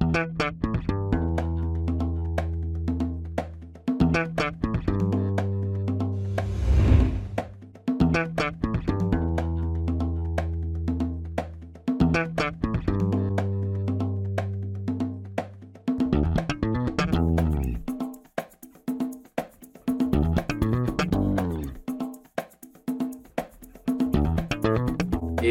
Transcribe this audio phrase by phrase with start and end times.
[0.00, 0.65] Thank you.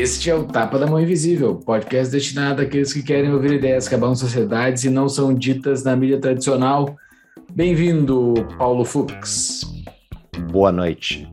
[0.06, 3.96] Este é o Tapa da Mão Invisível, podcast destinado àqueles que querem ouvir ideias que
[3.96, 6.96] abalam sociedades e não são ditas na mídia tradicional.
[7.52, 9.62] Bem-vindo, Paulo Fux.
[10.52, 11.28] Boa noite.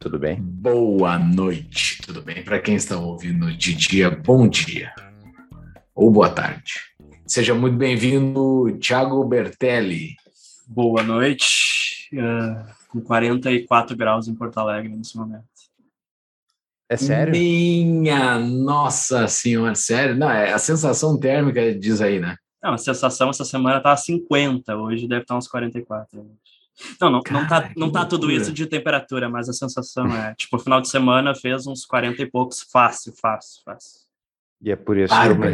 [0.00, 0.42] Tudo bem?
[0.42, 2.02] Boa noite.
[2.04, 2.42] Tudo bem?
[2.42, 4.92] Para quem está ouvindo de dia, bom dia.
[5.94, 6.72] Ou boa tarde.
[7.24, 10.16] Seja muito bem-vindo, Thiago Bertelli.
[10.66, 12.08] Boa noite.
[12.12, 15.53] Uh, com 44 graus em Porto Alegre nesse momento.
[16.94, 17.32] É sério?
[17.32, 20.14] Minha nossa senhora, sério?
[20.16, 22.36] Não, é a sensação térmica diz aí, né?
[22.62, 26.24] Não, a sensação essa semana tá 50, hoje deve estar uns 44.
[27.00, 30.34] Não, não, Cara, não, tá, não tá tudo isso de temperatura, mas a sensação é,
[30.34, 34.00] tipo, final de semana fez uns 40 e poucos, fácil, fácil, fácil.
[34.62, 35.46] E é por isso que eu me,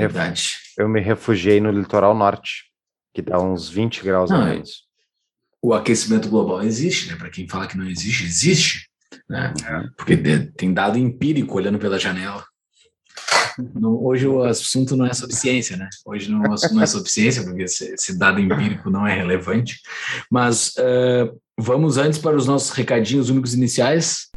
[0.78, 2.66] eu me refugiei no litoral norte,
[3.14, 4.84] que dá uns 20 graus não, a menos.
[5.62, 7.16] O aquecimento global existe, né?
[7.16, 8.89] Para quem fala que não existe, existe
[9.28, 9.52] né?
[9.64, 9.88] É.
[9.96, 10.16] Porque
[10.56, 12.44] tem dado empírico olhando pela janela.
[13.84, 15.88] hoje o assunto não é sobre ciência, né?
[16.04, 19.80] Hoje não, não é sobre ciência, porque esse, esse, dado empírico não é relevante.
[20.30, 24.28] Mas uh, vamos antes para os nossos recadinhos únicos iniciais.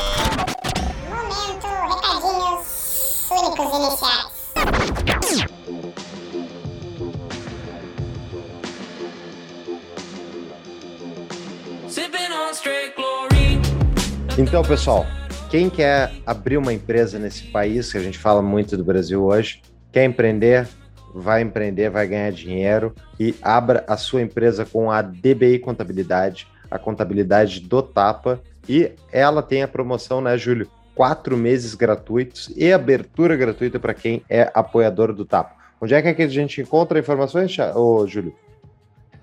[14.36, 15.06] Então, pessoal,
[15.52, 19.62] quem quer abrir uma empresa nesse país, que a gente fala muito do Brasil hoje,
[19.92, 20.68] quer empreender,
[21.14, 26.80] vai empreender, vai ganhar dinheiro e abra a sua empresa com a DBI Contabilidade, a
[26.80, 28.42] contabilidade do Tapa.
[28.68, 30.68] E ela tem a promoção, né, Júlio?
[30.96, 35.54] Quatro meses gratuitos e abertura gratuita para quem é apoiador do Tapa.
[35.80, 37.56] Onde é que a gente encontra informações,
[38.08, 38.34] Júlio?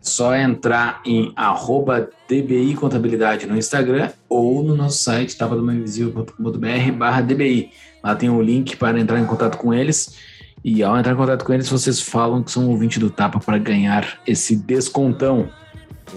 [0.01, 7.71] Só entrar em arroba DBI Contabilidade no Instagram ou no nosso site tapadomainvisível.com.br barra DBI.
[8.03, 10.17] Lá tem um link para entrar em contato com eles.
[10.63, 13.59] E ao entrar em contato com eles, vocês falam que são ouvinte do Tapa para
[13.59, 15.49] ganhar esse descontão.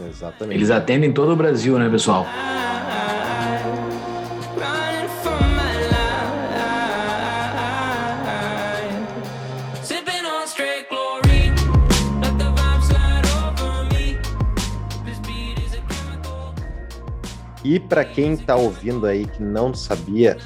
[0.10, 0.58] Exatamente.
[0.58, 2.26] Eles atendem todo o Brasil, né, pessoal?
[17.64, 20.38] E para quem está ouvindo aí que não sabia,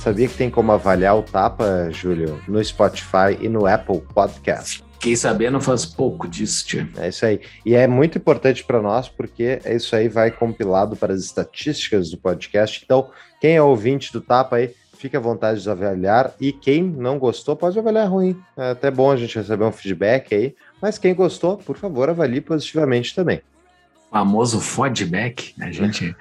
[0.00, 4.84] sabia que tem como avaliar o Tapa, Júlio, no Spotify e no Apple Podcast.
[4.94, 6.88] Fiquei sabendo faz pouco disso, tio.
[6.96, 7.40] É isso aí.
[7.64, 12.16] E é muito importante para nós, porque isso aí vai compilado para as estatísticas do
[12.16, 12.82] podcast.
[12.84, 13.10] Então,
[13.40, 16.34] quem é ouvinte do Tapa aí, fique à vontade de avaliar.
[16.40, 18.36] E quem não gostou, pode avaliar ruim.
[18.56, 20.56] É até bom a gente receber um feedback aí.
[20.82, 23.40] Mas quem gostou, por favor, avalie positivamente também
[24.10, 26.14] famoso feedback, a gente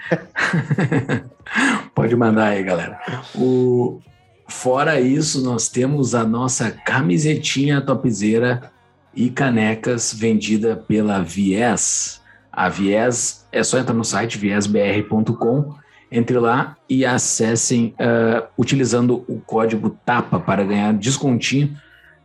[1.94, 3.00] pode mandar aí, galera.
[3.34, 4.02] O...
[4.48, 8.72] Fora isso, nós temos a nossa camisetinha topzeira
[9.16, 12.22] e canecas vendida pela Vies.
[12.52, 15.74] A Vies é só entrar no site viesbr.com,
[16.12, 21.76] entre lá e acessem uh, utilizando o código TAPA para ganhar descontinho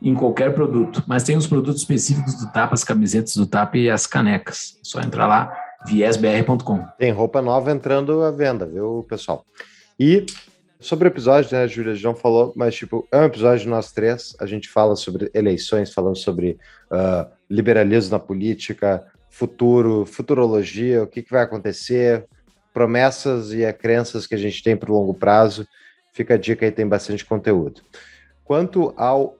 [0.02, 3.90] em qualquer produto, mas tem os produtos específicos do Tapa, as camisetas do Tapa e
[3.90, 4.76] as canecas.
[4.76, 5.52] É só entrar lá,
[5.86, 6.86] viesbr.com.
[6.98, 9.44] Tem roupa nova entrando à venda, viu, pessoal?
[9.98, 10.24] E
[10.78, 13.68] sobre o episódio, né, Júlia, a gente não falou, mas tipo, é um episódio de
[13.68, 16.56] nós três, a gente fala sobre eleições, falando sobre
[16.90, 22.24] uh, liberalismo na política, futuro, futurologia, o que, que vai acontecer,
[22.72, 25.66] promessas e crenças que a gente tem para o longo prazo.
[26.12, 27.82] Fica a dica aí, tem bastante conteúdo.
[28.42, 29.38] Quanto ao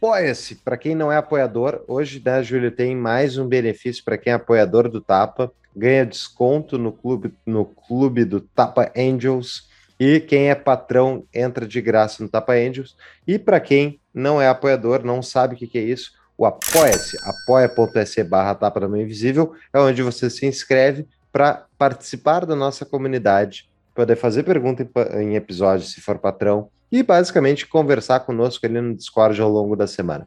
[0.00, 4.32] Apoia-se, para quem não é apoiador, hoje, né, Júlio, tem mais um benefício para quem
[4.32, 9.68] é apoiador do Tapa, ganha desconto no clube, no clube do Tapa Angels,
[9.98, 12.96] e quem é patrão entra de graça no Tapa Angels,
[13.26, 17.18] e para quem não é apoiador, não sabe o que, que é isso, o Apoia-se,
[17.24, 22.86] apoia.se barra Tapa da Mãe Invisível, é onde você se inscreve para participar da nossa
[22.86, 28.80] comunidade, poder fazer pergunta em, em episódios se for patrão, e basicamente conversar conosco ali
[28.80, 30.26] no Discord ao longo da semana.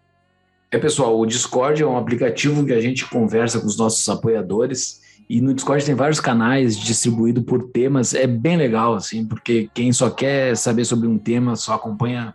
[0.71, 5.01] É, pessoal, o Discord é um aplicativo que a gente conversa com os nossos apoiadores
[5.29, 8.13] e no Discord tem vários canais distribuídos por temas.
[8.13, 12.33] É bem legal, assim, porque quem só quer saber sobre um tema só acompanha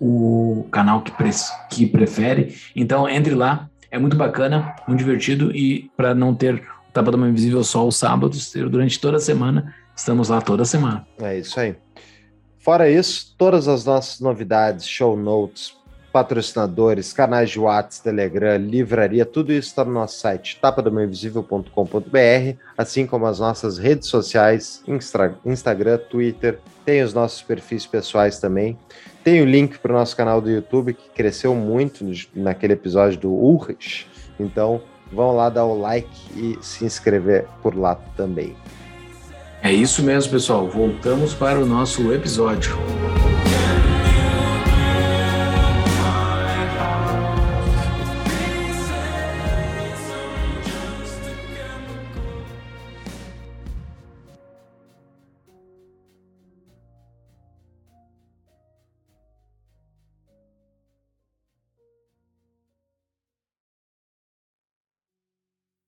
[0.00, 1.30] o canal que, pre
[1.70, 2.56] que prefere.
[2.74, 7.16] Então, entre lá É muito bacana, muito divertido e para não ter o Tapa da
[7.16, 11.06] Mão Invisível só os sábados, ter durante toda a semana, estamos lá toda semana.
[11.18, 11.74] É isso aí.
[12.68, 15.74] Fora isso, todas as nossas novidades, show notes,
[16.12, 23.24] patrocinadores, canais de WhatsApp, Telegram, livraria, tudo isso está no nosso site tapadamainvisível.com.br, assim como
[23.24, 24.84] as nossas redes sociais,
[25.46, 28.78] Instagram, Twitter, tem os nossos perfis pessoais também.
[29.24, 32.04] Tem o link para o nosso canal do YouTube, que cresceu muito
[32.34, 34.04] naquele episódio do Urris.
[34.38, 36.06] Então, vão lá dar o like
[36.36, 38.54] e se inscrever por lá também.
[39.62, 40.68] É isso mesmo, pessoal.
[40.68, 42.76] Voltamos para o nosso episódio.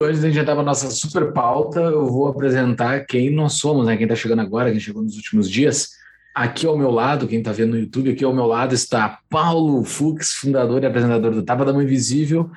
[0.02, 3.86] Antes a gente entrar para a nossa super pauta, eu vou apresentar quem nós somos,
[3.86, 3.98] né?
[3.98, 5.90] Quem está chegando agora, quem chegou nos últimos dias.
[6.34, 9.84] Aqui ao meu lado, quem está vendo no YouTube, aqui ao meu lado está Paulo
[9.84, 12.50] Fux, fundador e apresentador do Tapa da Mão Invisível.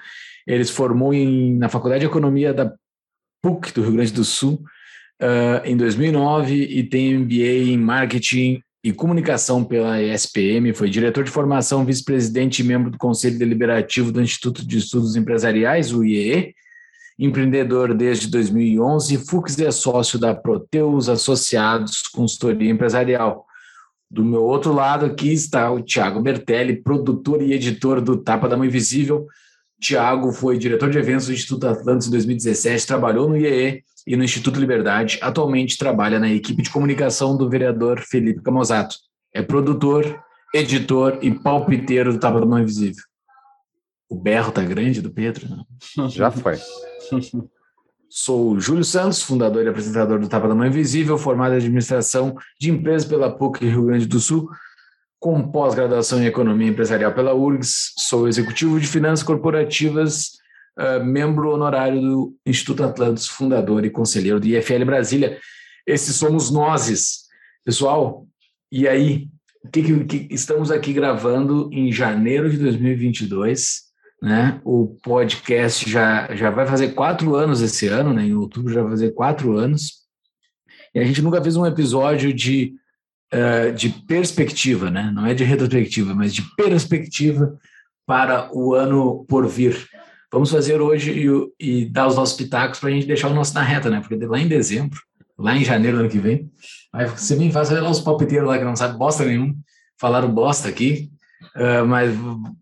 [0.48, 2.74] Ele se formou em, na Faculdade de Economia da
[3.42, 4.64] PUC, do Rio Grande do Sul,
[5.22, 10.74] uh, em 2009 e tem MBA em Marketing e Comunicação pela ESPM.
[10.74, 15.92] Foi diretor de formação, vice-presidente e membro do Conselho Deliberativo do Instituto de Estudos Empresariais,
[15.92, 16.56] o IEE
[17.18, 23.46] empreendedor desde 2011, Fux é sócio da Proteus Associados Consultoria Empresarial.
[24.10, 28.56] Do meu outro lado aqui está o Tiago Bertelli, produtor e editor do Tapa da
[28.56, 29.28] Mão Invisível.
[29.82, 34.24] Tiago foi diretor de eventos do Instituto Atlantis em 2017, trabalhou no IEE e no
[34.24, 35.20] Instituto Liberdade.
[35.22, 38.96] Atualmente trabalha na equipe de comunicação do vereador Felipe Camozato.
[39.34, 40.20] É produtor,
[40.54, 43.04] editor e palpiteiro do Tapa da Mão Invisível.
[44.14, 45.48] O berro tá grande do Pedro?
[46.08, 46.54] Já foi.
[48.08, 52.70] Sou Júlio Santos, fundador e apresentador do Tapa da Mão Invisível, formado em administração de
[52.70, 54.48] empresas pela PUC Rio Grande do Sul,
[55.20, 57.94] com pós-graduação em economia empresarial pela URGS.
[57.98, 60.34] Sou executivo de finanças corporativas,
[60.78, 65.40] uh, membro honorário do Instituto Atlantis, fundador e conselheiro do IFL Brasília.
[65.88, 67.24] Esses somos nós.
[67.66, 68.28] Pessoal,
[68.72, 69.28] e aí?
[69.72, 73.92] Que, que, que estamos aqui gravando em janeiro de 2022
[74.24, 74.62] né?
[74.64, 78.26] O podcast já, já vai fazer quatro anos esse ano, né?
[78.26, 80.04] Em outubro já vai fazer quatro anos.
[80.96, 82.74] E a gente nunca fez um episódio de,
[83.34, 85.12] uh, de perspectiva, né?
[85.14, 87.54] Não é de retrospectiva, mas de perspectiva
[88.06, 89.90] para o ano por vir.
[90.32, 91.28] Vamos fazer hoje
[91.60, 94.00] e, e dar os nossos pitacos para a gente deixar o nosso na reta, né?
[94.00, 95.02] Porque lá em dezembro,
[95.38, 96.50] lá em janeiro do ano que vem,
[96.94, 99.54] vai ser bem fácil olhar os palpiteiros lá que não sabem bosta nenhum,
[100.00, 101.12] falaram bosta aqui,
[101.56, 102.12] Uh, mas,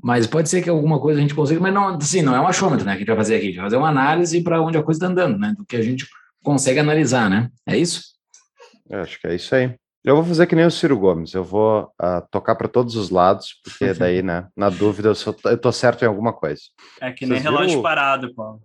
[0.03, 2.47] mas pode ser que alguma coisa a gente consiga, mas não, assim, não é um
[2.47, 4.61] achômetro, né, que a gente vai fazer aqui, a gente vai fazer uma análise para
[4.61, 6.05] onde a coisa está andando, né, do que a gente
[6.43, 8.03] consegue analisar, né, é isso?
[8.89, 9.73] Eu acho que é isso aí.
[10.03, 13.09] Eu vou fazer que nem o Ciro Gomes, eu vou uh, tocar para todos os
[13.09, 16.61] lados, porque daí, né, na dúvida eu, sou, eu tô certo em alguma coisa.
[16.99, 17.81] É que nem Vocês relógio viram...
[17.83, 18.61] parado, Paulo.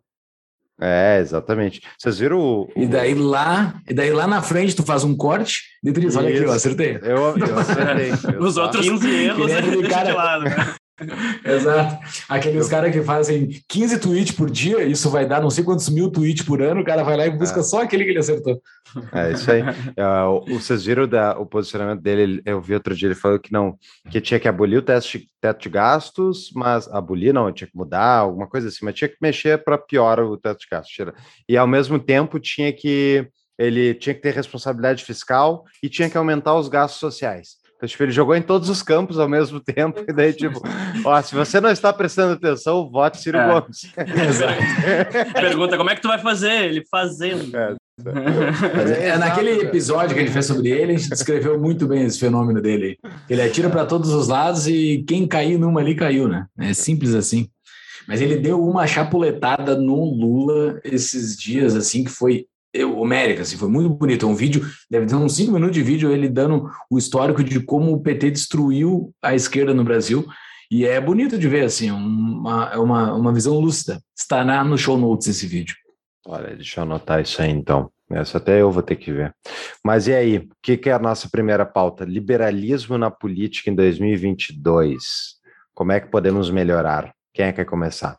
[0.81, 1.81] É, exatamente.
[1.99, 5.62] Vocês viram o, E daí lá, e daí lá na frente tu faz um corte
[5.82, 6.99] e tu diz, olha aqui, eu acertei.
[7.02, 8.12] Eu, eu acertei.
[8.34, 10.11] Eu Os outros 15 erros é cara...
[10.11, 10.75] de lado, né?
[11.44, 11.98] Exato.
[12.28, 16.10] Aqueles caras que fazem 15 tweets por dia, isso vai dar não sei quantos mil
[16.10, 17.62] tweets por ano, o cara vai lá e busca é.
[17.62, 18.61] só aquele que ele acertou.
[19.12, 19.62] É isso aí.
[19.97, 22.42] Uh, vocês viram da, o posicionamento dele?
[22.44, 23.78] Eu vi outro dia, ele falou que não,
[24.11, 28.18] que tinha que abolir o teste, teto de gastos, mas abolir não, tinha que mudar,
[28.18, 30.94] alguma coisa assim, mas tinha que mexer para pior o teto de gastos.
[31.49, 33.26] E ao mesmo tempo tinha que
[33.59, 37.56] ele tinha que ter responsabilidade fiscal e tinha que aumentar os gastos sociais.
[37.76, 40.62] Então, tipo, ele jogou em todos os campos ao mesmo tempo, e daí, tipo,
[41.04, 43.47] ó, se você não está prestando atenção, vote Ciro é.
[43.47, 43.92] Gomes.
[44.28, 45.33] Exato.
[45.35, 46.64] Pergunta, como é que tu vai fazer?
[46.64, 47.54] Ele fazendo.
[47.54, 47.75] É.
[49.00, 52.18] É, naquele episódio que a gente fez sobre ele, a gente descreveu muito bem esse
[52.18, 52.99] fenômeno dele.
[53.28, 56.47] Ele atira para todos os lados e quem cair numa ali caiu, né?
[56.59, 57.49] É simples assim.
[58.06, 62.47] Mas ele deu uma chapuletada no Lula esses dias, assim, que foi
[62.85, 64.26] homérica, assim, foi muito bonito.
[64.26, 67.61] É um vídeo, deve ter uns cinco minutos de vídeo ele dando o histórico de
[67.61, 70.26] como o PT destruiu a esquerda no Brasil.
[70.71, 74.00] E é bonito de ver, assim, uma, é uma, uma visão lúcida.
[74.16, 75.76] Estará no show notes esse vídeo.
[76.26, 77.90] Olha, deixa eu anotar isso aí então.
[78.11, 79.35] Essa até eu vou ter que ver.
[79.85, 82.04] Mas e aí, o que, que é a nossa primeira pauta?
[82.04, 85.37] Liberalismo na política em 2022.
[85.75, 87.12] Como é que podemos melhorar?
[87.33, 88.16] Quem é que quer começar?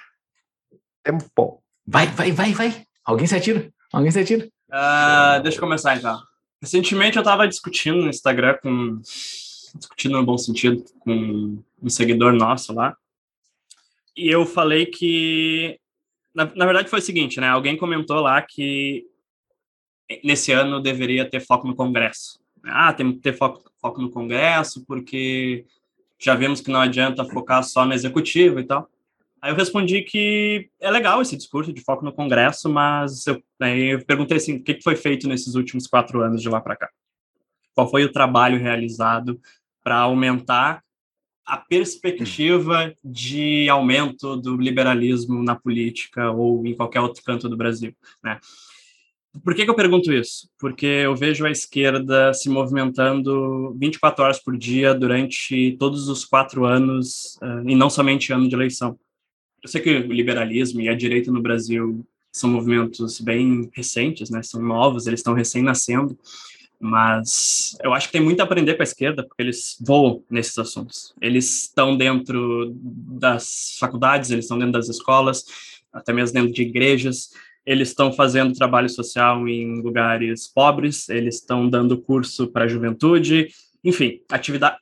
[1.04, 1.64] Tempo.
[1.86, 2.84] Vai, vai, vai, vai.
[3.06, 3.72] Alguém se atira.
[3.92, 4.48] Alguém se atira?
[4.70, 6.22] Uh, deixa eu começar então.
[6.62, 9.02] Recentemente eu estava discutindo no Instagram com.
[9.76, 12.96] discutindo no bom sentido com um seguidor nosso lá.
[14.16, 15.80] E eu falei que
[16.38, 17.48] na, na verdade foi o seguinte, né?
[17.48, 19.08] Alguém comentou lá que
[20.24, 22.40] nesse ano deveria ter foco no Congresso.
[22.64, 25.66] Ah, tem que ter foco, foco no Congresso, porque
[26.20, 28.88] já vimos que não adianta focar só no executivo e tal.
[29.42, 34.06] Aí eu respondi que é legal esse discurso de foco no Congresso, mas eu, eu
[34.06, 36.90] perguntei assim, o que foi feito nesses últimos quatro anos de lá para cá?
[37.74, 39.40] Qual foi o trabalho realizado
[39.84, 40.84] para aumentar
[41.46, 47.96] a perspectiva de aumento do liberalismo na política ou em qualquer outro canto do Brasil,
[48.22, 48.38] né?
[49.44, 50.50] Por que, que, eu pergunto isso?
[50.60, 56.66] Porque eu vejo a esquerda se movimentando 24 horas por dia durante todos os quatro
[56.66, 58.98] anos, uh, e não somente ano de eleição.
[59.64, 64.42] Eu sei que o liberalismo e a direita no Brasil são movimentos bem recentes, né?
[64.44, 66.18] São novos, eles estão recém-nascendo,
[66.80, 70.58] mas eu acho que tem muito a aprender com a esquerda, porque eles voam nesses
[70.58, 71.14] assuntos.
[71.20, 75.44] Eles estão dentro das faculdades, eles estão dentro das escolas,
[75.92, 77.32] até mesmo dentro de igrejas.
[77.66, 83.50] Eles estão fazendo trabalho social em lugares pobres, eles estão dando curso para a juventude,
[83.88, 84.80] enfim, atividade.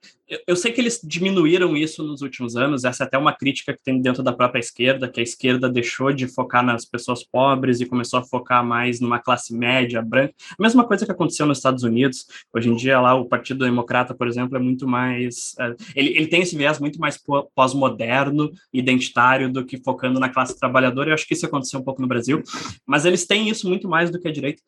[0.47, 3.83] Eu, sei que eles diminuíram isso nos últimos anos, essa é até uma crítica que
[3.83, 7.85] tem dentro da própria esquerda, que a esquerda deixou de focar nas pessoas pobres e
[7.85, 10.33] começou a focar mais numa classe média, branca.
[10.57, 12.25] A mesma coisa que aconteceu nos Estados Unidos.
[12.51, 15.53] Hoje em dia, lá, o Partido Democrata, por exemplo, é muito mais.
[15.59, 17.21] É, ele, ele tem esse viés muito mais
[17.53, 21.11] pós-moderno, identitário, do que focando na classe trabalhadora.
[21.11, 22.41] Eu acho que isso aconteceu um pouco no Brasil,
[22.87, 24.63] mas eles têm isso muito mais do que a direita.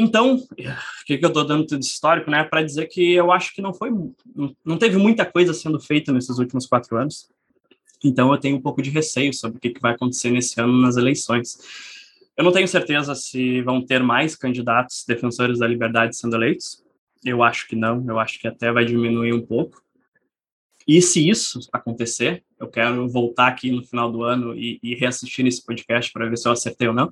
[0.00, 2.44] Então, o que, que eu estou dando tudo histórico, né?
[2.44, 3.90] Para dizer que eu acho que não foi,
[4.64, 7.28] não teve muita coisa sendo feita nesses últimos quatro anos.
[8.04, 10.80] Então, eu tenho um pouco de receio sobre o que, que vai acontecer nesse ano
[10.80, 11.58] nas eleições.
[12.36, 16.80] Eu não tenho certeza se vão ter mais candidatos defensores da liberdade sendo eleitos.
[17.24, 18.04] Eu acho que não.
[18.06, 19.82] Eu acho que até vai diminuir um pouco.
[20.86, 25.44] E se isso acontecer, eu quero voltar aqui no final do ano e, e reassistir
[25.44, 27.10] esse podcast para ver se eu acertei ou não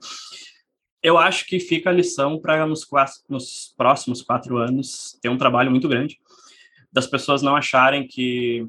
[1.06, 2.84] eu acho que fica a lição para nos,
[3.28, 6.18] nos próximos quatro anos ter um trabalho muito grande,
[6.92, 8.66] das pessoas não acharem que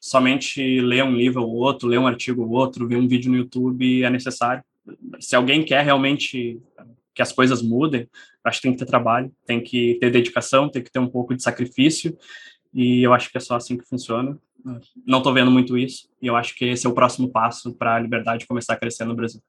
[0.00, 3.36] somente ler um livro ou outro, ler um artigo ou outro, ver um vídeo no
[3.36, 4.64] YouTube é necessário.
[5.20, 6.60] Se alguém quer realmente
[7.14, 8.08] que as coisas mudem,
[8.42, 11.32] acho que tem que ter trabalho, tem que ter dedicação, tem que ter um pouco
[11.32, 12.18] de sacrifício,
[12.74, 14.36] e eu acho que é só assim que funciona.
[15.06, 17.94] Não estou vendo muito isso, e eu acho que esse é o próximo passo para
[17.94, 19.40] a liberdade começar a crescer no Brasil.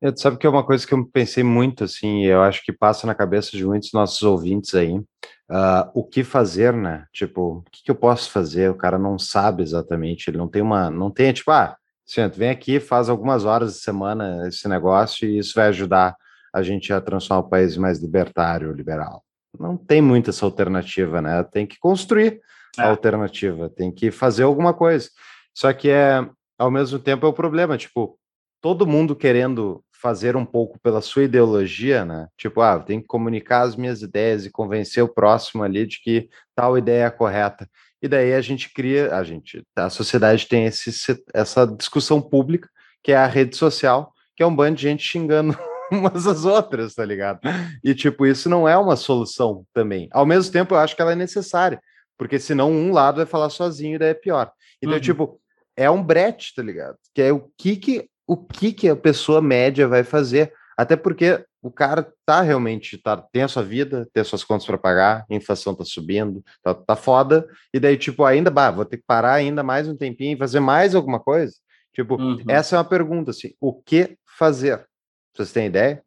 [0.00, 3.06] Eu, sabe que é uma coisa que eu pensei muito, assim, eu acho que passa
[3.06, 7.04] na cabeça de muitos nossos ouvintes aí, uh, o que fazer, né?
[7.12, 8.70] Tipo, o que, que, eu posso fazer?
[8.70, 11.76] O cara não sabe exatamente, ele não tem uma, não tem, tipo, ah,
[12.10, 16.16] Centro, vem aqui, faz algumas horas de semana esse negócio e isso vai ajudar
[16.52, 19.22] a gente a transformar o país mais libertário, liberal.
[19.56, 21.44] Não tem muita essa alternativa, né?
[21.44, 22.40] Tem que construir
[22.76, 22.82] é.
[22.82, 25.08] a alternativa, tem que fazer alguma coisa.
[25.54, 26.28] Só que é,
[26.58, 28.18] ao mesmo tempo, é o problema, tipo,
[28.60, 32.26] todo mundo querendo fazer um pouco pela sua ideologia, né?
[32.36, 36.28] Tipo, ah, tem que comunicar as minhas ideias e convencer o próximo ali de que
[36.54, 37.68] tal ideia é correta.
[38.02, 40.90] E daí a gente cria, a gente, a sociedade tem esse,
[41.34, 42.68] essa discussão pública,
[43.02, 45.56] que é a rede social, que é um bando de gente xingando
[45.92, 47.40] umas às outras, tá ligado?
[47.84, 50.08] E tipo, isso não é uma solução também.
[50.12, 51.78] Ao mesmo tempo, eu acho que ela é necessária,
[52.16, 54.50] porque senão um lado vai falar sozinho e daí é pior.
[54.80, 55.00] Então, uhum.
[55.00, 55.40] tipo,
[55.76, 56.96] é um brete, tá ligado?
[57.14, 60.52] Que é o que que o que, que a pessoa média vai fazer.
[60.76, 64.64] Até porque o cara tá realmente, tá, tem a sua vida, tem as suas contas
[64.64, 67.44] para pagar, a inflação tá subindo, tá, tá foda,
[67.74, 70.60] e daí, tipo, ainda, bah, vou ter que parar ainda mais um tempinho e fazer
[70.60, 71.52] mais alguma coisa.
[71.92, 72.44] Tipo, uhum.
[72.46, 74.86] essa é uma pergunta, assim, o que fazer?
[75.34, 76.00] Vocês têm ideia?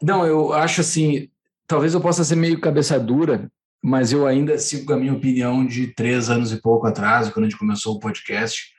[0.00, 1.28] Não, eu acho assim,
[1.66, 3.50] talvez eu possa ser meio cabeça dura,
[3.82, 7.48] mas eu ainda sigo a minha opinião de três anos e pouco atrás, quando a
[7.48, 8.72] gente começou o podcast,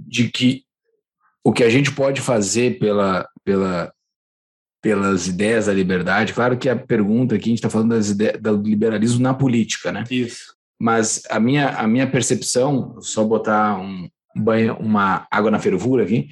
[0.00, 0.64] de que
[1.44, 3.92] o que a gente pode fazer pela, pela,
[4.82, 8.40] pelas ideias da liberdade, claro que a pergunta aqui, a gente está falando das ideias,
[8.40, 10.04] do liberalismo na política, né?
[10.10, 10.54] Isso.
[10.80, 16.28] Mas a minha, a minha percepção, só botar um banho, uma água na fervura aqui,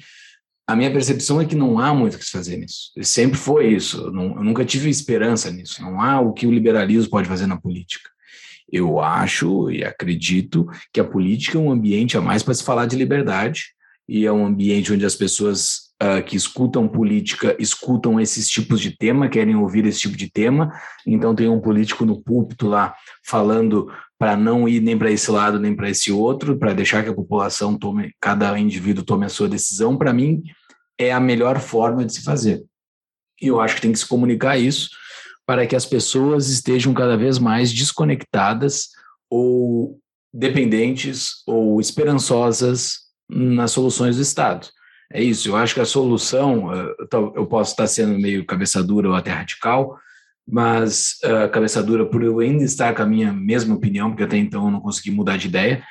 [0.67, 2.91] a minha percepção é que não há muito o que se fazer nisso.
[3.01, 4.05] Sempre foi isso.
[4.05, 5.81] Eu, não, eu nunca tive esperança nisso.
[5.81, 8.09] Não há o que o liberalismo pode fazer na política.
[8.71, 12.85] Eu acho e acredito que a política é um ambiente a mais para se falar
[12.85, 13.73] de liberdade,
[14.11, 18.91] e é um ambiente onde as pessoas uh, que escutam política escutam esses tipos de
[18.91, 20.69] tema, querem ouvir esse tipo de tema.
[21.07, 22.93] Então tem um político no púlpito lá
[23.25, 23.89] falando
[24.19, 27.13] para não ir nem para esse lado nem para esse outro, para deixar que a
[27.13, 29.97] população tome, cada indivíduo tome a sua decisão.
[29.97, 30.43] Para mim
[30.99, 32.61] é a melhor forma de se fazer.
[33.41, 34.89] E eu acho que tem que se comunicar isso
[35.45, 38.89] para que as pessoas estejam cada vez mais desconectadas
[39.29, 39.97] ou
[40.33, 43.00] dependentes ou esperançosas
[43.31, 44.67] nas soluções do Estado.
[45.13, 46.69] É isso, eu acho que a solução,
[47.35, 49.97] eu posso estar sendo meio cabeça dura ou até radical,
[50.47, 54.37] mas uh, cabeça dura por eu ainda estar com a minha mesma opinião, porque até
[54.37, 55.83] então eu não consegui mudar de ideia,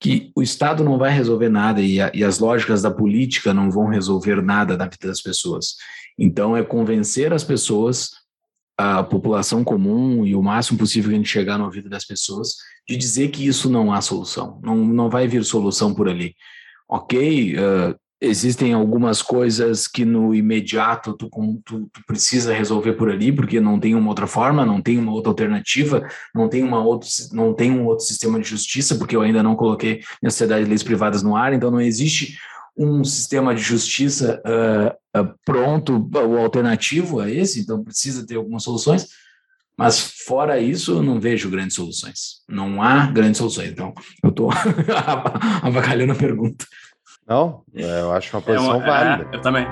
[0.00, 3.70] que o Estado não vai resolver nada e, a, e as lógicas da política não
[3.70, 5.76] vão resolver nada na vida das pessoas.
[6.18, 8.10] Então, é convencer as pessoas,
[8.78, 12.56] a população comum e o máximo possível que a gente chegar no ouvido das pessoas,
[12.86, 16.34] de dizer que isso não há solução, não, não vai vir solução por ali.
[16.88, 21.28] Ok, uh, existem algumas coisas que no imediato tu,
[21.64, 25.12] tu, tu, precisa resolver por ali, porque não tem uma outra forma, não tem uma
[25.12, 29.20] outra alternativa, não tem, uma outro, não tem um outro sistema de justiça, porque eu
[29.20, 32.38] ainda não coloquei necessidade de leis privadas no ar, então não existe
[32.76, 38.62] um sistema de justiça uh, uh, pronto ou alternativo a esse, então precisa ter algumas
[38.62, 39.08] soluções,
[39.76, 42.42] mas fora isso, eu não vejo grandes soluções.
[42.48, 43.70] Não há grandes soluções.
[43.70, 43.92] Então,
[44.22, 44.50] eu estou
[45.62, 46.64] avacalhando a pergunta.
[47.28, 49.28] Não, é, eu acho uma posição é uma, válida.
[49.32, 49.66] É, eu também.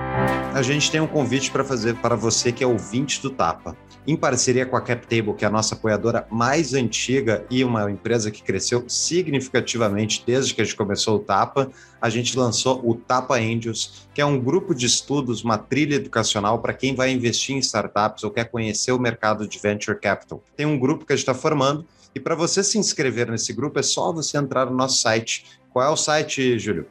[0.52, 3.76] A gente tem um convite para fazer para você que é ouvinte do Tapa.
[4.06, 8.30] Em parceria com a CapTable, que é a nossa apoiadora mais antiga e uma empresa
[8.30, 11.70] que cresceu significativamente desde que a gente começou o Tapa,
[12.02, 16.58] a gente lançou o Tapa Angels, que é um grupo de estudos, uma trilha educacional
[16.58, 20.42] para quem vai investir em startups ou quer conhecer o mercado de venture capital.
[20.54, 23.78] Tem um grupo que a gente está formando e para você se inscrever nesse grupo
[23.78, 25.46] é só você entrar no nosso site.
[25.70, 26.86] Qual é o site, Júlio?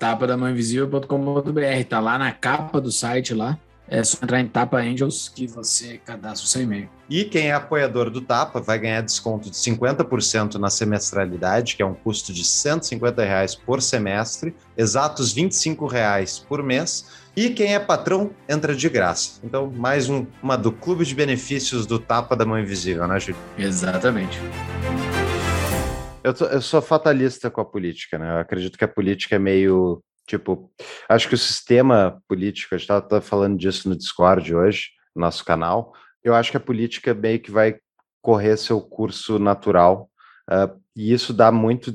[0.00, 3.58] tapa da invisível.com.br, tá lá na capa do site lá.
[3.92, 6.88] É só entrar em Tapa Angels que você cadastra o seu e-mail.
[7.08, 11.86] E quem é apoiador do Tapa vai ganhar desconto de 50% na semestralidade, que é
[11.86, 17.04] um custo de 150 reais por semestre, exatos 25 reais por mês.
[17.36, 19.40] E quem é patrão entra de graça.
[19.42, 23.36] Então, mais um, uma do Clube de Benefícios do Tapa da Mão Invisível, né, Júlio?
[23.58, 24.38] Exatamente.
[26.22, 28.34] Eu, tô, eu sou fatalista com a política, né?
[28.34, 30.00] Eu acredito que a política é meio.
[30.30, 30.70] Tipo,
[31.08, 35.44] acho que o sistema político, a gente estava falando disso no Discord hoje, no nosso
[35.44, 35.92] canal.
[36.22, 37.80] Eu acho que a política meio que vai
[38.22, 40.08] correr seu curso natural,
[40.48, 41.92] uh, e isso dá muito.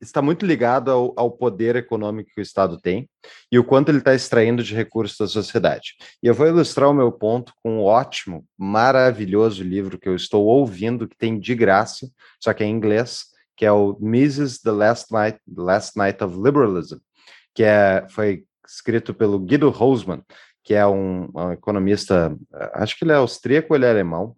[0.00, 3.08] Está muito ligado ao, ao, poder econômico que o Estado tem
[3.50, 5.94] e o quanto ele está extraindo de recursos da sociedade.
[6.20, 10.46] E eu vou ilustrar o meu ponto com um ótimo, maravilhoso livro que eu estou
[10.46, 12.08] ouvindo, que tem de graça,
[12.40, 13.24] só que é em inglês,
[13.56, 16.98] que é o Mises The Last Night, The Last Night of Liberalism,
[17.54, 20.22] que é, foi escrito pelo Guido Hosman,
[20.62, 22.36] que é um, um economista,
[22.74, 24.36] acho que ele é austríaco ele é alemão,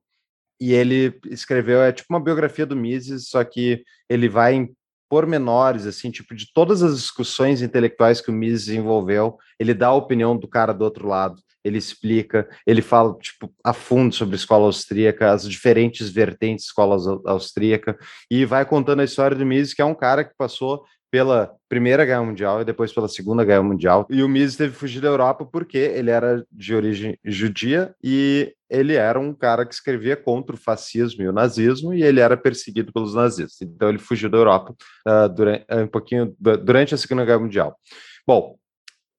[0.61, 4.75] e ele escreveu, é tipo uma biografia do Mises, só que ele vai em
[5.09, 9.95] pormenores, assim, tipo, de todas as discussões intelectuais que o Mises desenvolveu, ele dá a
[9.95, 14.39] opinião do cara do outro lado, ele explica, ele fala tipo a fundo sobre a
[14.39, 17.99] escola austríaca, as diferentes vertentes da escola austríaca
[18.31, 22.05] e vai contando a história do Mises, que é um cara que passou pela Primeira
[22.05, 24.07] Guerra Mundial e depois pela Segunda Guerra Mundial.
[24.09, 28.55] E o Mises teve que fugir da Europa porque ele era de origem judia e
[28.69, 32.37] ele era um cara que escrevia contra o fascismo e o nazismo e ele era
[32.37, 33.61] perseguido pelos nazistas.
[33.63, 34.75] Então ele fugiu da Europa
[35.07, 37.77] uh, durante, um pouquinho durante a Segunda Guerra Mundial.
[38.25, 38.57] Bom,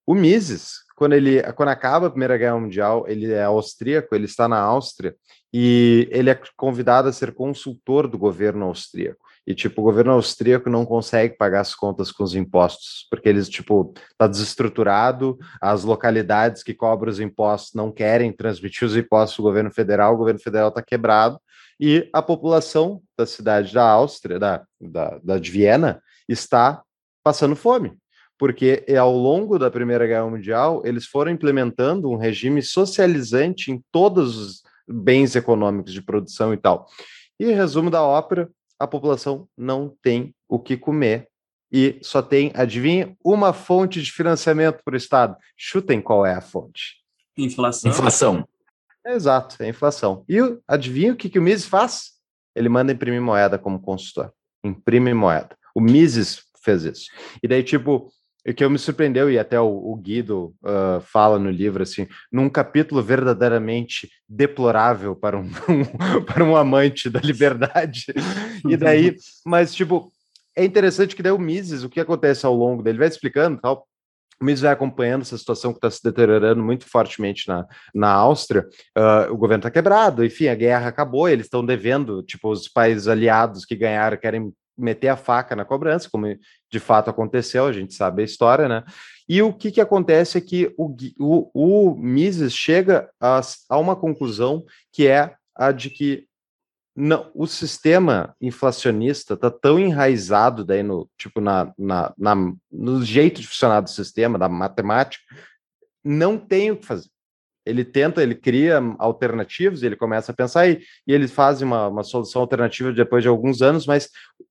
[0.08, 4.48] o Mises, quando ele quando acaba a Primeira Guerra Mundial, ele é austríaco, ele está
[4.48, 5.14] na Áustria
[5.54, 9.31] e ele é convidado a ser consultor do governo austríaco.
[9.46, 13.50] E tipo, o governo austríaco não consegue pagar as contas com os impostos, porque eles
[13.50, 19.44] tipo tá desestruturado, as localidades que cobram os impostos não querem transmitir os impostos do
[19.44, 21.40] governo federal, o governo federal está quebrado
[21.80, 26.84] e a população da cidade da Áustria, da, da, da de Viena, está
[27.24, 27.98] passando fome
[28.42, 33.80] porque é ao longo da Primeira Guerra Mundial eles foram implementando um regime socializante em
[33.92, 36.88] todos os bens econômicos de produção e tal.
[37.40, 38.50] E resumo da ópera,
[38.82, 41.28] a população não tem o que comer
[41.72, 45.38] e só tem, adivinha, uma fonte de financiamento para o Estado.
[45.56, 46.98] Chutem qual é a fonte.
[47.38, 47.92] Inflação.
[47.92, 48.48] Inflação.
[49.06, 50.26] Exato, é inflação.
[50.28, 52.14] E adivinha o que, que o Mises faz?
[52.56, 54.34] Ele manda imprimir moeda como consultor.
[54.64, 55.56] Imprime moeda.
[55.74, 57.06] O Mises fez isso.
[57.42, 58.12] E daí, tipo,
[58.48, 62.50] o que eu me surpreendeu, e até o, Guido uh, fala no livro, assim, num
[62.50, 68.06] capítulo verdadeiramente deplorável para um, um, para um amante da liberdade.
[68.70, 70.12] E daí, mas, tipo,
[70.56, 73.88] é interessante que daí o Mises, o que acontece ao longo dele, vai explicando tal.
[74.40, 78.68] O Mises vai acompanhando essa situação que está se deteriorando muito fortemente na, na Áustria.
[78.96, 83.08] Uh, o governo está quebrado, enfim, a guerra acabou, eles estão devendo, tipo, os países
[83.08, 86.26] aliados que ganharam querem meter a faca na cobrança, como
[86.70, 88.84] de fato aconteceu, a gente sabe a história, né?
[89.28, 93.96] E o que, que acontece é que o, o, o Mises chega a, a uma
[93.96, 96.26] conclusão que é a de que
[96.96, 102.36] não, o sistema inflacionista está tão enraizado daí no tipo na, na, na,
[102.70, 105.24] no jeito de funcionar do sistema, da matemática,
[106.04, 107.10] não tem o que fazer.
[107.66, 112.04] Ele tenta, ele cria alternativas, ele começa a pensar e, e ele faz uma, uma
[112.04, 114.10] solução alternativa depois de alguns anos, mas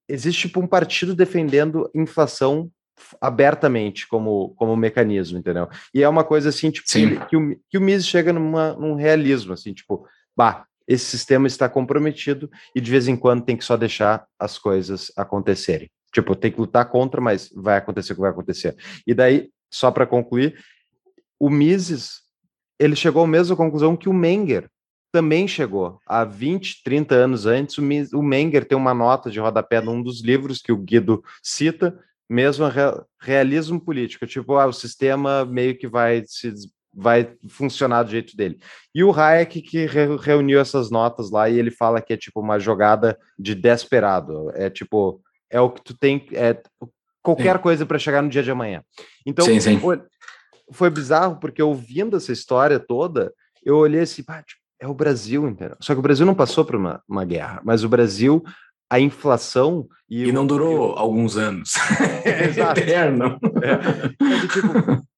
[0.08, 2.70] existe tipo um partido defendendo inflação
[3.20, 5.68] abertamente como, como mecanismo, entendeu?
[5.94, 8.94] E é uma coisa assim, tipo, que, que, o, que o Mises chega numa, num
[8.94, 13.64] realismo, assim, tipo, bah, esse sistema está comprometido e de vez em quando tem que
[13.64, 15.90] só deixar as coisas acontecerem.
[16.12, 18.76] Tipo, tem que lutar contra, mas vai acontecer o que vai acontecer.
[19.06, 20.58] E daí, só para concluir,
[21.38, 22.22] o Mises,
[22.80, 24.68] ele chegou à mesma conclusão que o Menger
[25.12, 26.00] também chegou.
[26.06, 30.62] Há 20, 30 anos antes, o, Menger tem uma nota de rodapé num dos livros
[30.62, 32.64] que o Guido cita, mesmo
[33.20, 36.52] realismo político, tipo, ah, o sistema meio que vai se
[36.92, 38.58] vai funcionar do jeito dele.
[38.92, 42.40] E o Hayek que re reuniu essas notas lá e ele fala que é tipo
[42.40, 46.60] uma jogada de desesperado, é tipo é o que tu tem é
[47.22, 47.62] qualquer sim.
[47.62, 48.82] coisa para chegar no dia de amanhã.
[49.24, 49.78] Então sim, sim.
[50.72, 53.32] Foi, bizarro porque ouvindo essa história toda,
[53.64, 55.76] eu olhei assim, tipo, é o Brasil, entendeu?
[55.80, 58.42] Só que o Brasil não passou por uma, uma guerra, mas o Brasil
[58.90, 61.74] a inflação e, e não durou alguns anos.
[62.24, 62.80] É, exato.
[62.80, 63.38] Eterno.
[63.62, 63.78] É.
[64.20, 64.68] Mas, tipo,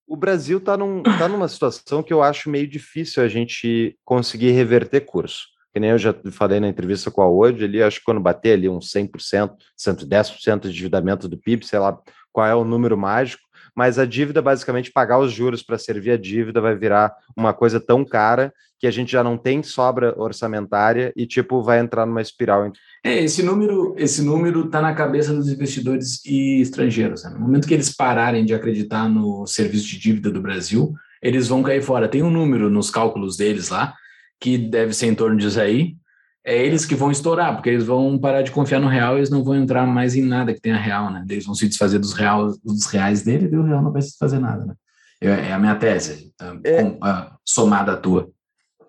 [0.07, 4.51] o Brasil está num, tá numa situação que eu acho meio difícil a gente conseguir
[4.51, 5.47] reverter curso.
[5.73, 8.53] Que nem eu já falei na entrevista com a Ode ali, acho que quando bater
[8.53, 11.99] ali uns 100%, 110% de endividamento do PIB, sei lá
[12.31, 13.43] qual é o número mágico,
[13.75, 17.81] mas a dívida, basicamente, pagar os juros para servir a dívida vai virar uma coisa
[17.81, 22.21] tão cara que a gente já não tem sobra orçamentária e, tipo, vai entrar numa
[22.21, 22.71] espiral.
[23.05, 27.25] É, esse número esse número está na cabeça dos investidores e estrangeiros.
[27.25, 27.31] Né?
[27.31, 31.63] No momento que eles pararem de acreditar no serviço de dívida do Brasil, eles vão
[31.63, 32.09] cair fora.
[32.09, 33.95] Tem um número nos cálculos deles lá,
[34.41, 35.95] que deve ser em torno disso aí,
[36.45, 39.31] é eles que vão estourar, porque eles vão parar de confiar no real e eles
[39.31, 41.25] não vão entrar mais em nada que tenha real, né?
[41.29, 44.11] Eles vão se desfazer dos, real, dos reais dele e o real não vai se
[44.11, 44.75] desfazer nada, né?
[45.21, 46.57] É, é a minha tese, tá?
[46.65, 46.83] é.
[46.83, 48.29] com, uh, somada à tua.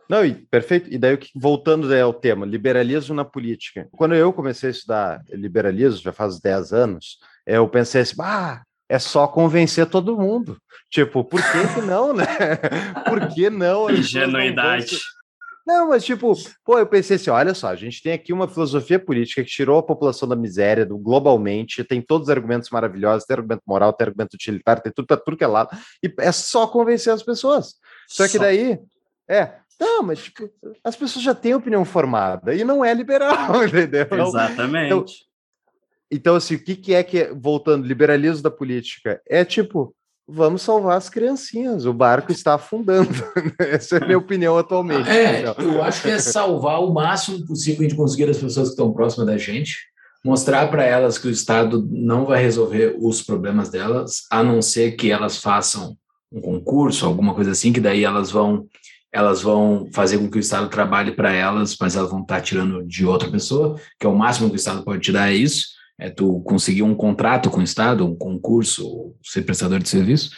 [0.10, 0.92] Não, e, perfeito.
[0.92, 3.88] E daí, voltando daí ao tema, liberalismo na política.
[3.92, 9.00] Quando eu comecei a estudar liberalismo, já faz 10 anos, eu pensei assim, ah, é
[9.00, 10.58] só convencer todo mundo.
[10.90, 12.26] Tipo, por que, que não, né?
[13.10, 13.90] Por que não?
[13.90, 15.00] Ingenuidade.
[15.66, 16.34] Não, mas tipo,
[16.66, 19.80] pô, eu pensei assim, olha só, a gente tem aqui uma filosofia política que tirou
[19.80, 24.08] a população da miséria do, globalmente, tem todos os argumentos maravilhosos, tem argumento moral, tem
[24.08, 25.70] argumento utilitário, tem tudo para tudo que é lado,
[26.04, 27.76] e é só convencer as pessoas.
[28.10, 28.78] Só, que daí,
[29.30, 30.50] é, não, mas tipo,
[30.84, 34.08] as pessoas já têm opinião formada e não é liberal, entendeu?
[34.12, 34.88] Exatamente.
[34.88, 35.06] Então,
[36.12, 39.22] então assim, o que, que é que, é, voltando, liberalismo da política?
[39.26, 39.96] É tipo,
[40.28, 43.10] vamos salvar as criancinhas, o barco está afundando.
[43.60, 45.10] Essa é a minha opinião atualmente.
[45.10, 45.56] É, então.
[45.60, 49.28] eu acho que é salvar o máximo possível de conseguir as pessoas que estão próximas
[49.28, 49.78] da gente,
[50.24, 54.94] mostrar para elas que o Estado não vai resolver os problemas delas, a não ser
[54.94, 55.98] que elas façam
[56.32, 58.66] um concurso, alguma coisa assim, que daí elas vão
[59.16, 62.84] elas vão fazer com que o Estado trabalhe para elas, mas elas vão estar tirando
[62.84, 65.68] de outra pessoa, que é o máximo que o Estado pode te dar é isso
[66.04, 70.32] é tu conseguir um contrato com o Estado, um concurso, ser prestador de serviço,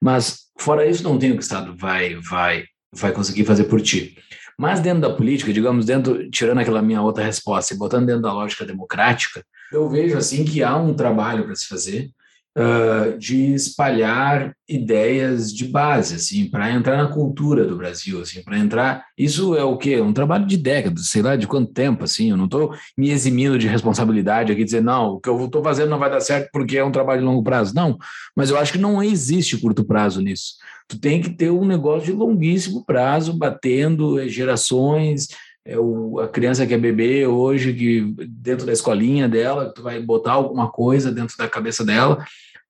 [0.00, 3.82] mas fora isso não tem o que o Estado vai, vai, vai conseguir fazer por
[3.82, 4.16] ti.
[4.58, 8.32] Mas dentro da política, digamos, dentro, tirando aquela minha outra resposta e botando dentro da
[8.32, 12.10] lógica democrática, eu vejo assim que há um trabalho para se fazer
[12.56, 18.58] uh, de espalhar ideias de base, assim, para entrar na cultura do Brasil, assim, para
[18.58, 19.04] entrar.
[19.18, 20.00] Isso é o quê?
[20.00, 22.30] Um trabalho de décadas, sei lá de quanto tempo, assim.
[22.30, 25.90] Eu não estou me eximindo de responsabilidade aqui, dizer, não, o que eu estou fazendo
[25.90, 27.74] não vai dar certo porque é um trabalho de longo prazo.
[27.74, 27.98] Não,
[28.36, 30.54] mas eu acho que não existe curto prazo nisso.
[30.88, 35.28] Tu tem que ter um negócio de longuíssimo prazo, batendo eh, gerações,
[35.64, 40.00] é o, a criança que é bebê hoje, que dentro da escolinha dela, tu vai
[40.00, 42.24] botar alguma coisa dentro da cabeça dela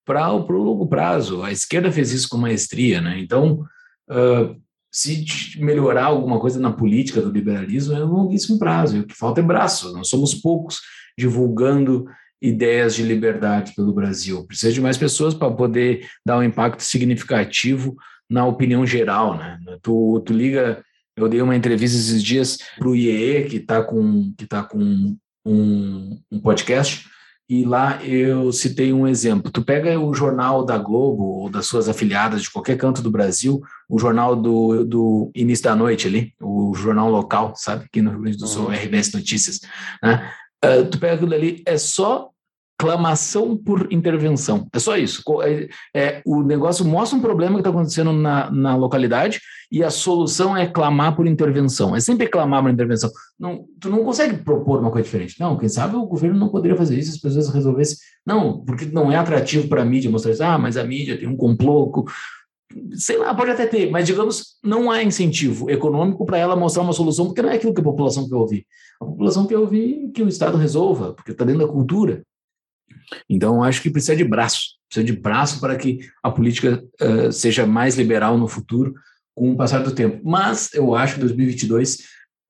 [0.04, 1.42] para o longo prazo.
[1.42, 3.18] A esquerda fez isso com maestria, né?
[3.20, 3.64] Então,
[4.10, 5.24] uh, se
[5.58, 8.96] melhorar alguma coisa na política do liberalismo, é um longuíssimo prazo.
[8.96, 9.92] E o que falta é braço.
[9.92, 10.80] Nós somos poucos
[11.16, 12.06] divulgando
[12.42, 14.44] ideias de liberdade pelo Brasil.
[14.46, 17.94] Precisa de mais pessoas para poder dar um impacto significativo
[18.28, 19.60] na opinião geral, né?
[19.82, 20.82] Tu, tu liga
[21.24, 25.16] eu dei uma entrevista esses dias para o IEE, que está com, que tá com
[25.44, 27.08] um, um podcast,
[27.50, 29.50] e lá eu citei um exemplo.
[29.50, 33.60] Tu pega o jornal da Globo ou das suas afiliadas de qualquer canto do Brasil,
[33.88, 37.86] o jornal do, do início da noite ali, o jornal local, sabe?
[37.86, 38.72] Aqui no Rio Grande do Sul, uhum.
[38.72, 39.60] RBS Notícias,
[40.00, 40.30] né?
[40.64, 42.30] Uh, tu pega aquilo ali, é só
[42.80, 44.66] clamação por intervenção.
[44.72, 45.22] É só isso.
[45.42, 49.38] É, é, o negócio mostra um problema que está acontecendo na, na localidade
[49.70, 51.94] e a solução é clamar por intervenção.
[51.94, 53.10] É sempre clamar por intervenção.
[53.38, 55.38] Não, tu não consegue propor uma coisa diferente.
[55.38, 57.98] Não, quem sabe o governo não poderia fazer isso, as pessoas resolvessem.
[58.24, 60.42] Não, porque não é atrativo para a mídia mostrar isso.
[60.42, 62.06] Ah, mas a mídia tem um complô.
[62.94, 66.94] Sei lá, pode até ter, mas digamos, não há incentivo econômico para ela mostrar uma
[66.94, 68.64] solução, porque não é aquilo que a população quer ouvir.
[68.98, 72.22] A população quer ouvir que o Estado resolva, porque está dentro da cultura.
[73.28, 77.66] Então, acho que precisa de braço, precisa de braço para que a política uh, seja
[77.66, 78.94] mais liberal no futuro,
[79.34, 80.20] com o passar do tempo.
[80.24, 81.98] Mas eu acho que em 2022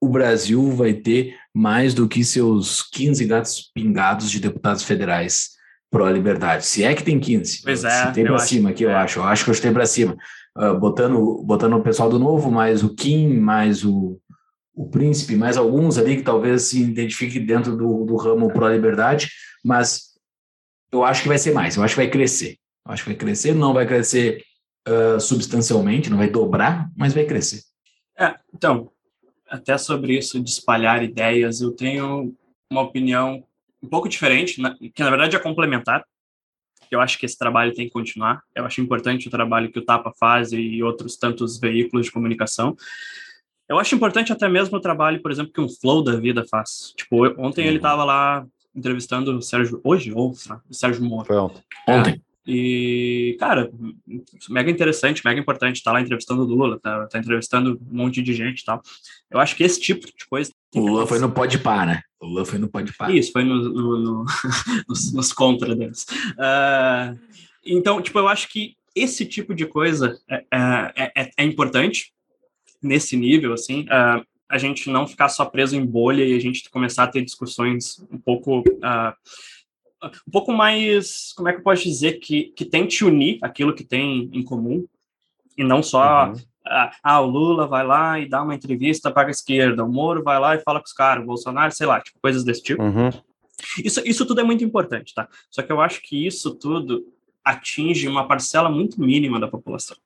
[0.00, 5.50] o Brasil vai ter mais do que seus 15 gatos pingados de deputados federais
[5.90, 6.64] pró-liberdade.
[6.64, 7.62] Se é que tem 15.
[7.62, 8.06] Pois é.
[8.06, 8.88] Se tem para cima aqui, é.
[8.88, 9.18] eu acho.
[9.18, 10.16] Eu acho que eu tem para cima.
[10.56, 14.18] Uh, botando, botando o pessoal do novo, mais o Kim, mais o,
[14.74, 19.30] o Príncipe, mais alguns ali que talvez se identifiquem dentro do, do ramo pró-liberdade,
[19.64, 20.09] mas
[20.92, 21.76] eu acho que vai ser mais.
[21.76, 22.58] Eu acho que vai crescer.
[22.86, 24.44] Eu acho que vai crescer, não vai crescer
[24.88, 27.62] uh, substancialmente, não vai dobrar, mas vai crescer.
[28.18, 28.90] É, então,
[29.48, 32.34] até sobre isso de espalhar ideias, eu tenho
[32.70, 33.44] uma opinião
[33.82, 34.60] um pouco diferente,
[34.94, 36.04] que na verdade é complementar.
[36.90, 38.42] Eu acho que esse trabalho tem que continuar.
[38.54, 42.76] Eu acho importante o trabalho que o Tapa faz e outros tantos veículos de comunicação.
[43.68, 46.92] Eu acho importante até mesmo o trabalho, por exemplo, que um Flow da vida faz.
[46.96, 47.68] Tipo, ontem uhum.
[47.68, 51.26] ele estava lá entrevistando o Sérgio, hoje ou o Sérgio Moro.
[51.26, 51.62] Foi ontem.
[51.86, 52.22] É, ontem.
[52.46, 53.70] E, cara,
[54.48, 55.82] mega interessante, mega importante.
[55.82, 58.82] Tá lá entrevistando o Lula, tá, tá entrevistando um monte de gente e tal.
[59.30, 60.50] Eu acho que esse tipo de coisa.
[60.74, 62.02] O Lula foi no Pode Par, né?
[62.18, 63.14] O Lula foi no Pode Par.
[63.14, 64.24] Isso, foi no, no, no
[64.88, 66.06] nos, nos contra deles.
[66.32, 67.18] Uh,
[67.64, 72.12] então, tipo, eu acho que esse tipo de coisa é, é, é, é importante
[72.82, 73.82] nesse nível, assim.
[73.82, 77.22] Uh, a gente não ficar só preso em bolha e a gente começar a ter
[77.22, 79.14] discussões um pouco uh,
[80.02, 83.84] um pouco mais, como é que eu posso dizer, que, que tente unir aquilo que
[83.84, 84.86] tem em comum,
[85.58, 86.34] e não só, uhum.
[86.66, 90.22] ah, ah, o Lula vai lá e dá uma entrevista para a esquerda, o Moro
[90.22, 92.82] vai lá e fala com os caras, o Bolsonaro, sei lá, tipo, coisas desse tipo.
[92.82, 93.10] Uhum.
[93.84, 95.28] Isso, isso tudo é muito importante, tá?
[95.50, 97.06] Só que eu acho que isso tudo
[97.44, 99.98] atinge uma parcela muito mínima da população.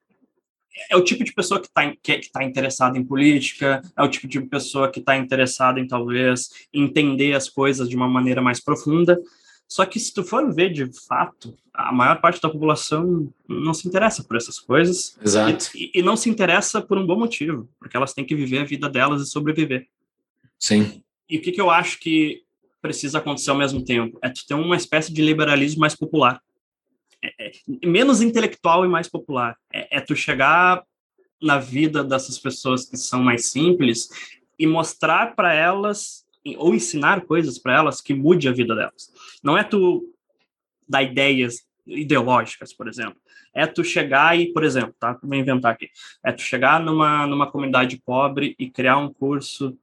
[0.91, 4.09] É o tipo de pessoa que está que, que tá interessada em política, é o
[4.09, 8.61] tipo de pessoa que está interessada em, talvez, entender as coisas de uma maneira mais
[8.61, 9.21] profunda,
[9.69, 13.89] só que se tu for ver de fato, a maior parte da população não se
[13.89, 15.17] interessa por essas coisas.
[15.21, 15.71] Exato.
[15.75, 18.65] E, e, não se interessa por um bom motivo, porque elas têm que viver a
[18.65, 19.89] vida delas e sobreviver.
[20.59, 21.03] Sim.
[21.29, 22.43] E o que, que eu acho que
[22.81, 24.19] precisa acontecer ao mesmo tempo?
[24.23, 26.41] É tu ter uma espécie de liberalismo mais popular.
[27.25, 27.53] É, é,
[27.87, 29.57] menos intelectual e mais popular.
[29.73, 30.83] É, é tu chegar
[31.41, 34.09] na vida dessas pessoas que são mais simples
[34.59, 36.25] e mostrar para elas
[36.59, 39.11] ou ensinar coisas para elas que mude a vida delas.
[39.43, 40.13] Não é tu
[40.87, 43.17] dar ideias ideológicas, por exemplo.
[43.55, 45.19] É tu chegar e, por exemplo, tá?
[45.23, 45.89] Vou inventar aqui.
[46.23, 49.79] É tu chegar numa, numa comunidade pobre e criar um curso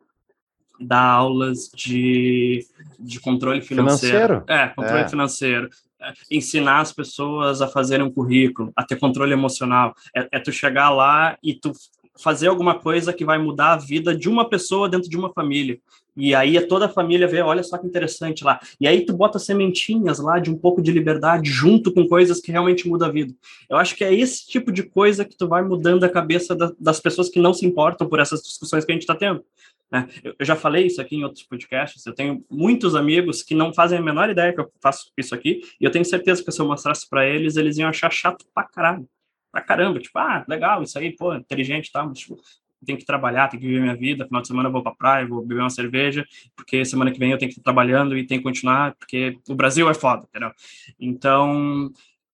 [0.81, 2.65] dar aulas de,
[2.99, 4.17] de controle financeiro.
[4.17, 4.43] financeiro.
[4.47, 5.07] É, controle é.
[5.07, 5.69] financeiro.
[6.01, 9.93] É, ensinar as pessoas a fazerem um currículo, a ter controle emocional.
[10.15, 11.71] É, é tu chegar lá e tu
[12.19, 15.79] fazer alguma coisa que vai mudar a vida de uma pessoa dentro de uma família.
[16.15, 18.59] E aí é toda a família vê, olha só que interessante lá.
[18.79, 22.51] E aí tu bota sementinhas lá de um pouco de liberdade junto com coisas que
[22.51, 23.33] realmente mudam a vida.
[23.69, 26.71] Eu acho que é esse tipo de coisa que tu vai mudando a cabeça da,
[26.77, 29.43] das pessoas que não se importam por essas discussões que a gente está tendo.
[29.91, 30.07] Né?
[30.23, 32.05] Eu, eu, já falei isso aqui em outros podcasts.
[32.05, 35.61] Eu tenho muitos amigos que não fazem a menor ideia que eu faço isso aqui.
[35.79, 38.63] E eu tenho certeza que se eu mostrasse para eles, eles iam achar chato pra
[38.63, 39.07] caralho
[39.51, 42.37] pra caramba, tipo, ah, legal, isso aí, pô, inteligente e tal, mas, tipo,
[42.85, 45.45] que trabalhar, tenho que viver minha vida, final de semana eu vou pra praia, vou
[45.45, 46.25] beber uma cerveja,
[46.55, 49.53] porque semana que vem eu tenho que estar trabalhando e tenho que continuar, porque o
[49.53, 50.51] Brasil é foda, entendeu?
[50.99, 51.91] Então,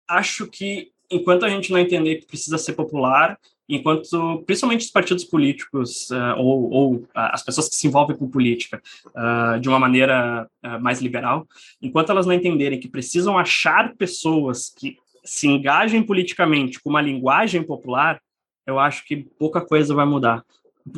[0.08, 3.38] acho que enquanto a gente não entender que precisa ser popular,
[3.74, 8.28] enquanto, principalmente os partidos políticos uh, ou, ou uh, as pessoas que se envolvem com
[8.28, 10.46] política uh, de uma maneira
[10.80, 11.46] mais liberal,
[11.80, 17.62] enquanto elas não entenderem que precisam achar pessoas que se engajem politicamente com uma linguagem
[17.62, 18.20] popular,
[18.66, 20.44] eu acho que pouca coisa vai mudar.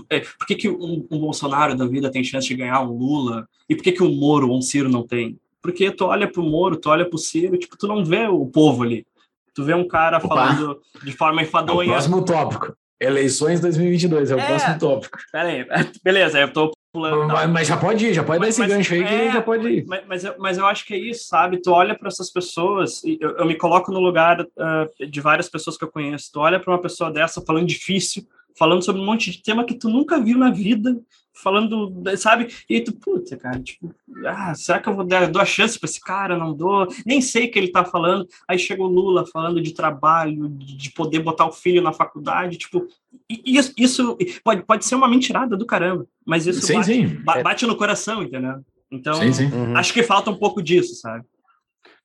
[0.08, 3.46] É, por que, que um, um, Bolsonaro da vida tem chance de ganhar um Lula?
[3.68, 5.38] E por que, que o Moro ou um Ciro não tem?
[5.62, 8.82] Porque tu olha pro Moro, tu olha pro Ciro, tipo, tu não vê o povo
[8.82, 9.06] ali.
[9.54, 10.28] Tu vê um cara Opa.
[10.28, 11.86] falando de forma enfadonha.
[11.86, 12.76] É o próximo tópico.
[13.00, 15.18] Eleições 2022, é o é, próximo tópico.
[15.30, 15.66] Pera aí,
[16.02, 17.26] beleza, eu tô pulando.
[17.26, 19.32] Mas, mas, já pode ir, já pode mas, dar esse mas, gancho aí é, que
[19.32, 19.84] já pode ir.
[19.86, 21.60] Mas, mas, eu, mas eu acho que é isso, sabe?
[21.60, 25.76] Tu olha para essas pessoas, eu, eu, me coloco no lugar uh, de várias pessoas
[25.76, 26.30] que eu conheço.
[26.32, 28.24] Tu olha para uma pessoa dessa falando difícil,
[28.56, 30.98] falando sobre um monte de tema que tu nunca viu na vida,
[31.42, 32.48] falando, sabe?
[32.70, 33.92] E tu, puta, cara, tipo,
[34.24, 36.38] ah, será que eu vou dar dou a chance para esse cara?
[36.38, 38.26] Não dou, nem sei o que ele tá falando.
[38.48, 42.86] Aí chega o Lula falando de trabalho, de poder botar o filho na faculdade, tipo,
[43.28, 47.06] isso, isso pode, pode ser uma mentirada do caramba, mas isso Sim, bate, sim.
[47.24, 48.64] ba- bate no coração, entendeu?
[48.90, 49.46] Então, Sim, sim.
[49.46, 49.76] Uhum.
[49.76, 51.24] acho que falta um pouco disso, sabe?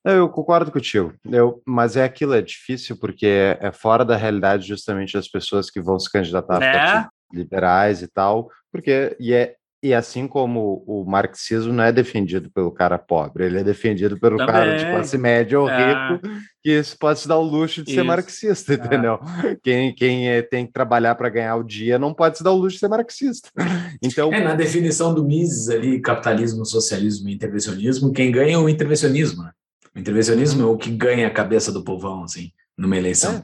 [0.06, 1.14] Eu concordo contigo.
[1.30, 5.70] Eu, mas é aquilo, é difícil porque é, é fora da realidade justamente das pessoas
[5.70, 6.72] que vão se candidatar a É.
[6.72, 12.52] partidos liberais e tal, porque e é e assim como o marxismo não é defendido
[12.52, 14.94] pelo cara pobre, ele é defendido pelo cara de Também.
[14.94, 16.12] classe média ou É.
[16.18, 16.28] rico
[16.62, 18.06] que isso pode se dar o luxo de ser Isso.
[18.06, 18.74] marxista,
[19.08, 19.18] entendeu?
[19.64, 22.58] Quem, quem é- tem que trabalhar para ganhar o dia não pode se dar o
[22.58, 23.50] luxo de ser marxista.
[24.04, 28.68] Então, É, na definição do Mises ali, capitalismo, socialismo e intervencionismo, quem ganha é o
[28.68, 29.52] intervencionismo, né?
[29.96, 33.44] O intervencionismo é o que ganha a cabeça do povão, assim, numa eleição.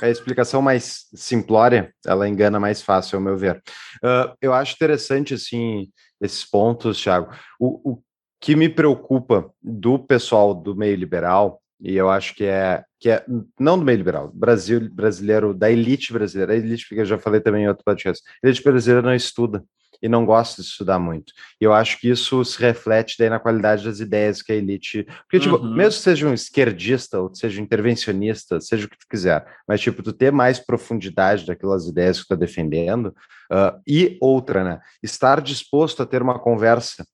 [0.00, 3.60] A explicação mais simplória, ela engana mais fácil, ao meu ver.
[4.02, 7.32] Ah, eu acho interessante, assim, esses pontos, Thiago.
[7.58, 8.02] O, o
[8.40, 13.24] que me preocupa do pessoal do meio liberal, e eu acho que é, que é
[13.58, 17.40] não do meio liberal, Brasil, brasileiro, da elite brasileira, a elite, porque eu já falei
[17.40, 19.64] também em outro podcast, a elite brasileira não estuda
[20.02, 21.32] e não gosta de estudar muito.
[21.60, 25.04] E eu acho que isso se reflete daí na qualidade das ideias que a elite.
[25.22, 25.74] Porque, tipo, Uhum.
[25.74, 29.80] mesmo que seja um esquerdista, ou seja um intervencionista, seja o que tu quiser, mas,
[29.80, 33.14] tipo, tu ter mais profundidade daquelas ideias que tu tá defendendo,
[33.50, 34.80] ah, e outra, né?
[35.02, 37.04] Estar disposto a ter uma conversa,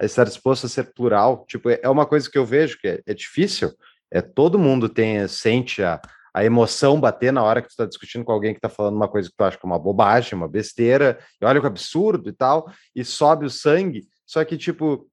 [0.00, 2.86] a estar disposto a ser plural, tipo, é é uma coisa que eu vejo que
[2.88, 3.72] é, é difícil,
[4.10, 6.00] é todo mundo tem, sente a,
[6.34, 9.08] a emoção bater na hora que tu está discutindo com alguém que está falando uma
[9.08, 12.32] coisa que tu acha que é uma bobagem, uma besteira, e olha que absurdo e
[12.32, 15.08] tal, e sobe o sangue, só que, tipo,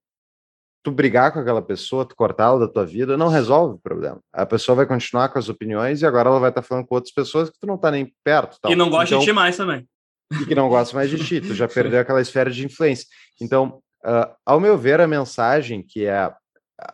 [0.83, 4.19] tu brigar com aquela pessoa, tu cortá-la da tua vida, não resolve o problema.
[4.31, 7.11] A pessoa vai continuar com as opiniões e agora ela vai estar falando com outras
[7.13, 8.59] pessoas que tu não tá nem perto.
[8.61, 8.71] Tal.
[8.71, 9.87] E não gosta Então- de ti mais também.
[10.41, 13.07] e que não gosta mais de ti, tu já perdeu aquela esfera de influência.
[13.41, 16.31] Então, ah, ao meu ver, a mensagem que é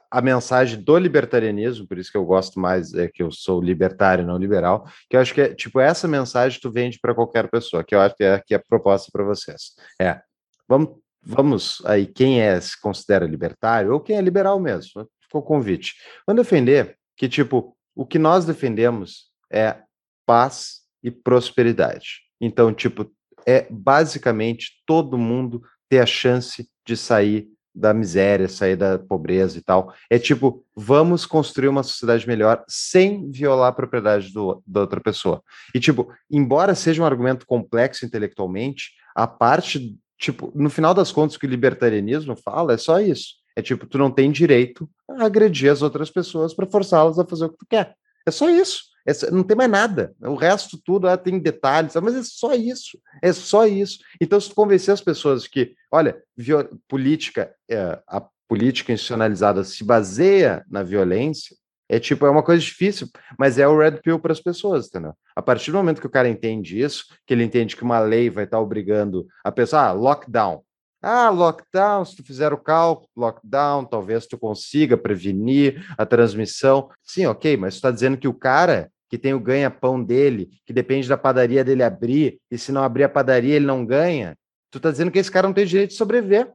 [0.10, 4.26] a- mensagem do libertarianismo, por isso que eu gosto mais, é que eu sou libertário,
[4.26, 7.84] não liberal, que eu acho que é, tipo, essa mensagem tu vende para qualquer pessoa,
[7.84, 9.74] que eu acho que é, que é a proposta para vocês.
[10.00, 10.22] É,
[10.67, 15.46] vamos, vamos aí, quem é, se considera libertário, ou quem é liberal mesmo, ficou o
[15.46, 15.96] convite.
[16.28, 19.78] Vamos defender que, tipo, o que nós defendemos é
[20.26, 22.22] paz e prosperidade.
[22.39, 23.12] Então, tipo,
[23.46, 29.62] é basicamente todo mundo ter a chance de sair da miséria, sair da pobreza e
[29.62, 29.93] tal.
[30.10, 35.41] É tipo, vamos construir uma sociedade melhor sem violar a propriedade do, da outra pessoa.
[35.73, 41.36] E tipo, embora seja um argumento complexo intelectualmente, a parte, tipo, no final das contas,
[41.36, 43.41] o que o libertarianismo fala é só isso.
[43.55, 47.45] É tipo, tu não tem direito a agredir as outras pessoas para forçá-las a fazer
[47.45, 47.95] o que tu quer.
[48.25, 48.90] É só isso.
[49.05, 50.13] É não tem mais nada.
[50.21, 52.99] O resto tudo ah, tem detalhes, mas é só isso.
[53.21, 53.99] É só isso.
[54.19, 56.21] Então, se tu convencer as pessoas que, olha,
[56.87, 61.55] política, é, a política institucionalizada se baseia na violência,
[61.91, 65.13] é tipo, é uma coisa difícil, mas é o red pill para as pessoas, entendeu?
[65.35, 68.29] A partir do momento que o cara entende isso, que ele entende que uma lei
[68.29, 70.63] vai estar obrigando a pessoa, ah, lockdown.
[71.01, 76.89] Ah, lockdown, se tu fizer o cálculo, lockdown, talvez tu consiga prevenir a transmissão.
[77.03, 80.71] Sim, ok, mas tu está dizendo que o cara que tem o ganha-pão dele, que
[80.71, 84.38] depende da padaria dele abrir, e se não abrir a padaria ele não ganha,
[84.71, 86.50] tu está dizendo que esse cara não tem direito de sobreviver.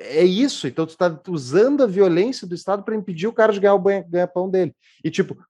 [0.00, 3.60] É isso, então tu está usando a violência do Estado para impedir o cara de
[3.60, 4.74] ganhar o ganha-pão dele.
[5.04, 5.40] E tipo,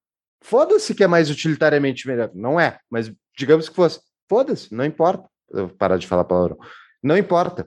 [0.45, 2.31] foda-se que é mais utilitariamente melhor.
[2.35, 4.01] Não é, mas digamos que fosse.
[4.29, 5.27] Foda-se, não importa.
[5.51, 6.59] Eu vou parar de falar palavrão.
[7.03, 7.67] Não importa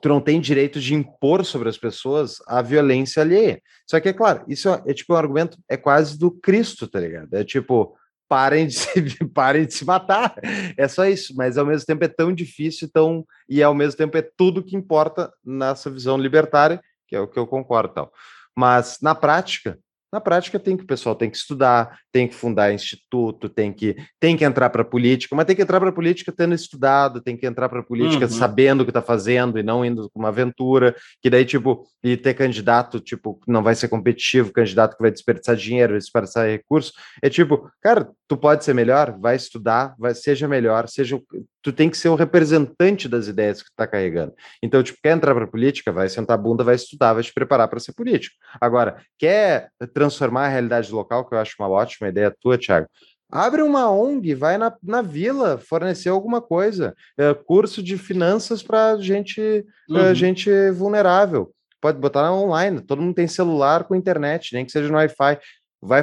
[0.00, 3.60] tu não tem direito de impor sobre as pessoas a violência alheia.
[3.88, 7.00] Só que, é claro, isso é, é tipo um argumento, é quase do Cristo, tá
[7.00, 7.32] ligado?
[7.32, 7.96] É tipo,
[8.28, 10.34] parem de se, parem de se matar.
[10.76, 14.16] É só isso, mas ao mesmo tempo é tão difícil, tão, e ao mesmo tempo
[14.16, 18.12] é tudo que importa nessa visão libertária, que é o que eu concordo tal.
[18.56, 19.78] Mas na prática,
[20.12, 23.96] na prática tem que o pessoal tem que estudar, tem que fundar instituto, tem que
[24.20, 27.20] tem que entrar para a política, mas tem que entrar para a política tendo estudado,
[27.20, 28.30] tem que entrar para a política Uhum.
[28.30, 32.16] sabendo o que está fazendo e não indo com uma aventura, que daí tipo e
[32.16, 36.92] ter candidato tipo não vai ser competitivo, candidato que vai desperdiçar dinheiro, desperdiçar recurso,
[37.22, 41.20] é tipo, cara, tu pode ser melhor, vai estudar, vai seja melhor, seja
[41.62, 44.34] tu tem que ser o representante das ideias que tu está carregando.
[44.62, 47.68] Então, tipo, quer entrar para política, vai sentar a bunda, vai estudar, vai te preparar
[47.68, 48.34] para ser político.
[48.60, 52.88] Agora, quer transformar a realidade local, que eu acho uma ótima ideia tua, Thiago.
[53.30, 56.94] Abre uma ONG, vai na, na vila fornecer alguma coisa.
[57.18, 60.14] É, curso de finanças para gente, é, Uhum.
[60.14, 61.52] gente vulnerável.
[61.80, 65.38] Pode botar online, todo mundo tem celular com internet, nem que seja no Wi-Fi.
[65.82, 66.02] Vai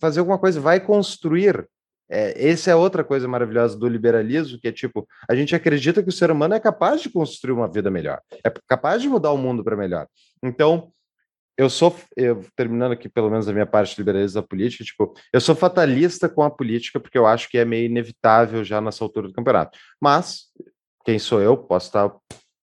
[0.00, 1.66] fazer alguma coisa, vai construir
[2.10, 6.08] é, essa é outra coisa maravilhosa do liberalismo, que é tipo, a gente acredita que
[6.08, 9.38] o ser humano é capaz de construir uma vida melhor, é capaz de mudar o
[9.38, 10.06] mundo para melhor.
[10.42, 10.92] Então,
[11.56, 15.14] eu sou, eu, terminando aqui pelo menos a minha parte de liberalismo da política, tipo,
[15.32, 19.04] eu sou fatalista com a política, porque eu acho que é meio inevitável já nessa
[19.04, 19.78] altura do campeonato.
[20.00, 20.46] Mas,
[21.04, 21.56] quem sou eu?
[21.56, 22.12] Posso estar,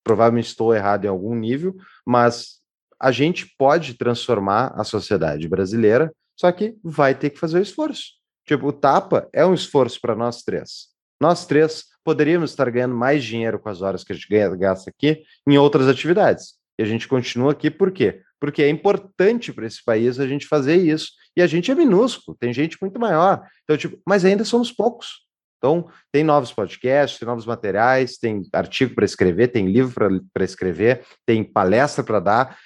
[0.03, 1.75] provavelmente estou errado em algum nível,
[2.05, 2.59] mas
[2.99, 8.20] a gente pode transformar a sociedade brasileira, só que vai ter que fazer o esforço.
[8.51, 10.89] Tipo, o tapa é um esforço para nós três.
[11.21, 14.27] Nós três poderíamos estar ganhando mais dinheiro com as horas que a gente
[14.57, 16.55] gasta aqui em outras atividades.
[16.77, 18.21] E a gente continua aqui por quê?
[18.41, 21.11] Porque é importante para esse país a gente fazer isso.
[21.33, 23.41] E a gente é minúsculo, tem gente muito maior.
[23.63, 25.25] Então, tipo, mas ainda somos poucos.
[25.57, 31.05] Então, tem novos podcasts, tem novos materiais, tem artigo para escrever, tem livro para escrever,
[31.25, 32.57] tem palestra para dar.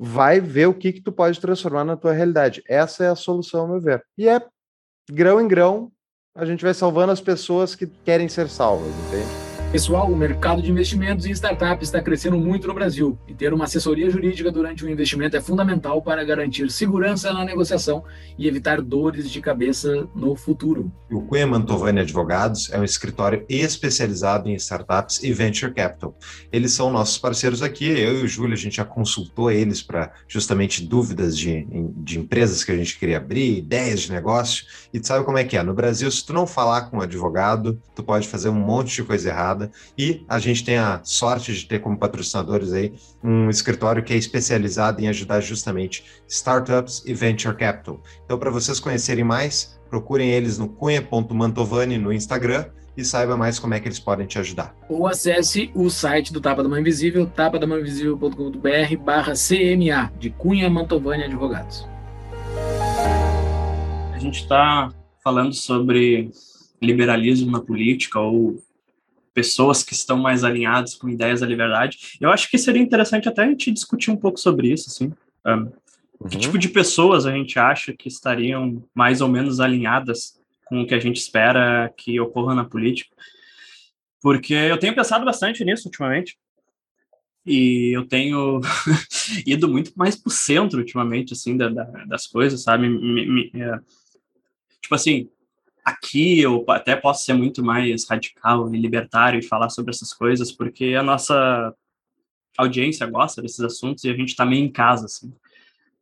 [0.00, 2.62] Vai ver o que, que tu pode transformar na tua realidade.
[2.66, 4.02] Essa é a solução, ao meu ver.
[4.16, 4.40] E é
[5.10, 5.90] grão em grão,
[6.34, 9.45] a gente vai salvando as pessoas que querem ser salvas, entende?
[9.76, 13.66] Pessoal, o mercado de investimentos em startups está crescendo muito no Brasil e ter uma
[13.66, 18.02] assessoria jurídica durante o investimento é fundamental para garantir segurança na negociação
[18.38, 20.90] e evitar dores de cabeça no futuro.
[21.12, 26.16] O Cunha Mantovani Advogados é um escritório especializado em startups e venture capital.
[26.50, 30.10] Eles são nossos parceiros aqui, eu e o Júlio, a gente já consultou eles para
[30.26, 31.66] justamente dúvidas de,
[31.98, 35.44] de empresas que a gente queria abrir, ideias de negócio, e tu sabe como é
[35.44, 35.62] que é.
[35.62, 39.04] No Brasil, se tu não falar com um advogado, tu pode fazer um monte de
[39.04, 39.65] coisa errada
[39.96, 42.92] e a gente tem a sorte de ter como patrocinadores aí
[43.22, 48.00] um escritório que é especializado em ajudar justamente startups e venture capital.
[48.24, 53.74] Então, para vocês conhecerem mais, procurem eles no cunha.mantovani no Instagram e saiba mais como
[53.74, 54.74] é que eles podem te ajudar.
[54.88, 61.24] Ou acesse o site do Tapa da Mãe Invisível, tapadamãeinvisível.com.br barra CMA, de Cunha Mantovani
[61.24, 61.86] Advogados.
[64.14, 64.88] A gente está
[65.22, 66.30] falando sobre
[66.80, 68.62] liberalismo na política ou
[69.36, 72.16] pessoas que estão mais alinhadas com ideias da liberdade.
[72.18, 75.12] Eu acho que seria interessante até a gente discutir um pouco sobre isso, assim.
[75.44, 76.28] Um, uhum.
[76.30, 80.86] Que tipo de pessoas a gente acha que estariam mais ou menos alinhadas com o
[80.86, 83.14] que a gente espera que ocorra na política?
[84.22, 86.38] Porque eu tenho pensado bastante nisso ultimamente.
[87.44, 88.62] E eu tenho
[89.46, 92.88] ido muito mais para o centro ultimamente, assim, da, da, das coisas, sabe?
[92.88, 93.78] Me, me, é,
[94.80, 95.28] tipo assim,
[95.86, 100.50] aqui eu até posso ser muito mais radical e libertário e falar sobre essas coisas,
[100.50, 101.72] porque a nossa
[102.58, 105.32] audiência gosta desses assuntos e a gente está meio em casa, assim.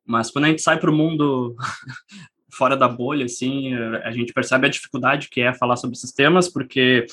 [0.06, 1.54] Mas quando a gente sai para o mundo
[2.50, 6.48] fora da bolha, assim, a gente percebe a dificuldade que é falar sobre esses temas,
[6.48, 7.04] porque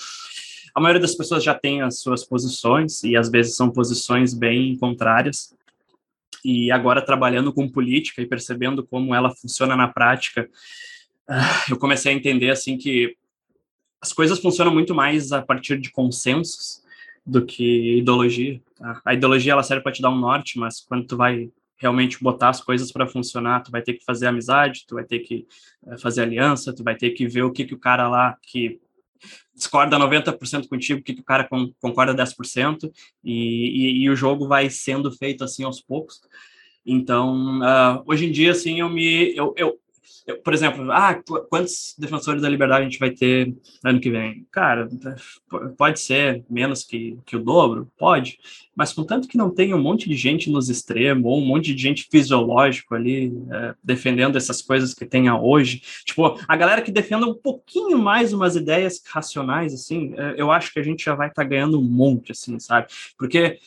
[0.74, 4.78] a maioria das pessoas já tem as suas posições e às vezes são posições bem
[4.78, 5.54] contrárias.
[6.44, 10.50] E agora trabalhando com política e percebendo como ela funciona na prática,
[11.70, 13.16] eu comecei a entender assim que
[14.02, 16.82] as coisas funcionam muito mais a partir de consensos
[17.26, 18.62] do que ideologia.
[18.76, 19.02] Tá?
[19.06, 22.50] A ideologia ela serve para te dar um norte, mas quando tu vai realmente botar
[22.50, 25.48] as coisas para funcionar, tu vai ter que fazer amizade, tu vai ter que
[25.88, 28.80] eh, fazer aliança, tu vai ter que ver o que que o cara lá que
[29.54, 31.48] discorda 90% contigo, o que, que o cara
[31.80, 32.92] concorda 10%,
[33.24, 36.22] e, e, e o jogo vai sendo feito assim aos poucos.
[36.86, 39.80] Então, uh, hoje em dia, assim, eu me eu, eu,
[40.44, 44.46] por exemplo, ah, quantos defensores da liberdade a gente vai ter ano que vem?
[44.52, 44.88] Cara,
[45.78, 47.92] pode ser menos que, que o dobro?
[47.98, 48.38] Pode.
[48.76, 51.82] Mas contanto que não tenha um monte de gente nos extremos, ou um monte de
[51.82, 55.82] gente fisiológico ali, é, defendendo essas coisas que tenha hoje.
[56.06, 60.74] Tipo, a galera que defenda um pouquinho mais umas ideias racionais, assim, é, eu acho
[60.74, 62.88] que a gente já vai estar tá ganhando um monte, assim, sabe?
[63.18, 63.60] Porque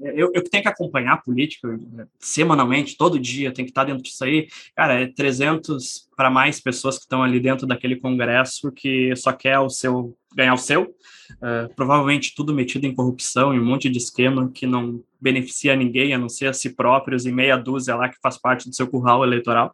[0.00, 4.02] eu, eu tenho que acompanhar a política né, semanalmente, todo dia, tem que estar dentro
[4.02, 4.48] disso aí.
[4.74, 9.58] Cara, é 300 para mais pessoas que estão ali dentro daquele congresso que só quer
[9.58, 10.94] o seu ganhar o seu.
[11.32, 16.12] Uh, provavelmente tudo metido em corrupção e um monte de esquema que não beneficia ninguém,
[16.12, 18.88] a não ser a si próprios e meia dúzia lá que faz parte do seu
[18.88, 19.72] curral eleitoral.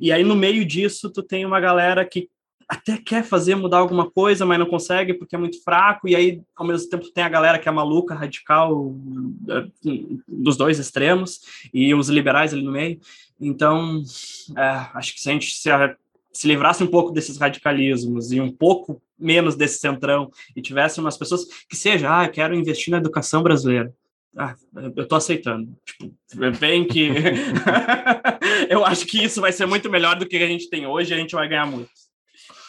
[0.00, 2.28] E aí, no meio disso, tu tem uma galera que
[2.68, 6.42] até quer fazer mudar alguma coisa, mas não consegue porque é muito fraco, e aí,
[6.54, 8.94] ao mesmo tempo, tem a galera que é maluca, radical,
[9.48, 9.66] é,
[10.26, 11.40] dos dois extremos,
[11.72, 12.98] e os liberais ali no meio.
[13.40, 14.02] Então,
[14.56, 15.70] é, acho que se a gente se,
[16.32, 21.16] se livrasse um pouco desses radicalismos e um pouco menos desse centrão, e tivesse umas
[21.16, 23.94] pessoas que seja, ah, eu quero investir na educação brasileira.
[24.36, 24.54] Ah,
[24.94, 25.72] eu tô aceitando.
[25.86, 26.12] Tipo,
[26.58, 27.10] bem que
[28.68, 31.14] eu acho que isso vai ser muito melhor do que a gente tem hoje e
[31.14, 31.90] a gente vai ganhar muito.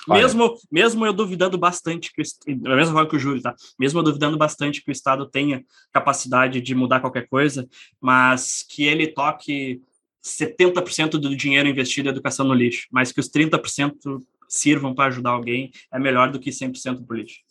[0.08, 2.22] Mesmo, mesmo eu duvidando bastante, que,
[2.56, 3.56] da mesma forma que o Júlio, tá?
[3.78, 7.68] Mesmo eu duvidando bastante que o Estado tenha capacidade de mudar qualquer coisa,
[8.00, 9.82] mas que ele toque
[10.24, 15.32] 70% do dinheiro investido em educação no lixo, mas que os 30% sirvam para ajudar
[15.32, 17.46] alguém é melhor do que 100% político.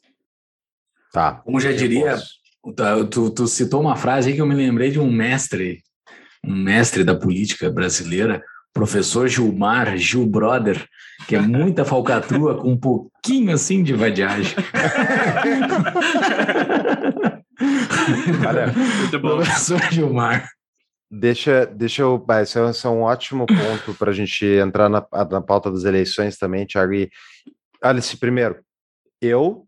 [1.13, 1.37] Tá.
[1.45, 2.17] Como já diria,
[3.11, 5.83] tu, tu citou uma frase aí que eu me lembrei de um mestre,
[6.45, 8.43] um mestre da política brasileira,
[8.77, 10.87] professor Gilmar, Gil Brother,
[11.27, 14.55] que é muita falcatrua com um pouquinho assim de vadiagem.
[18.47, 19.37] Olha, muito bom.
[19.37, 20.47] Professor Gilmar.
[21.11, 22.22] Deixa, deixa eu.
[22.43, 25.85] Esse é, esse é um ótimo ponto para a gente entrar na, na pauta das
[25.85, 26.93] eleições também, Thiago.
[26.93, 27.09] E,
[27.81, 28.59] Alice, primeiro,
[29.22, 29.66] eu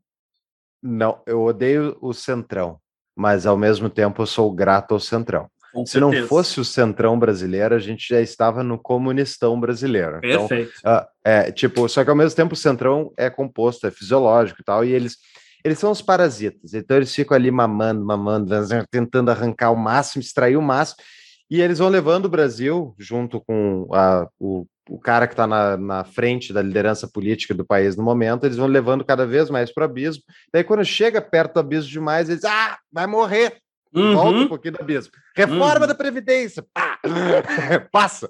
[0.82, 2.78] não, eu odeio o Centrão,
[3.16, 5.48] mas ao mesmo tempo eu sou grato ao Centrão.
[5.78, 6.20] Com Se certeza.
[6.20, 10.18] não fosse o Centrão brasileiro, a gente já estava no comunistão brasileiro.
[10.22, 10.72] Então, Perfeito.
[10.80, 14.60] Então, uh, é, tipo, só que ao mesmo tempo o Centrão é composto, é fisiológico
[14.60, 15.16] e tal, e eles
[15.64, 18.54] eles são os parasitas, então eles ficam ali mamando, mamando,
[18.90, 21.02] tentando arrancar o máximo, extrair o máximo,
[21.50, 25.76] e eles vão levando o Brasil, junto com a, o, o cara que está na,
[25.76, 29.72] na frente da liderança política do país no momento, eles vão levando cada vez mais
[29.72, 30.22] para o abismo.
[30.52, 33.58] Daí, quando chega perto do abismo demais, eles, ah, vai morrer.
[33.95, 34.14] Uhum.
[34.14, 35.12] Volta um pouquinho do abismo.
[35.34, 35.86] Reforma uhum.
[35.86, 36.64] da Previdência.
[36.74, 36.99] Pá!
[37.91, 38.28] Passa.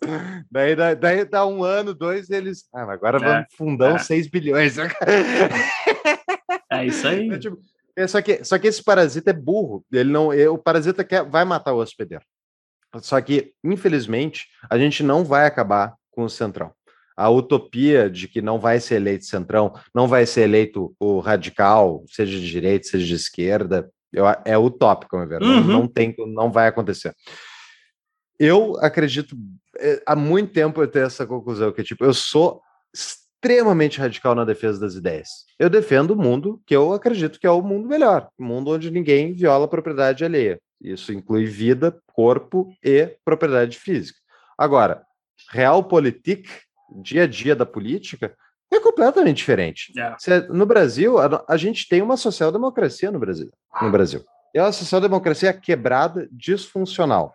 [0.50, 2.68] Daí, daí, dá um ano, dois, eles.
[2.74, 3.98] Ah, agora vamos é, fundão é.
[3.98, 4.76] 6 bilhões.
[6.70, 7.28] É isso aí.
[7.30, 7.58] É, tipo,
[7.96, 9.84] é, só, que, só que esse parasita é burro.
[9.92, 12.24] Ele não, é, o parasita quer, vai matar o hospedeiro.
[13.00, 16.72] Só que, infelizmente, a gente não vai acabar com o Centrão.
[17.16, 22.04] A utopia de que não vai ser eleito Centrão, não vai ser eleito o radical,
[22.08, 23.90] seja de direita, seja de esquerda,
[24.44, 25.42] é utópico, meu ver.
[25.42, 25.60] Uhum.
[25.60, 27.14] Não, não, tem, não vai acontecer.
[28.38, 29.36] Eu acredito,
[29.78, 32.62] é, há muito tempo eu tenho essa conclusão, que tipo, eu sou
[32.94, 35.28] extremamente radical na defesa das ideias.
[35.58, 38.90] Eu defendo o mundo que eu acredito que é o mundo melhor, o mundo onde
[38.90, 40.60] ninguém viola a propriedade alheia.
[40.80, 44.18] Isso inclui vida, corpo e propriedade física.
[44.56, 45.02] Agora,
[45.50, 46.48] realpolitik,
[47.02, 48.34] dia a dia da política,
[48.76, 49.92] é completamente diferente.
[49.96, 50.16] Yeah.
[50.50, 53.50] No Brasil, a, a, gente tem uma social-democracia no Brasil.
[53.80, 54.24] No Brasil.
[54.54, 57.34] É uma social-democracia quebrada, disfuncional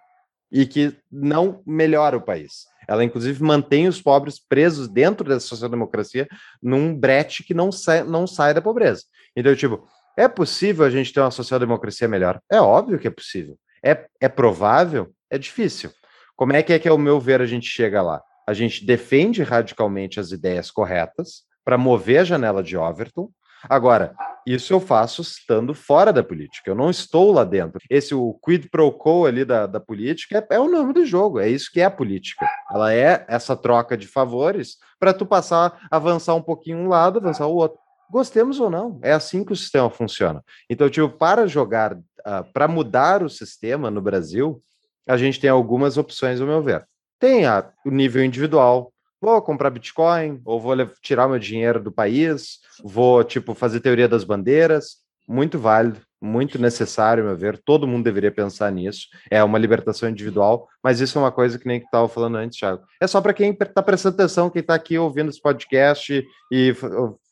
[0.51, 2.65] e que não melhora o país.
[2.87, 6.27] Ela, inclusive, mantém os pobres presos dentro dessa social-democracia
[6.61, 9.03] num brete que não sai, não sai da pobreza.
[9.35, 12.39] Então, tipo, é possível a gente ter uma social-democracia melhor?
[12.51, 13.57] É óbvio que é possível.
[13.83, 15.11] É, é provável?
[15.29, 15.91] É difícil.
[16.35, 18.21] Como é que é que, ao meu ver, a gente chega lá?
[18.47, 23.29] A gente defende radicalmente as ideias corretas para mover a janela de Overton.
[23.69, 24.13] Agora,
[24.45, 27.79] isso eu faço estando fora da política, eu não estou lá dentro.
[27.89, 31.39] Esse o quid pro quo ali da, da política é, é o nome do jogo,
[31.39, 32.45] é isso que é a política.
[32.69, 37.47] Ela é essa troca de favores para tu passar, avançar um pouquinho um lado, avançar
[37.47, 37.79] o outro
[38.13, 38.99] gostemos ou não.
[39.01, 40.43] É assim que o sistema funciona.
[40.69, 44.61] Então, tipo, para jogar, uh, para mudar o sistema no Brasil,
[45.07, 46.87] a gente tem algumas opções, ao meu ver.
[47.19, 48.91] Tem a, o nível individual.
[49.21, 54.23] Vou comprar Bitcoin, ou vou tirar meu dinheiro do país, vou, tipo, fazer teoria das
[54.23, 54.97] bandeiras.
[55.25, 57.57] Muito válido, muito necessário, meu ver.
[57.63, 59.07] Todo mundo deveria pensar nisso.
[59.31, 62.59] É uma libertação individual, mas isso é uma coisa que nem que estava falando antes,
[62.59, 62.83] Thiago.
[62.99, 66.75] É só para quem está prestando atenção, quem está aqui ouvindo esse podcast e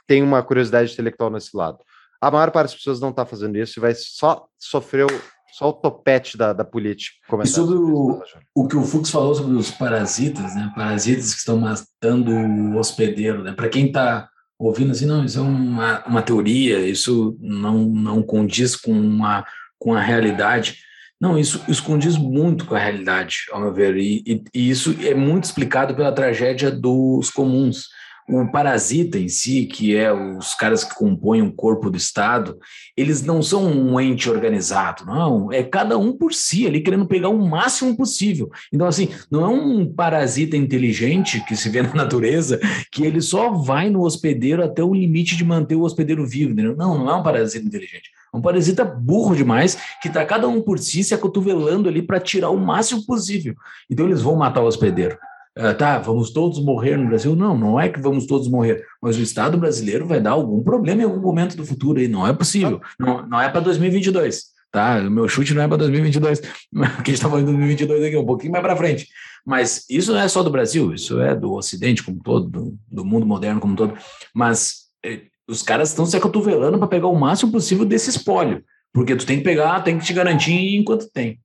[0.07, 1.79] tem uma curiosidade intelectual nesse lado.
[2.21, 5.07] A maior parte das pessoas não está fazendo isso e vai só sofrer
[5.51, 7.15] só o topete da, da política.
[7.43, 8.21] E sobre o,
[8.55, 10.71] o que o Fux falou sobre os parasitas, né?
[10.75, 13.51] Parasitas que estão matando o hospedeiro, né?
[13.51, 18.75] Para quem está ouvindo assim, não, isso é uma, uma teoria, isso não, não condiz
[18.75, 19.45] com, uma,
[19.77, 20.77] com a realidade.
[21.19, 24.95] Não, isso, isso condiz muito com a realidade, ao meu ver, e, e, e isso
[25.01, 27.87] é muito explicado pela tragédia dos comuns
[28.31, 32.57] o parasita em si, que é os caras que compõem o corpo do Estado,
[32.95, 35.51] eles não são um ente organizado, não.
[35.51, 38.49] É cada um por si, ali querendo pegar o máximo possível.
[38.71, 42.59] Então, assim, não é um parasita inteligente que se vê na natureza,
[42.89, 46.53] que ele só vai no hospedeiro até o limite de manter o hospedeiro vivo.
[46.53, 46.75] Entendeu?
[46.75, 48.11] Não, não é um parasita inteligente.
[48.33, 52.19] É um parasita burro demais, que está cada um por si se acotovelando ali para
[52.19, 53.55] tirar o máximo possível.
[53.89, 55.17] Então, eles vão matar o hospedeiro.
[55.57, 57.35] Uh, tá, vamos todos morrer no Brasil?
[57.35, 61.01] Não, não é que vamos todos morrer, mas o Estado brasileiro vai dar algum problema
[61.01, 64.99] em algum momento do futuro aí, não é possível, não, não é para 2022, tá?
[64.99, 68.15] O meu chute não é para 2022, porque a gente está falando de 2022 aqui,
[68.15, 69.09] um pouquinho mais para frente.
[69.45, 73.03] Mas isso não é só do Brasil, isso é do Ocidente como todo, do, do
[73.03, 73.93] mundo moderno como todo,
[74.33, 79.17] mas eh, os caras estão se acotovelando para pegar o máximo possível desse espólio, porque
[79.17, 81.41] tu tem que pegar, tem que te garantir enquanto tem.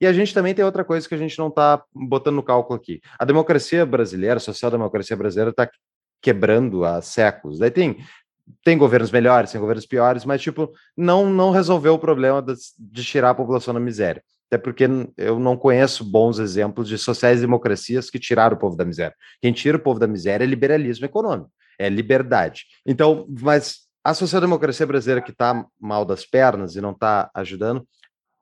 [0.00, 2.78] E a gente também tem outra coisa que a gente não está botando no cálculo
[2.78, 3.00] aqui.
[3.18, 5.70] A democracia brasileira, a social-democracia brasileira está
[6.22, 7.58] quebrando há séculos.
[7.58, 7.98] Daí tem,
[8.64, 13.30] tem governos melhores, tem governos piores, mas, tipo, não, não resolveu o problema de, tirar
[13.30, 14.22] a população da miséria.
[14.50, 19.14] Até porque eu não conheço bons exemplos de sociais-democracias que tiraram o povo da miséria.
[19.40, 22.66] Quem tira o povo da miséria é liberalismo econômico é liberdade.
[22.84, 27.88] Então, mas a social-democracia brasileira que está mal das pernas e não está ajudando,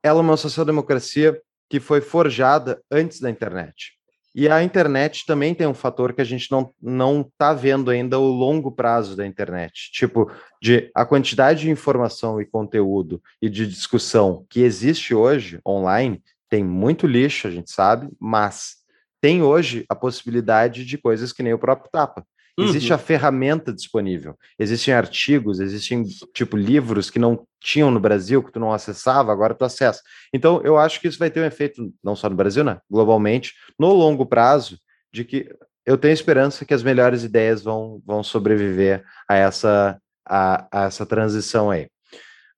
[0.03, 3.93] ela é uma social-democracia que foi forjada antes da internet.
[4.35, 8.19] E a internet também tem um fator que a gente não não está vendo ainda
[8.19, 13.67] o longo prazo da internet, tipo de a quantidade de informação e conteúdo e de
[13.67, 18.77] discussão que existe hoje online tem muito lixo, a gente sabe, mas
[19.21, 22.25] tem hoje a possibilidade de coisas que nem o próprio tapa.
[22.63, 22.95] Existe uhum.
[22.95, 24.35] a ferramenta disponível.
[24.57, 26.03] Existem artigos, existem
[26.33, 30.01] tipo livros que não tinham no Brasil, que tu não acessava, agora tu acessa.
[30.33, 32.79] Então, eu acho que isso vai ter um efeito, não só no Brasil, né?
[32.89, 34.79] Globalmente, no longo prazo,
[35.13, 35.49] de que
[35.85, 41.05] eu tenho esperança que as melhores ideias vão, vão sobreviver a essa, a, a essa
[41.05, 41.87] transição aí.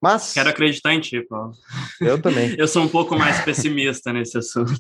[0.02, 0.34] Mas.
[0.34, 1.54] Quero acreditar em ti, Paulo.
[1.99, 2.56] Eu também.
[2.60, 4.74] eu sou um pouco mais pessimista nesse assunto.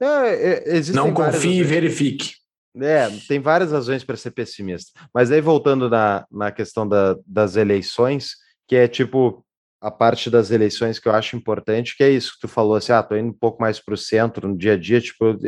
[0.00, 2.32] Não, é, é, não confie e verifique.
[2.80, 4.92] É, tem várias razões para ser pessimista.
[5.12, 9.44] Mas aí, voltando na, na questão da, das eleições, que é tipo
[9.80, 12.92] a parte das eleições que eu acho importante, que é isso que tu falou assim,
[12.92, 15.38] ah, tô indo um pouco mais para o centro, no dia a dia, tipo,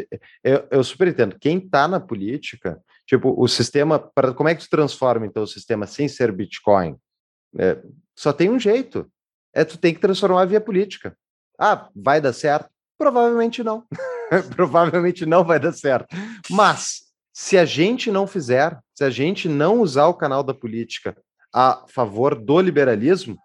[0.44, 1.36] eu, eu super entendo.
[1.40, 5.48] Quem está na política, tipo, o sistema, para como é que tu transforma, então, o
[5.48, 6.96] sistema sem ser Bitcoin?
[7.58, 7.82] É,
[8.16, 9.10] só tem um jeito,
[9.52, 11.16] é tu tem que transformar via política.
[11.58, 12.70] Ah, vai dar certo?
[12.96, 13.84] Provavelmente não.
[14.54, 16.14] Provavelmente não vai dar certo.
[16.48, 21.16] Mas se a gente não fizer, se a gente não usar o canal da política
[21.52, 23.38] a favor do liberalismo,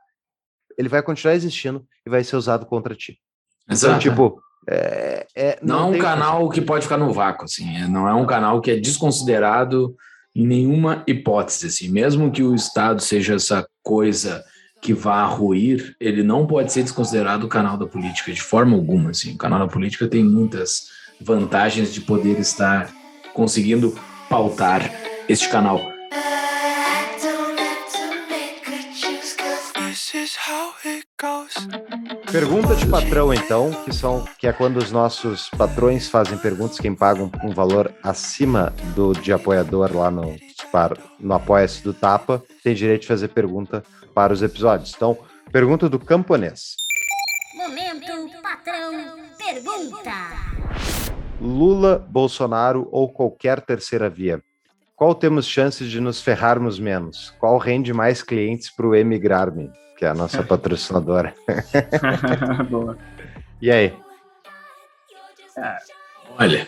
[0.78, 3.20] ele vai continuar existindo e vai ser usado contra ti.
[3.64, 3.94] Então, Exato.
[3.94, 7.78] Então, tipo, é, é, não, não, é um canal que pode ficar no vácuo, assim.
[7.78, 9.96] É, não é um canal que é desconsiderado
[10.36, 11.90] em nenhuma hipótese, assim.
[11.90, 14.44] Mesmo que o Estado seja essa coisa
[14.82, 19.12] que vá ruir, ele não pode ser desconsiderado o canal da política de forma alguma,
[19.12, 19.34] assim.
[19.34, 22.92] O canal da política tem muitas vantagens de poder estar
[23.36, 23.94] conseguindo
[24.30, 24.90] pautar
[25.30, 25.80] este canal.
[32.32, 36.96] Pergunta de patrão, então, que são que é quando os nossos patrões fazem perguntas, quem
[36.96, 40.36] paga um, um valor acima do de apoiador lá no,
[40.72, 43.84] para, no Apoia-se do Tapa, tem direito de fazer pergunta
[44.14, 44.94] para os episódios.
[44.96, 45.18] Então,
[45.52, 46.76] pergunta do camponês.
[47.56, 50.55] Momento, patrão, pergunta.
[51.40, 54.42] Lula, Bolsonaro ou qualquer terceira via?
[54.96, 57.34] Qual temos chances de nos ferrarmos menos?
[57.40, 61.34] Qual rende mais clientes para o Emigrarme, que é a nossa patrocinadora?
[62.70, 62.98] Boa.
[63.62, 63.94] E aí?
[65.58, 65.78] É,
[66.38, 66.68] olha,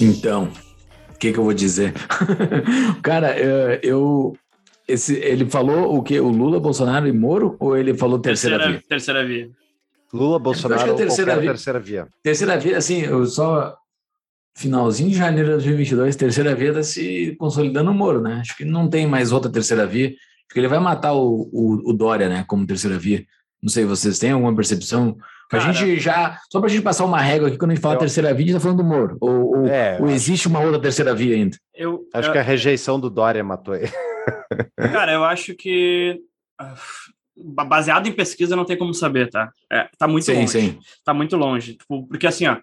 [0.00, 0.50] então,
[1.14, 1.92] o que, que eu vou dizer?
[3.02, 4.36] Cara, eu, eu,
[4.86, 6.18] esse, ele falou o que?
[6.20, 7.56] O Lula, Bolsonaro e Moro?
[7.58, 8.88] Ou ele falou terceira, terceira via?
[8.88, 9.63] Terceira via.
[10.14, 11.50] Lula, Bolsonaro ou terceira via.
[11.50, 12.08] terceira via.
[12.22, 13.76] Terceira via, assim, eu só
[14.56, 18.38] finalzinho de janeiro de 2022, terceira via está se consolidando o Moro, né?
[18.40, 20.08] Acho que não tem mais outra terceira via.
[20.08, 23.24] Acho que ele vai matar o, o, o Dória, né, como terceira via.
[23.60, 25.16] Não sei, vocês têm alguma percepção?
[25.50, 27.82] Cara, a gente já, só para a gente passar uma régua aqui, quando a gente
[27.82, 29.16] fala eu, terceira via, a gente está falando do Moro.
[29.20, 31.56] Ou, ou, é, ou existe uma outra terceira via ainda?
[31.74, 33.90] Eu, acho eu, que a rejeição do Dória matou ele.
[34.78, 36.20] Cara, eu acho que
[36.60, 36.74] ah,
[37.36, 39.52] baseado em pesquisa não tem como saber, tá?
[39.70, 40.48] É, tá muito sim, longe.
[40.48, 40.78] Sim.
[41.04, 41.74] Tá muito longe.
[41.74, 42.58] Tipo, porque assim, ó,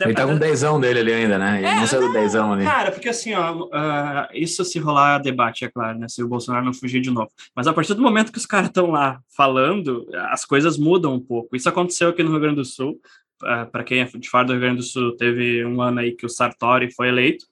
[0.00, 1.58] ele tá com dezão dele ali ainda, né?
[1.58, 2.64] Ele é, não saiu do dezão ali.
[2.64, 6.08] Cara, porque assim, ó, uh, isso se rolar debate, é claro, né?
[6.08, 7.30] Se o Bolsonaro não fugir de novo.
[7.54, 11.20] Mas a partir do momento que os caras estão lá falando, as coisas mudam um
[11.20, 11.56] pouco.
[11.56, 13.00] Isso aconteceu aqui no Rio Grande do Sul.
[13.42, 16.12] Uh, Para quem é de fora do Rio Grande do Sul, teve um ano aí
[16.12, 17.46] que o Sartori foi eleito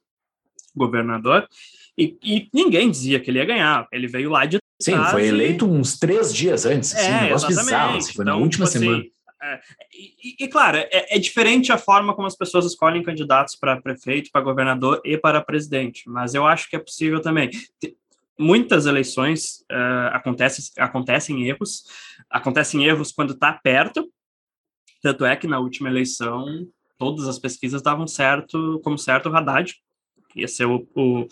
[0.77, 1.49] governador.
[1.97, 3.87] E, e ninguém dizia que ele ia ganhar.
[3.91, 6.95] Ele veio lá de Sim, foi eleito uns três dias antes.
[6.95, 7.97] Assim, é, um negócio bizarro.
[7.97, 8.99] Assim, foi então, na última tipo assim, semana.
[8.99, 9.61] Assim, é,
[9.93, 14.31] e, e, claro, é, é, diferente a forma como as pessoas escolhem candidatos para prefeito,
[14.31, 17.51] para governador e para presidente, mas eu acho que é possível também.
[18.39, 21.85] Muitas eleições uh, acontecem, acontecem erros,
[22.29, 24.11] acontecem erros quando está perto,
[25.03, 26.67] tanto é que na última eleição
[26.99, 29.75] todas as pesquisas davam certo, como certo o Haddad,
[30.35, 31.27] ia ser o, o,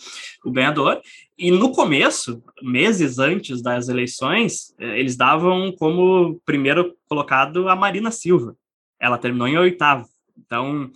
[0.45, 1.01] o, ganhador.
[1.37, 8.11] E no começo, meses antes das eleições, eh, eles davam como primeiro colocado a Marina
[8.11, 8.55] Silva.
[8.99, 10.07] Ela terminou em oitavo.
[10.37, 10.91] Então,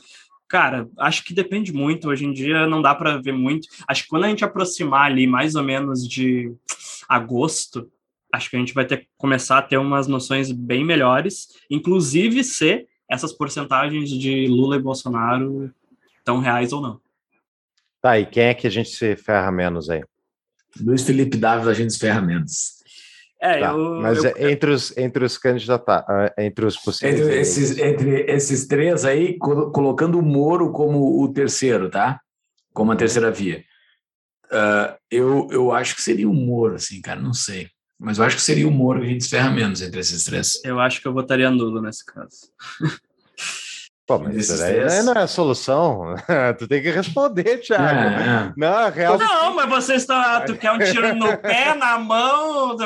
[0.47, 2.10] cara, acho que depende muito.
[2.10, 3.68] Hoje em dia não dá para ver muito.
[3.88, 6.53] Acho que quando a gente aproximar ali mais ou menos de
[7.10, 7.89] agosto,
[8.34, 12.88] acho que a gente vai ter começar a ter umas noções bem melhores, inclusive se
[13.10, 15.74] essas porcentagens de Lula e Bolsonaro
[16.24, 17.07] tão reais ou não.
[18.02, 20.04] Tá, e quem é que a gente se ferra menos aí?
[20.80, 22.78] Luiz Felipe Dávila, a gente se ferra menos.
[23.39, 27.22] É, tá, eu, mas eu, é entre os entre os candidatos, ah, entre os possíveis.
[27.22, 32.20] Entre esses, entre esses três aí, colocando o Moro como o terceiro, tá?
[32.74, 32.98] Como a uhum.
[32.98, 33.64] terceira via.
[34.52, 37.70] Ah, eu, eu acho que seria o Moro, assim, cara, não sei.
[38.00, 40.24] Mas eu acho que seria o Moro que a gente se ferra menos entre esses
[40.24, 40.62] três.
[40.64, 42.52] Eu acho que eu votaria nulo nesse caso.
[44.08, 45.03] Pô, mas isso daí três.
[45.03, 46.16] não é a solução.
[46.58, 47.84] tu tem que responder, Thiago.
[47.84, 48.53] É, é.
[48.55, 49.18] Não, a real.
[49.18, 50.39] Não, mas você está.
[50.41, 52.78] Tu quer um tiro no pé, na mão?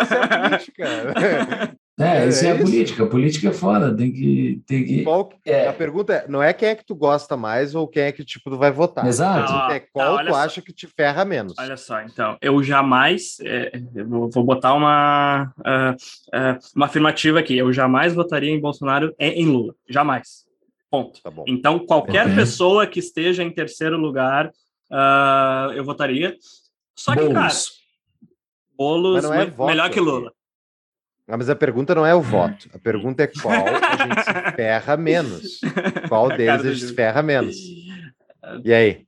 [0.00, 1.76] Essa é a política.
[2.00, 3.02] É, isso é, É a política.
[3.04, 4.62] A política é foda, tem que.
[4.66, 5.04] Tem que...
[5.04, 5.68] Qual- É.
[5.68, 8.24] A pergunta é: não é quem é que tu gosta mais ou quem é que
[8.24, 9.06] tipo, tu vai votar.
[9.06, 9.72] Exato.
[9.72, 10.40] É Tá, qual olha tu só.
[10.40, 11.52] acha que te ferra menos.
[11.58, 13.36] Olha só, então, eu jamais.
[13.42, 15.94] é, eu vou, vou botar uma, ah,
[16.32, 17.58] ah, uma afirmativa aqui.
[17.58, 19.74] Eu jamais votaria em Bolsonaro e em Lula.
[19.88, 20.46] Jamais.
[20.90, 21.22] Ponto.
[21.22, 21.44] Tá bom.
[21.46, 22.36] Então, qualquer Ok.
[22.36, 24.50] pessoa que esteja em terceiro lugar,
[24.90, 26.36] ah, eu votaria.
[26.96, 27.48] Só que, cara.
[28.76, 30.00] Boulos Mas não é me- voto melhor que aqui.
[30.00, 30.32] Lula.
[31.32, 32.68] Ah, Mas a pergunta não é o voto.
[32.74, 35.60] A pergunta é qual a gente se ferra menos.
[36.06, 37.56] Qual deles a gente se ferra menos.
[38.64, 39.06] E aí?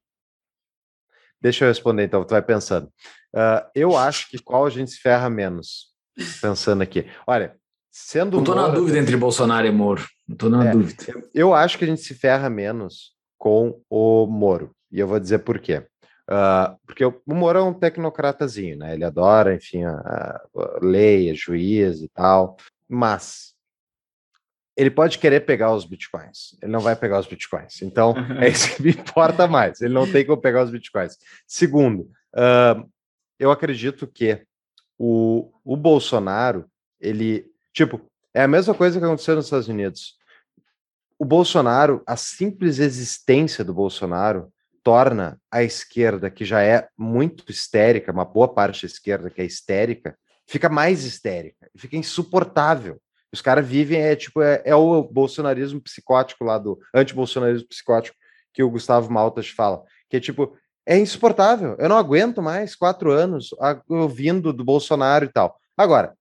[1.40, 2.88] Deixa eu responder então, tu vai pensando.
[3.34, 5.88] Ah, eu acho que qual a gente se ferra menos?
[6.40, 7.04] Pensando aqui.
[7.26, 7.56] Olha,
[7.90, 10.04] sendo Não tô na dúvida entre Bolsonaro e Moro.
[10.26, 10.70] Não tô na É.
[10.70, 11.04] dúvida.
[11.34, 14.70] Eu acho que a gente se ferra menos com o Moro.
[14.90, 15.84] E eu vou dizer por quê.
[16.28, 18.94] Ah, porque o Moro é um tecnocratazinho, né?
[18.94, 22.56] Ele adora, enfim, a, a- lei, a juiz e tal.
[22.88, 23.54] Mas
[24.76, 26.56] ele pode querer pegar os bitcoins.
[26.62, 27.82] Ele não vai pegar os bitcoins.
[27.82, 29.80] Então, é isso que me importa mais.
[29.80, 31.16] Ele não tem como pegar os bitcoins.
[31.46, 32.82] Segundo, ah,
[33.38, 34.42] eu acredito que
[34.98, 36.66] o, o Bolsonaro,
[37.00, 38.00] ele, tipo,
[38.32, 40.16] é a mesma coisa que aconteceu nos Estados Unidos.
[41.18, 44.52] O Bolsonaro, a simples existência do Bolsonaro
[44.84, 49.44] torna a esquerda, que já é muito histérica, uma boa parte da esquerda que é
[49.44, 50.16] histérica,
[50.46, 53.00] fica mais histérica, fica insuportável.
[53.32, 58.16] Os caras vivem, é tipo, é, é o bolsonarismo psicótico lá do anti-bolsonarismo psicótico
[58.52, 60.56] que o Gustavo Maltas fala, que é tipo,
[60.86, 61.74] é insuportável.
[61.78, 63.50] Eu não aguento mais quatro anos
[63.88, 65.58] ouvindo do Bolsonaro e tal.
[65.76, 66.14] Agora,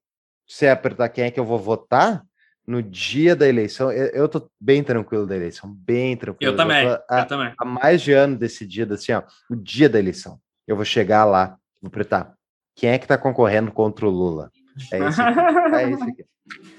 [0.48, 2.24] se apertar quem é que eu vou votar
[2.66, 6.54] no dia da eleição, eu, eu tô bem tranquilo da eleição, bem tranquilo.
[6.54, 7.54] Eu também, tô há, eu também.
[7.58, 10.40] há mais de ano decidido, assim, ó, o dia da eleição.
[10.68, 12.34] Eu vou chegar lá, vou apertar.
[12.76, 14.50] Quem é que tá concorrendo contra o Lula?
[14.92, 15.40] É esse aqui.
[15.76, 16.26] É esse aqui.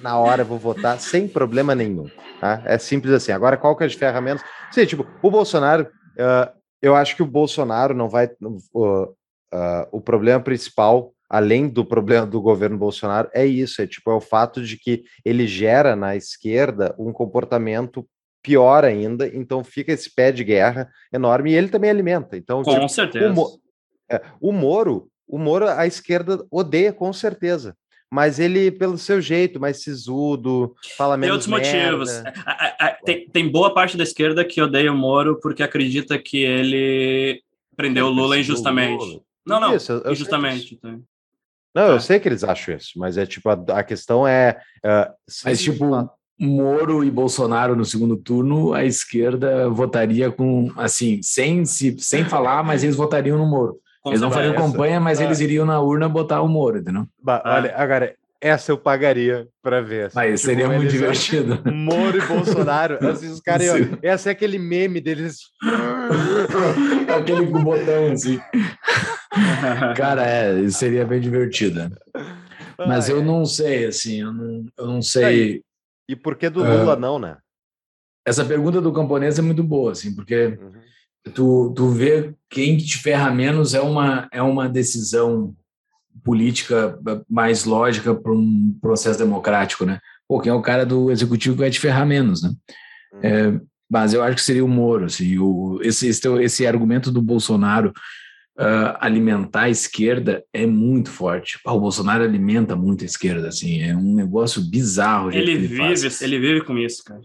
[0.00, 2.10] Na hora eu vou votar sem problema nenhum.
[2.40, 2.62] Tá?
[2.64, 3.32] É simples assim.
[3.32, 4.44] Agora, qual que é as ferramentas?
[4.70, 8.26] Sim, tipo, o Bolsonaro, ah, eu acho que o Bolsonaro não vai.
[8.26, 9.08] ah,
[9.52, 14.14] ah, o problema principal, além do problema do governo Bolsonaro, é isso: é tipo, é
[14.14, 18.06] o fato de que ele gera na esquerda um comportamento
[18.42, 22.36] pior ainda, então fica esse pé de guerra enorme e ele também alimenta.
[22.36, 23.30] Então, Com tipo, certeza.
[23.30, 23.58] o, Mo-
[24.10, 27.74] é, o Moro, o Moro, a esquerda odeia com certeza.
[28.12, 32.12] Mas ele, pelo seu jeito, mais sisudo, fala Tem menos outros motivos.
[32.22, 32.32] merda.
[32.46, 36.16] A- a- a- Tem, tem boa parte da esquerda que odeia o Moro porque acredita
[36.18, 37.42] que ele
[37.74, 39.02] prendeu o Lula injustamente.
[39.04, 39.20] Lula.
[39.44, 40.74] Não, não, Isso, injustamente.
[40.74, 41.02] então.
[41.74, 42.00] Não, eu É.
[42.00, 44.56] sei que eles acham isso, mas é tipo, a, a questão é.
[44.84, 45.12] ah,
[45.44, 45.84] Mas, tipo,
[46.38, 52.62] Moro e Bolsonaro no segundo turno, a esquerda votaria com, assim, sem, se, sem falar,
[52.64, 53.76] mas eles votariam no Moro.
[54.06, 54.62] Eles não fariam essa.
[54.62, 55.24] campanha, mas Ah.
[55.24, 57.06] eles iriam na urna botar o Moro, entendeu?
[57.22, 57.54] Ba- Ah.
[57.54, 58.14] Olha, agora,
[58.46, 60.06] essa eu pagaria pra ver.
[60.06, 61.62] assim, Mas tipo, seria muito divertido.
[61.72, 63.66] Moro e Bolsonaro, assim, os caras.
[64.02, 65.38] Esse é aquele meme deles.
[67.16, 68.38] Aquele com botão, assim.
[69.96, 71.80] Cara, é, isso seria bem divertido.
[71.88, 71.90] né?
[72.78, 73.22] Mas Ah, eu é.
[73.24, 75.62] não sei, assim, eu não, eu não sei.
[76.08, 76.68] E por que do Ah.
[76.74, 77.36] Lula não, né?
[78.26, 80.72] Essa pergunta do camponês é muito boa, assim, porque Uhum.
[81.34, 85.54] tu, tu vê quem te ferra menos é uma, é uma decisão
[86.24, 86.98] política
[87.28, 90.00] mais lógica para um processo democrático, né?
[90.26, 92.50] Pô, quem é o cara do executivo que vai te ferrar menos, né?
[93.22, 93.52] É,
[93.90, 97.92] mas eu acho que seria o Moro, assim, o, esse, esse, esse argumento do Bolsonaro
[98.58, 101.58] ah, alimentar a esquerda é muito forte.
[101.66, 105.30] O Bolsonaro alimenta muito a esquerda, assim, é um negócio bizarro.
[105.30, 106.02] jeito Ele que faz.
[106.02, 107.20] vive, ele vive com isso, cara.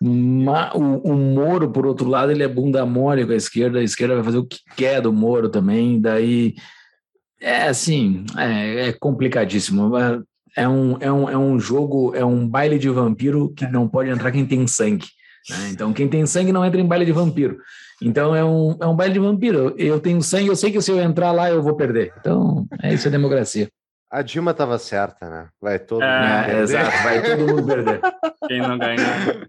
[0.00, 3.82] Ma- o, o Moro, por outro lado, ele é bunda mole com a esquerda, a
[3.82, 6.54] esquerda vai fazer o que quer do Moro também, daí
[7.40, 9.88] é assim, é, é complicadíssimo.
[9.90, 10.20] mas
[10.56, 14.10] É um, é, um, é um jogo, é um baile de vampiro que não pode
[14.10, 15.06] entrar quem tem sangue.
[15.50, 15.68] né?
[15.70, 17.58] Então, quem tem sangue não entra em baile de vampiro.
[18.02, 19.74] Então, é um, é um baile de vampiro.
[19.76, 22.12] Eu tenho sangue, eu sei que se eu entrar lá, eu vou perder.
[22.18, 23.68] Então, é isso a democracia.
[24.10, 25.48] A Dilma tava certa, né?
[25.60, 26.62] Vai todo É, mundo É, perder.
[26.62, 28.00] exato, vai todo mundo perder.
[28.48, 28.96] Quem não ganha.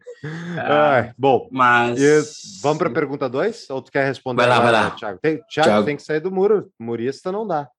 [0.58, 1.98] Ai, bom, Mas.
[2.00, 2.22] e
[2.62, 3.70] vamos para a pergunta 2?
[3.70, 4.42] Ou tu quer responder?
[4.42, 4.92] Vai lá, agora, vai lá.
[4.92, 5.20] Thiago?
[5.22, 5.86] Tem, Thiago, Thiago.
[5.86, 6.70] tem que sair do muro.
[6.80, 7.70] Murista não dá.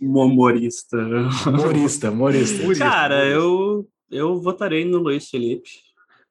[0.00, 0.96] Humorista.
[1.46, 2.78] Humorista, humorista.
[2.78, 5.68] Cara, eu, eu votarei no Luiz Felipe.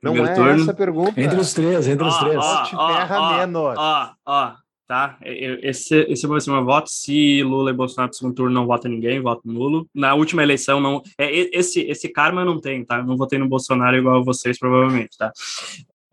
[0.02, 0.62] Não Primeiro é turno.
[0.64, 1.20] essa pergunta.
[1.22, 2.38] Entre os três, entre os três.
[2.38, 3.76] ó, Te ó, ferra ó, menos.
[3.78, 4.54] Ó, ó.
[4.88, 5.18] tá?
[5.24, 6.90] Esse, esse vai ser meu voto.
[6.90, 9.88] Se Lula e Bolsonaro no segundo turno não vota ninguém, voto nulo.
[9.94, 11.02] Na última eleição, não.
[11.18, 12.98] É, esse, esse karma não tem, tá?
[12.98, 15.32] Eu não votei no Bolsonaro igual vocês, provavelmente, tá?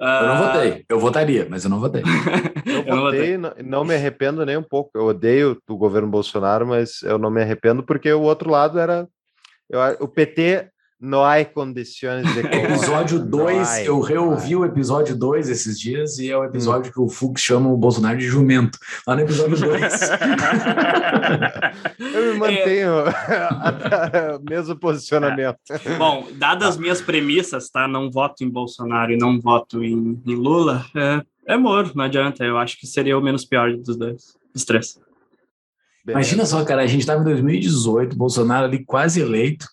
[0.05, 0.84] Eu não votei.
[0.88, 2.02] Eu votaria, mas eu não votei.
[2.66, 4.90] eu, eu votei, não, não, me arrependo nem um pouco.
[4.94, 9.09] Eu odeio o governo Bolsonaro, mas eu não me arrependo porque o outro lado era.
[9.70, 10.70] Eu, o PT
[11.05, 12.40] não há condições de.
[12.64, 16.92] episódio 2, eu reouvi o episódio 2 esses dias e é o episódio hum.
[16.94, 18.78] que o Fux chama o Bolsonaro de jumento.
[19.07, 20.11] Lá no episódio 2.
[22.14, 24.36] eu me mantenho é.
[24.36, 25.59] o mesmo posicionamento.
[25.70, 25.96] É.
[25.96, 27.86] Bom, dadas as minhas premissas, tá?
[27.86, 32.44] Não voto em Bolsonaro e não voto em, em Lula, é, é moro, não adianta.
[32.44, 34.98] Eu acho que seria o menos pior dos dois, dos três.
[36.09, 39.68] Imagina só, cara, a gente estava em 2018, Bolsonaro ali quase eleito é,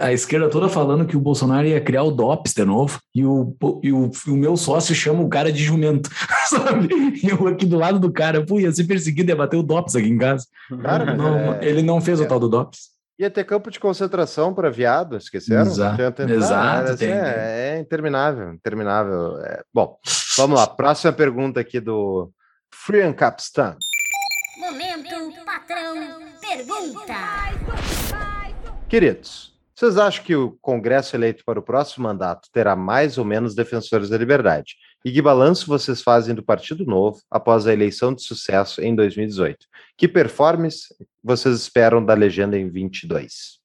[0.00, 3.56] a esquerda toda falando que o Bolsonaro ia criar o DOPS de novo, e o,
[3.82, 6.10] e o, o meu sócio chama o cara de jumento,
[6.48, 6.88] sabe?
[7.22, 9.96] E eu aqui do lado do cara, pô, ia ser perseguido, ia bater o DOPS
[9.96, 10.46] aqui em casa.
[10.82, 11.64] Cara, não, é...
[11.64, 12.24] Ele não fez é...
[12.24, 12.98] o tal do DOPS.
[13.18, 15.62] Ia ter campo de concentração para viado, esqueceram?
[15.62, 19.40] Exato, exato tem, é, é, interminável, interminável.
[19.40, 19.98] É, bom,
[20.36, 22.30] vamos lá, próxima pergunta aqui do
[22.72, 23.76] Free Capstan.
[24.60, 25.96] Momento, patrão,
[26.40, 27.57] pergunta.
[28.88, 33.54] Queridos, vocês acham que o Congresso eleito para o próximo mandato terá mais ou menos
[33.54, 34.76] defensores da liberdade?
[35.04, 39.66] E que balanço vocês fazem do Partido Novo após a eleição de sucesso em 2018?
[39.94, 40.86] Que performance
[41.22, 43.57] vocês esperam da legenda em 22?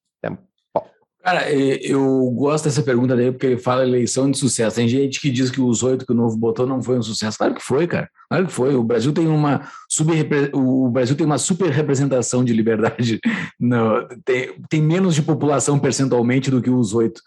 [1.24, 4.76] Cara, eu gosto dessa pergunta dele porque ele fala eleição de sucesso.
[4.76, 7.38] Tem gente que diz que os oito que o Novo botou não foi um sucesso.
[7.38, 8.10] Claro que foi, cara.
[8.30, 8.76] Claro que foi.
[8.76, 13.22] O Brasil tem uma super, o Brasil tem uma super representação de liberdade.
[13.60, 17.22] No, tem, tem menos de população percentualmente do que os oito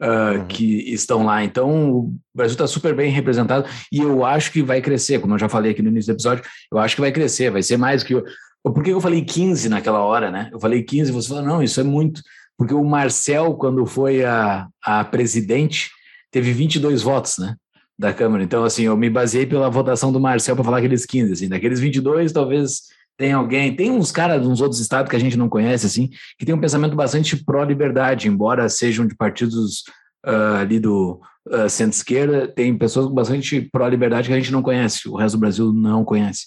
[0.00, 0.46] uh, uhum.
[0.46, 1.44] que estão lá.
[1.44, 5.20] Então, o Brasil está super bem representado e eu acho que vai crescer.
[5.20, 6.42] Como eu já falei aqui no início do episódio,
[6.72, 7.50] eu acho que vai crescer.
[7.50, 8.14] Vai ser mais que.
[8.62, 10.48] Por que eu falei 15 naquela hora, né?
[10.50, 12.22] Eu falei 15 e você falou, não, isso é muito
[12.56, 15.90] porque o Marcel, quando foi a, a presidente,
[16.30, 17.56] teve 22 votos, né?
[17.98, 18.42] Da Câmara.
[18.42, 21.48] Então, assim, eu me baseei pela votação do Marcel para falar aqueles 15, assim.
[21.48, 22.82] Daqueles 22, talvez
[23.16, 23.74] tem alguém.
[23.76, 26.60] Tem uns caras uns outros estados que a gente não conhece, assim, que tem um
[26.60, 29.84] pensamento bastante pró-liberdade, embora sejam de partidos
[30.26, 35.16] uh, ali do uh, centro-esquerda, tem pessoas bastante pró-liberdade que a gente não conhece, o
[35.16, 36.46] resto do Brasil não conhece.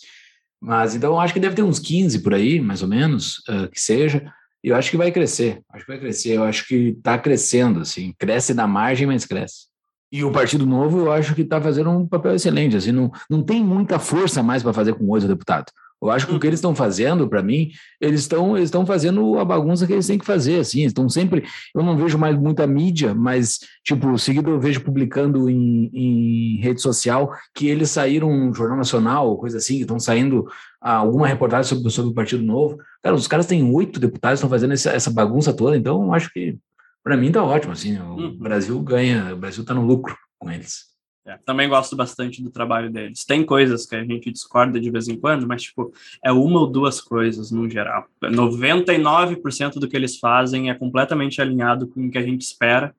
[0.61, 3.69] Mas então eu acho que deve ter uns 15 por aí, mais ou menos, uh,
[3.71, 4.31] que seja.
[4.65, 7.81] E eu acho que vai crescer, acho que vai crescer, eu acho que está crescendo,
[7.81, 9.67] assim, cresce na margem, mas cresce.
[10.11, 13.43] E o Partido Novo, eu acho que está fazendo um papel excelente, assim, não, não
[13.43, 15.71] tem muita força mais para fazer com oito deputados.
[16.01, 17.69] Eu acho que o que eles estão fazendo, para mim,
[18.01, 21.43] eles estão eles estão fazendo a bagunça que eles têm que fazer, assim, estão sempre,
[21.75, 26.81] eu não vejo mais muita mídia, mas, tipo, seguido eu vejo publicando em, em rede
[26.81, 30.47] social que eles saíram no Jornal Nacional, coisa assim, que estão saindo
[30.91, 32.77] alguma reportagem sobre, sobre o Partido Novo.
[33.01, 36.57] Cara, os caras têm oito deputados, estão fazendo essa, essa bagunça toda, então acho que,
[37.03, 38.37] para mim, tá ótimo, assim, o uhum.
[38.37, 40.95] Brasil ganha, o Brasil está no lucro com eles.
[41.27, 43.25] É, também gosto bastante do trabalho deles.
[43.25, 45.91] Tem coisas que a gente discorda de vez em quando, mas, tipo,
[46.23, 48.05] é uma ou duas coisas no geral.
[48.21, 52.93] 99% do que eles fazem é completamente alinhado com o que a gente espera.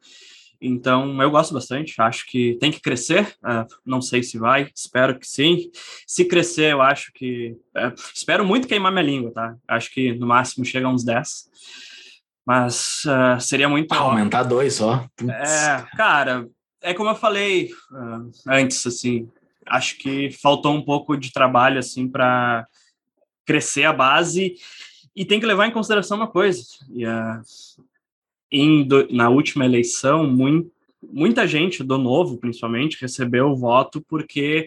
[0.66, 5.18] Então, eu gosto bastante, acho que tem que crescer, uh, não sei se vai, espero
[5.18, 5.70] que sim.
[6.06, 7.56] Se crescer, eu acho que.
[7.76, 9.56] Uh, espero muito queimar minha língua, tá?
[9.68, 11.50] Acho que no máximo chega a uns 10.
[12.44, 13.92] Mas uh, seria muito.
[13.92, 15.06] Ah, aumentar dois só.
[15.16, 15.32] Putz.
[15.32, 16.48] É, cara,
[16.80, 17.70] é como eu falei
[18.46, 19.28] antes, assim,
[19.66, 22.66] acho que faltou um pouco de trabalho, assim, para
[23.44, 24.56] crescer a base
[25.14, 26.62] e tem que levar em consideração uma coisa.
[26.90, 27.40] E, uh,
[28.86, 30.70] do, na última eleição, muito,
[31.02, 34.66] muita gente do Novo, principalmente, recebeu o voto porque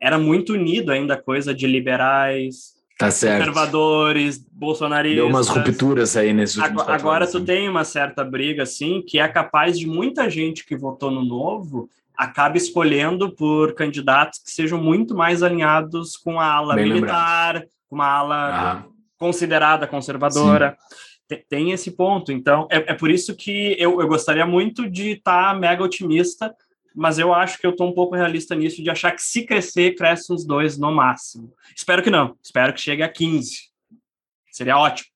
[0.00, 3.06] era muito unido ainda a coisa de liberais, Tá.
[3.06, 5.16] Conservadores, bolsonaristas.
[5.16, 9.18] Deu umas rupturas aí nesses últimos Agora, agora tu tem uma certa briga, assim, que
[9.18, 14.80] é capaz de muita gente que votou no Novo acabe escolhendo por candidatos que sejam
[14.80, 17.70] muito mais alinhados com a ala Bem militar, lembrado.
[17.88, 18.82] com uma ala ah.
[19.18, 20.70] considerada conservadora.
[20.70, 20.78] Tem,
[21.36, 22.32] tem, esse ponto.
[22.32, 26.54] Então, é, é por isso que eu, eu gostaria muito de estar tá mega otimista
[26.94, 29.96] mas eu acho que eu estou um pouco realista nisso, de achar que se crescer,
[29.96, 31.52] cresce uns dois no máximo.
[31.74, 33.68] Espero que não, espero que chegue a 15.
[34.52, 35.08] Seria ótimo.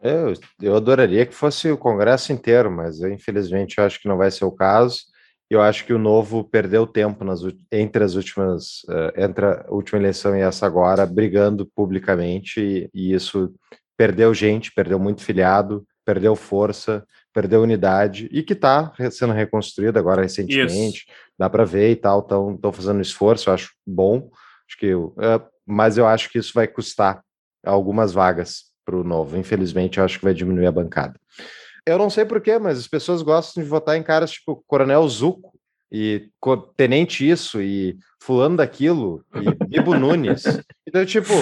[0.00, 4.16] Eu, eu adoraria que fosse o Congresso inteiro, mas eu, infelizmente eu acho que não
[4.16, 5.02] vai ser o caso.
[5.50, 7.40] Eu acho que o novo perdeu tempo nas,
[7.72, 13.12] entre as últimas, uh, entre a última eleição e essa agora, brigando publicamente, e, e
[13.12, 13.52] isso
[13.98, 20.22] perdeu gente, perdeu muito filiado, perdeu força, perdeu unidade e que está sendo reconstruída agora
[20.22, 21.18] recentemente, Isso.
[21.38, 24.30] dá para ver e tal, estão fazendo esforço, eu acho bom.
[24.66, 25.12] Acho que uh,
[25.66, 27.22] mas eu acho que isso vai custar
[27.62, 29.36] algumas vagas para o novo.
[29.36, 31.20] Infelizmente, eu acho que vai diminuir a bancada.
[31.84, 35.52] Eu não sei porquê, mas as pessoas gostam de votar em caras tipo Coronel Zuco
[35.92, 36.30] e
[36.76, 40.44] Tenente Isso e Fulano daquilo e Bibo Nunes.
[40.86, 41.32] Então, tipo,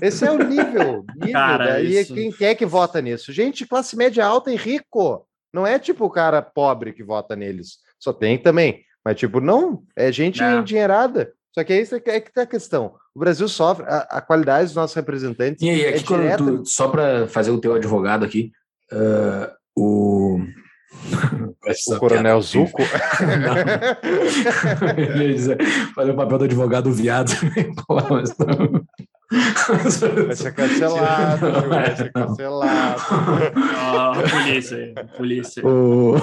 [0.00, 1.04] esse é o nível.
[1.16, 3.32] nível Cara, daí isso- quem quer que vota nisso?
[3.32, 5.26] Gente, classe média alta e rico.
[5.52, 7.78] Não é tipo o cara pobre que vota neles.
[7.98, 8.80] Só tem também.
[9.04, 9.82] Mas, tipo, não.
[9.96, 10.54] É gente É.
[10.54, 11.32] endinheirada.
[11.54, 12.94] Só que é isso que é que tá a questão.
[13.14, 16.44] O Brasil sofre, a, a qualidade dos nossos representantes E aí, é aqui, quando direta.
[16.44, 18.50] tu- só para fazer o teu advogado aqui,
[18.90, 20.38] ah, o.
[21.88, 22.82] O Coronel Zuco.
[22.82, 23.54] Não.
[25.94, 27.30] Fazer o papel do advogado viado.
[27.86, 28.84] Pô, mas não.
[30.26, 33.02] Vai ser cancelado, vai ser cancelado.
[33.78, 35.66] Ó, a polícia aí, a polícia.
[35.66, 36.16] O-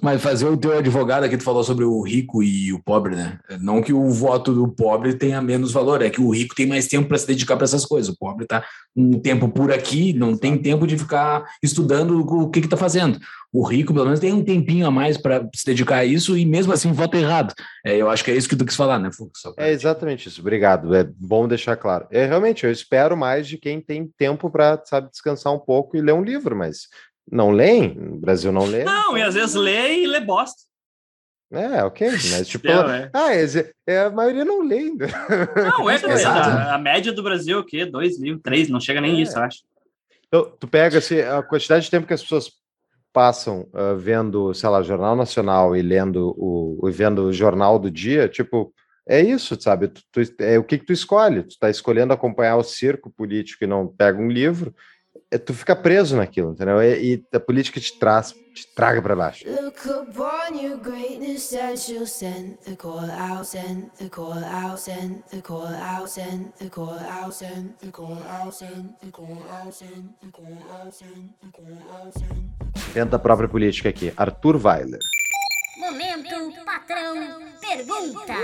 [0.00, 3.38] Mas fazer o teu advogado aqui, tu falou sobre o rico e o pobre, né?
[3.60, 6.86] Não que o voto do pobre tenha menos valor, é que o rico tem mais
[6.86, 8.12] tempo para se dedicar para essas coisas.
[8.12, 12.60] O pobre tá um tempo por aqui, não tem tempo de ficar estudando o que
[12.60, 13.18] que tá fazendo.
[13.52, 16.44] O rico, pelo menos, tem um tempinho a mais para se dedicar a isso e
[16.44, 17.54] mesmo assim vota errado.
[17.84, 19.40] É, eu acho que é isso que tu quis falar, né, Fux?
[19.56, 20.40] É exatamente isso.
[20.40, 20.94] Obrigado.
[20.94, 22.06] É bom deixar claro.
[22.10, 26.02] É realmente, eu espero mais de quem tem tempo para, sabe, descansar um pouco e
[26.02, 26.88] ler um livro, mas
[27.30, 27.96] não leem.
[27.98, 28.84] O Brasil não lê.
[28.84, 30.62] Não, e às vezes lê e lê bosta.
[31.50, 32.10] É, ok.
[32.10, 33.10] Mas, tipo, é.
[33.12, 33.44] ah, é,
[33.86, 35.06] é, a maioria não lê ainda.
[35.78, 36.48] Não, é, Exato.
[36.50, 37.84] a, a média do Brasil é o quê?
[37.84, 39.22] Dois livros, três, não chega nem É.
[39.22, 39.58] isso, eu acho.
[40.26, 42.50] Então, tu pega assim, a quantidade de tempo que as pessoas
[43.12, 47.90] passam ah, vendo, sei lá, Jornal Nacional e lendo o, e vendo o jornal do
[47.90, 48.74] dia, tipo,
[49.08, 49.88] é isso, sabe?
[49.88, 51.44] Tu, tu- é o que, que tu escolhe.
[51.44, 54.74] Tu tá escolhendo acompanhar o circo político e não pega um livro,
[55.30, 56.80] é tu fica preso naquilo, entendeu?
[56.82, 59.44] E, e a política te traz, te traga para baixo.
[72.94, 74.12] Tenta a própria política aqui.
[74.16, 75.00] Arthur Weiler.
[75.78, 78.34] Momento, patrão, pergunta.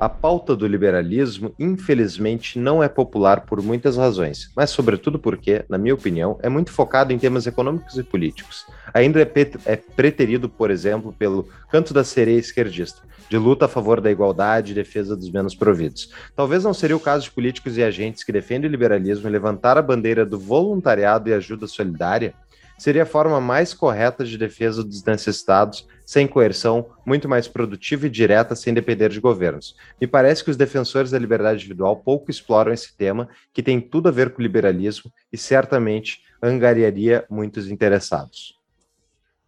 [0.00, 5.76] A pauta do liberalismo, infelizmente, não é popular por muitas razões, mas sobretudo porque, na
[5.76, 8.64] minha opinião, é muito focado em temas econômicos e políticos.
[8.94, 9.28] Ainda é,
[9.66, 14.70] é preterido, por exemplo, pelo canto da sereia esquerdista, de luta a favor da igualdade
[14.70, 16.12] e defesa dos menos providos.
[16.36, 19.82] Talvez não seria o caso de políticos e agentes que defendem o liberalismo levantar a
[19.82, 22.34] bandeira do voluntariado e ajuda solidária?
[22.78, 28.10] Seria a forma mais correta de defesa dos necessitados, sem coerção, muito mais produtiva e
[28.10, 29.76] direta, sem depender de governos.
[30.00, 34.08] Me parece que os defensores da liberdade individual pouco exploram esse tema, que tem tudo
[34.08, 38.56] a ver com o liberalismo e certamente angariaria muitos interessados.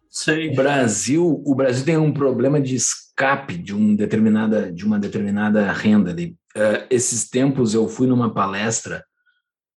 [0.09, 0.53] Sei.
[0.53, 6.13] Brasil, o Brasil tem um problema de escape de, um determinada, de uma determinada renda.
[6.19, 9.05] Eh, esses tempos eu fui numa palestra,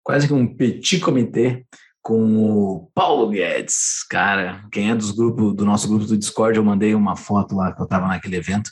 [0.01, 1.63] quase que um petit comitê,
[2.03, 4.03] com o Paulo Guedes.
[4.09, 7.71] Cara, quem é dos grupos, do nosso grupo do Discord, eu mandei uma foto lá
[7.71, 8.69] que eu estava naquele evento.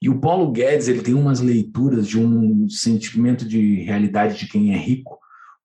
[0.00, 4.72] E o Paulo Guedes, ele tem umas leituras de um sentimento de realidade de quem
[4.72, 5.18] é rico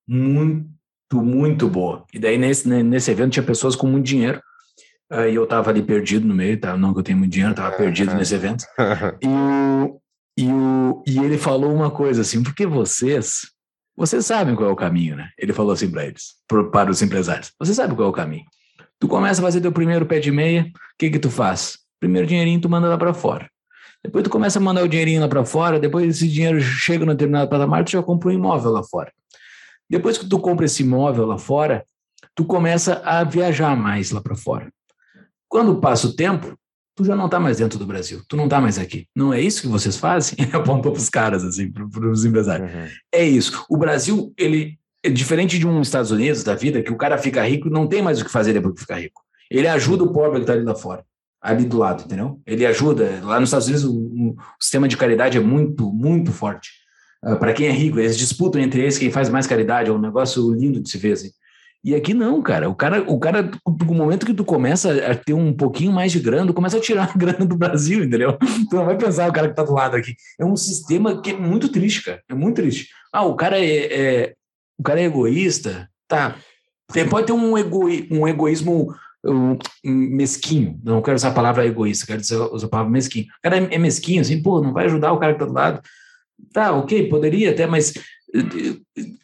[0.06, 0.68] muito,
[1.14, 2.06] muito boa.
[2.14, 4.42] E daí nesse, nesse evento tinha pessoas com muito dinheiro.
[5.10, 6.76] Aí eu tava ali perdido no meio, tá?
[6.76, 8.66] não que eu tenho muito dinheiro, eu tava perdido nesse evento.
[10.38, 13.55] E, e, o, e ele falou uma coisa assim, porque vocês,
[13.96, 15.30] vocês sabem qual é o caminho, né?
[15.38, 18.46] Ele falou assim para eles, pro, para os empresários, você sabe qual é o caminho.
[19.00, 21.78] Tu começa a fazer teu primeiro pé de meia, o que que tu faz?
[22.00, 23.50] Primeiro dinheirinho tu manda lá para fora.
[24.04, 27.14] Depois tu começa a mandar o dinheirinho lá para fora, depois esse dinheiro chega no
[27.14, 29.12] determinado patamar, tu já compra um imóvel lá fora.
[29.90, 31.84] Depois que tu compra esse imóvel lá fora,
[32.36, 34.72] tu começa a viajar mais lá para fora.
[35.48, 36.58] Quando passa o tempo,
[36.96, 39.08] tu já não está mais dentro do Brasil, tu não está mais aqui.
[39.16, 40.38] Não é isso que vocês fazem?
[40.54, 42.74] Apontou para os caras, assim, para os empresários.
[42.74, 42.88] Uhum.
[43.12, 43.66] É isso.
[43.70, 47.46] O Brasil, ele é diferente de um Estados Unidos da vida, que o cara fica
[47.46, 49.22] rico não tem mais o que fazer depois que fica rico.
[49.52, 51.04] Ele ajuda o pobre que está ali lá fora,
[51.42, 52.42] ali do lado, entendeu?
[52.46, 53.22] Ele ajuda.
[53.24, 56.72] Lá nos Estados Unidos, o, o sistema de caridade é muito, muito forte.
[57.24, 60.00] Uh, para quem é rico, eles disputam entre eles quem faz mais caridade, é um
[60.00, 61.30] negócio lindo de se ver assim.
[61.86, 62.68] E aqui não, cara.
[62.68, 63.52] O cara, o cara,
[63.88, 66.82] no momento que tu começa a ter um pouquinho mais de grana, tu começa a
[66.82, 68.40] tirar a grana do Brasil, entendeu?
[68.72, 70.16] Tu não vai pensar o cara que tá do lado aqui.
[70.40, 72.24] É um sistema que é muito triste, cara.
[72.28, 72.90] É muito triste.
[73.14, 74.34] Ah, o cara é, é
[74.80, 76.36] o cara é egoísta, tá?
[77.08, 78.92] Pode ter um, egoi, um egoísmo
[79.24, 79.56] um,
[79.86, 80.80] mesquinho.
[80.84, 82.22] Não quero usar a palavra egoísta, quero
[82.52, 83.26] usar a palavra mesquinho.
[83.26, 85.54] O cara é, é mesquinho, assim, pô, não vai ajudar o cara que tá do
[85.54, 85.82] lado.
[86.52, 87.94] Tá, ok, poderia até, mas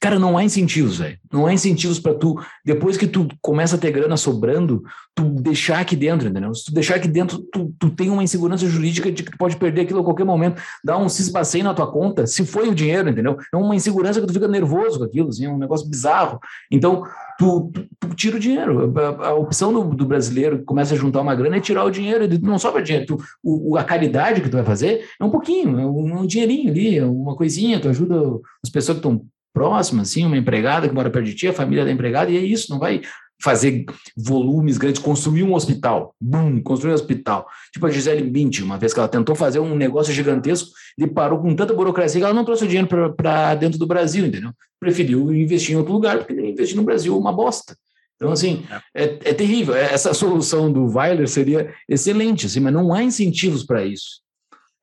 [0.02, 1.18] Cara, não há incentivos, velho.
[1.32, 4.84] Não há incentivos para tu, depois que tu começa a ter grana sobrando,
[5.16, 6.54] tu deixar aqui dentro, entendeu?
[6.54, 9.56] Se tu deixar aqui dentro, tu, tu tem uma insegurança jurídica de que tu pode
[9.56, 13.10] perder aquilo a qualquer momento, dar um cisbacei na tua conta, se foi o dinheiro,
[13.10, 13.38] entendeu?
[13.54, 16.38] É uma insegurança que tu fica nervoso com aquilo, assim, é um negócio bizarro.
[16.70, 17.04] Então,
[17.40, 18.94] tu, tu, tu tira o dinheiro.
[19.00, 21.92] A, a opção do, do, brasileiro que começa a juntar uma grana é tirar o
[21.92, 23.06] dinheiro, não sobra dinheiro.
[23.06, 26.70] Tu, o, a caridade que tu vai fazer é um pouquinho, é um, um dinheirinho
[26.70, 28.16] ali, é uma coisinha, tu ajuda
[28.62, 31.86] as pessoas que estão próximas, assim, uma empregada que mora perto de ti, a família
[31.86, 33.02] da empregada, e é isso, não vai
[33.42, 33.86] fazer
[34.16, 37.48] volumes grandes, construir um hospital, bum, construir um hospital.
[37.74, 41.40] Tipo a Gisele Bündchen, uma vez que ela tentou fazer um negócio gigantesco e parou
[41.40, 44.52] com tanta burocracia que ela não trouxe o dinheiro para dentro do Brasil, entendeu?
[44.80, 47.76] Preferiu investir em outro lugar, porque investir no Brasil é uma bosta.
[48.16, 49.76] Então, assim, é, é terrível.
[49.76, 54.22] Essa solução do Weiler seria excelente, assim, mas não há incentivos para isso.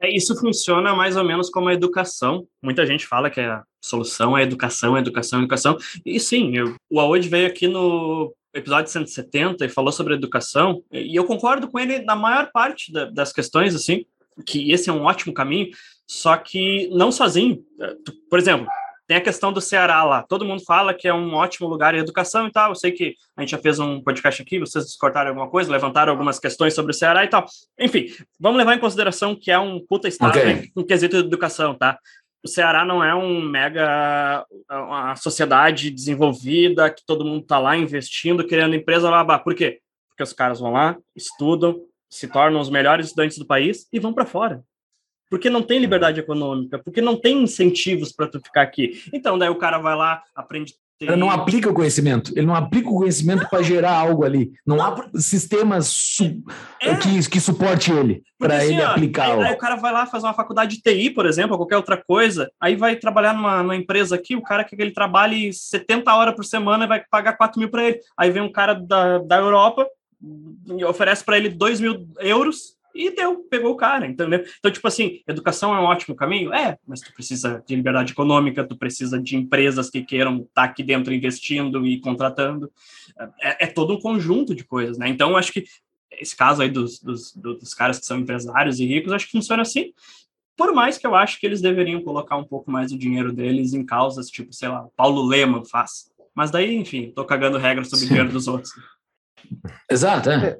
[0.01, 2.47] É, isso funciona mais ou menos como a educação.
[2.63, 5.77] Muita gente fala que a solução é educação, educação, educação.
[6.07, 11.15] E sim, eu, o Aod veio aqui no episódio 170 e falou sobre educação, e
[11.15, 14.05] eu concordo com ele na maior parte da, das questões, assim,
[14.47, 15.69] que esse é um ótimo caminho,
[16.07, 17.63] só que não sozinho.
[17.81, 17.95] É,
[18.31, 18.67] por exemplo,
[19.09, 20.23] tem a questão do Ceará lá.
[20.23, 22.73] Todo mundo fala que é um ótimo lugar em educação e tal.
[22.73, 26.13] Eu sei que a gente já fez um podcast aqui, vocês cortaram alguma coisa, levantaram
[26.13, 27.47] algumas questões sobre o Ceará e tal.
[27.79, 28.07] Enfim,
[28.39, 30.53] vamos levar em consideração que é um puta estado okay.
[30.53, 31.99] em um quesito de educação, tá?
[32.45, 38.47] o Ceará não é um mega uma sociedade desenvolvida que todo mundo está lá investindo,
[38.47, 39.39] criando empresa lá.
[39.39, 39.81] Por quê?
[40.09, 44.13] Porque os caras vão lá, estudam, se tornam os melhores estudantes do país e vão
[44.13, 44.63] para fora.
[45.31, 49.03] Porque não tem liberdade econômica, porque não tem incentivos para tu ficar aqui.
[49.13, 52.91] Então, daí o cara vai lá, aprende ele não aplica o conhecimento, ele não aplica
[52.91, 54.53] o conhecimento para gerar algo ali.
[54.67, 56.43] Não, não há sistemas su
[56.83, 56.97] é.
[56.97, 59.31] que, que suporte ele para assim, ele aplicar.
[59.31, 61.77] Aí, aí, o cara vai lá fazer uma faculdade de TI, por exemplo, ou qualquer
[61.77, 65.53] outra coisa, aí vai trabalhar numa, numa empresa aqui, o cara quer que ele trabalhe
[65.53, 68.01] 70 horas por semana e vai pagar 4 mil para ele.
[68.17, 69.87] Aí vem um cara da, da Europa
[70.77, 74.45] e oferece para ele 2 mil euros e deu, pegou o cara, entendeu?
[74.59, 76.53] Então, tipo assim, educação é um ótimo caminho?
[76.53, 80.65] É, mas tu precisa de liberdade econômica, tu precisa de empresas que queiram estar tá
[80.65, 82.71] aqui dentro investindo e contratando.
[83.41, 85.09] É, é todo um conjunto de coisas, né?
[85.09, 85.65] Então, acho que
[86.11, 89.63] esse caso aí dos, dos, dos caras que são empresários e ricos, acho que funciona
[89.63, 89.93] assim.
[90.57, 93.75] Por mais que eu acho que eles deveriam colocar um pouco mais o dinheiro deles
[93.75, 96.11] em causas, tipo, sei lá, Paulo Lema faz.
[96.35, 98.07] Mas daí, enfim, tô cagando regras sobre Sim.
[98.07, 98.73] o dinheiro dos outros.
[99.89, 100.59] Exato, é.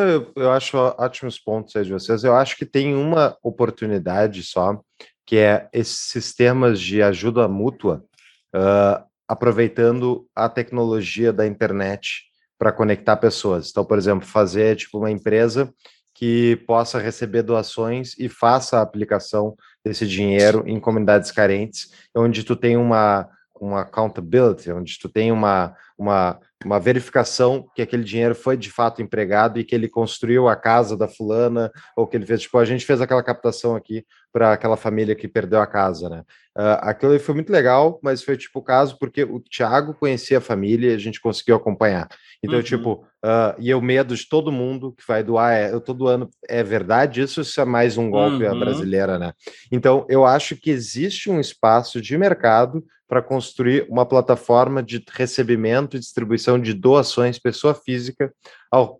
[0.00, 2.24] Eu, eu acho ótimos pontos aí de vocês.
[2.24, 4.80] Eu acho que tem uma oportunidade só,
[5.26, 8.04] que é esses sistemas de ajuda mútua,
[8.54, 12.24] uh, aproveitando a tecnologia da internet
[12.58, 13.70] para conectar pessoas.
[13.70, 15.72] Então, por exemplo, fazer tipo uma empresa
[16.14, 22.54] que possa receber doações e faça a aplicação desse dinheiro em comunidades carentes, onde tu
[22.54, 23.28] tem uma,
[23.60, 29.02] uma accountability, onde tu tem uma, uma uma verificação que aquele dinheiro foi de fato
[29.02, 32.64] empregado e que ele construiu a casa da fulana, ou que ele fez, tipo, a
[32.64, 36.22] gente fez aquela captação aqui para aquela família que perdeu a casa, né?
[36.56, 40.40] Uh, aquilo foi muito legal, mas foi tipo o caso porque o Thiago conhecia a
[40.40, 42.08] família e a gente conseguiu acompanhar.
[42.42, 42.62] Então, uhum.
[42.62, 42.92] tipo,
[43.24, 46.62] uh, e o medo de todo mundo que vai doar é, eu tô doando, é
[46.62, 47.40] verdade isso?
[47.40, 48.58] Isso é mais um golpe uhum.
[48.58, 49.32] brasileira, né?
[49.70, 55.83] Então, eu acho que existe um espaço de mercado para construir uma plataforma de recebimento
[55.92, 58.32] e distribuição de doações pessoa física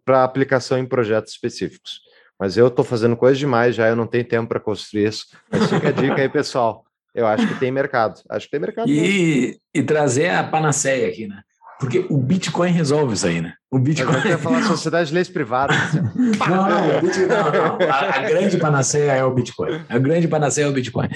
[0.04, 2.00] para aplicação em projetos específicos.
[2.38, 5.26] Mas eu estou fazendo coisa demais já, eu não tenho tempo para construir isso.
[5.50, 6.84] Mas fica a dica aí, pessoal.
[7.14, 8.20] Eu acho que tem mercado.
[8.28, 8.90] Acho que tem mercado.
[8.90, 11.42] E, e trazer a panaceia aqui, né?
[11.78, 13.54] Porque o Bitcoin resolve isso aí, né?
[13.70, 14.16] O Bitcoin.
[14.16, 15.76] Eu quero falar sociedade de leis privadas.
[15.94, 17.90] não, não, Bitcoin, não, não.
[17.90, 19.84] A, a, grande panaceia é o Bitcoin.
[19.88, 21.08] A grande panaceia é o Bitcoin.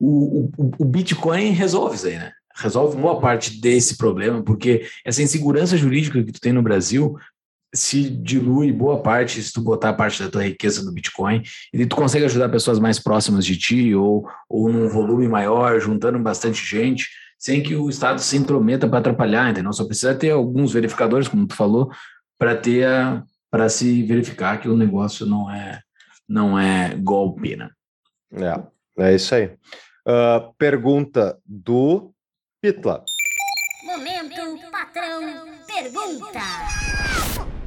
[0.00, 2.32] O, o, o Bitcoin resolve isso aí, né?
[2.56, 7.16] Resolve boa parte desse problema, porque essa insegurança jurídica que tu tem no Brasil
[7.74, 11.94] se dilui boa parte se tu botar parte da tua riqueza no Bitcoin e tu
[11.94, 17.08] consegue ajudar pessoas mais próximas de ti ou, ou num volume maior, juntando bastante gente,
[17.38, 19.72] sem que o Estado se intrometa para atrapalhar, entendeu?
[19.72, 21.90] Só precisa ter alguns verificadores, como tu falou,
[22.38, 22.86] para ter
[23.50, 25.80] para se verificar que o negócio não é
[26.28, 27.70] não é golpe, né?
[28.32, 29.46] É, é isso aí.
[30.06, 32.12] Uh, pergunta do
[32.60, 33.04] Pitla.
[33.84, 35.20] Momento patrão
[35.66, 36.40] pergunta.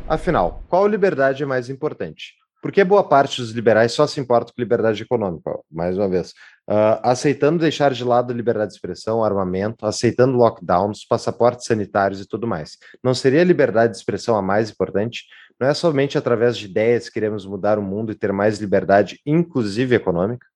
[0.07, 2.33] Afinal, qual liberdade é mais importante?
[2.59, 6.31] Porque boa parte dos liberais só se importa com liberdade econômica, mais uma vez.
[6.67, 12.27] Uh, aceitando deixar de lado a liberdade de expressão, armamento, aceitando lockdowns, passaportes sanitários e
[12.27, 12.77] tudo mais.
[13.03, 15.25] Não seria a liberdade de expressão a mais importante?
[15.59, 19.21] Não é somente através de ideias que queremos mudar o mundo e ter mais liberdade,
[19.23, 20.48] inclusive econômica?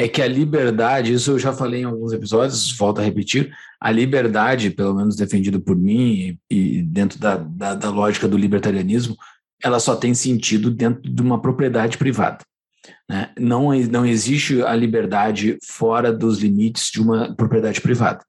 [0.00, 3.90] É que a liberdade, isso eu já falei em alguns episódios, volto a repetir, a
[3.90, 9.14] liberdade, pelo menos defendida por mim e, dentro da, da, da lógica do libertarianismo,
[9.62, 12.38] ela só tem sentido dentro de uma propriedade privada.
[13.06, 13.30] Né?
[13.38, 18.24] Não, não existe a liberdade fora dos limites de uma propriedade privada.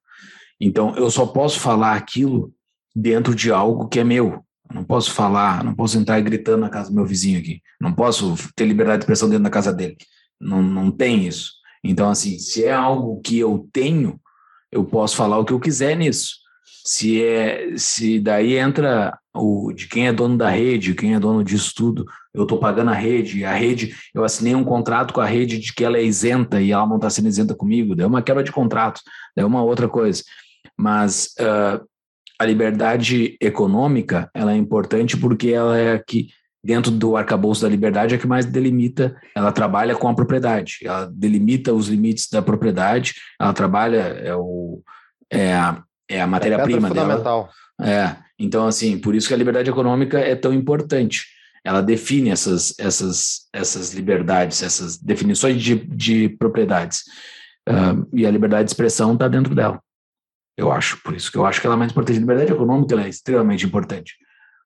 [0.59, 2.53] Então, eu só posso falar aquilo
[2.93, 4.43] dentro de algo que é meu.
[4.69, 7.61] Eu não posso falar, não posso entrar gritando na casa do meu vizinho aqui.
[7.79, 9.95] Não posso ter liberdade de expressão dentro da casa dele.
[10.37, 11.60] Não, não tem isso.
[11.83, 14.19] Então, assim, se é algo que eu tenho,
[14.71, 16.35] eu posso falar o que eu quiser nisso.
[16.85, 21.43] Se é, se daí entra o de quem é dono da rede, quem é dono
[21.43, 25.25] disso tudo, eu estou pagando a rede, a rede, eu assinei um contrato com a
[25.25, 28.21] rede de que ela é isenta e ela não está sendo isenta comigo, é uma
[28.21, 29.01] quebra de contrato,
[29.35, 30.23] é uma outra coisa.
[30.77, 31.85] Mas uh,
[32.39, 36.29] a liberdade econômica, ela é importante porque ela é que
[36.63, 41.05] dentro do arcabouço da liberdade é que mais delimita, ela trabalha com a propriedade, ela
[41.11, 44.81] delimita os limites da propriedade, ela trabalha é o
[45.29, 47.49] é a, é a matéria-prima é dela.
[47.81, 51.25] É, então assim, por isso que a liberdade econômica é tão importante.
[51.63, 57.03] Ela define essas essas essas liberdades, essas definições de, de propriedades.
[57.69, 59.79] Uh, e a liberdade de expressão está dentro dela.
[60.57, 62.17] Eu acho, por isso que eu acho que ela é mais importante.
[62.17, 64.15] A liberdade econômica é extremamente importante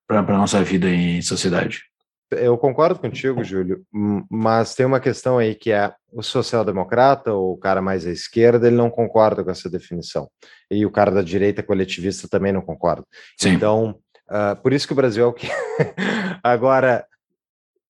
[0.08, 1.84] para a nossa vida em sociedade.
[2.32, 3.86] Eu concordo contigo, Júlio,
[4.30, 8.68] mas tem uma questão aí que é o social-democrata, ou o cara mais à esquerda,
[8.68, 10.28] ele não concorda com essa definição.
[10.70, 13.06] E o cara da direita coletivista também não concorda.
[13.38, 13.50] Sim.
[13.50, 14.00] Então,
[14.30, 15.48] uh, por isso que o Brasil é o que.
[16.44, 17.06] Agora,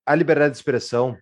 [0.05, 1.17] a liberdade de expressão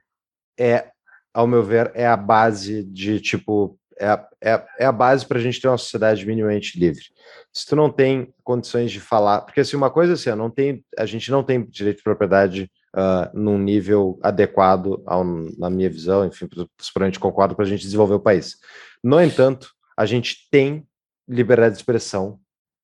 [0.60, 0.88] é,
[1.34, 5.38] ao meu ver, é a base de tipo é a, é, é a base para
[5.38, 7.04] a gente ter uma sociedade minimamente livre.
[7.52, 11.06] Se tu não tem condições de falar, porque assim, uma coisa assim, não tem, a
[11.06, 16.48] gente não tem direito de propriedade uh, num nível adequado, ao, na minha visão, enfim,
[16.78, 18.58] principalmente concordo para a gente desenvolver o país.
[19.04, 20.88] No entanto, a gente tem
[21.28, 22.40] liberdade de expressão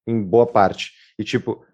[0.08, 0.92] em boa parte.
[1.18, 1.66] E, tipo,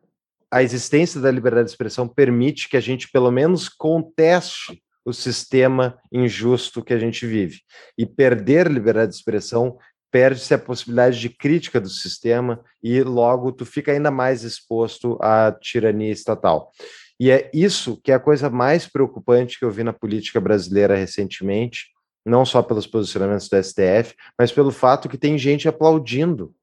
[0.49, 5.99] a existência da liberdade de expressão permite que a gente, pelo menos, conteste o sistema
[6.11, 7.61] injusto que a gente vive.
[7.97, 9.77] E perder liberdade de expressão
[10.11, 15.51] perde-se a possibilidade de crítica do sistema e logo tu fica ainda mais exposto à
[15.51, 16.71] tirania estatal.
[17.19, 20.95] E é isso que é a coisa mais preocupante que eu vi na política brasileira
[20.95, 21.87] recentemente,
[22.25, 26.53] não só pelos posicionamentos do STF, mas pelo fato que tem gente aplaudindo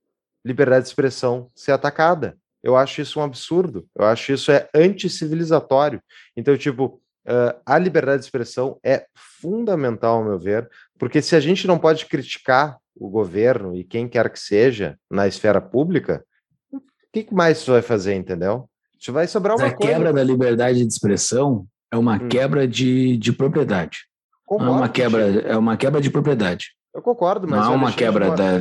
[0.45, 2.37] liberdade de expressão ser atacada.
[2.63, 3.87] Eu acho isso um absurdo.
[3.95, 6.01] Eu acho isso é anticivilizatório.
[6.37, 10.69] Então, tipo, uh, a liberdade de expressão é fundamental, ao meu ver,
[10.99, 15.27] porque se a gente não pode criticar o governo e quem quer que seja na
[15.27, 16.25] esfera pública,
[16.73, 16.81] o
[17.13, 18.69] que mais isso vai fazer, entendeu?
[18.99, 19.93] Isso vai sobrar uma a coisa.
[19.93, 22.29] A quebra da liberdade de expressão é uma hum.
[22.29, 24.07] quebra de, de propriedade.
[24.47, 26.67] Concordo, é uma quebra, é uma quebra de propriedade.
[26.95, 28.61] Eu concordo, mas não é uma quebra da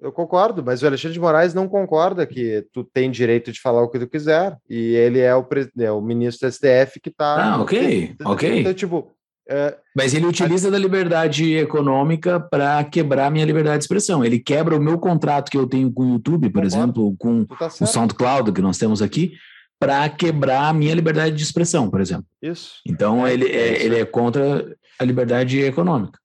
[0.00, 3.82] eu concordo, mas o Alexandre de Moraes não concorda que tu tem direito de falar
[3.82, 4.56] o que tu quiser.
[4.68, 5.46] E ele é o,
[5.78, 7.54] é o ministro do STF que está.
[7.54, 8.60] Ah, ok, ok.
[8.60, 9.12] Então, tipo.
[9.48, 9.76] É...
[9.96, 10.70] Mas ele utiliza a...
[10.72, 14.24] da liberdade econômica para quebrar minha liberdade de expressão.
[14.24, 16.66] Ele quebra o meu contrato que eu tenho com o YouTube, por concordo.
[16.66, 19.32] exemplo, com tá o SoundCloud que nós temos aqui,
[19.78, 22.26] para quebrar a minha liberdade de expressão, por exemplo.
[22.42, 22.80] Isso.
[22.84, 26.18] Então, é, ele, é, ele é contra a liberdade econômica.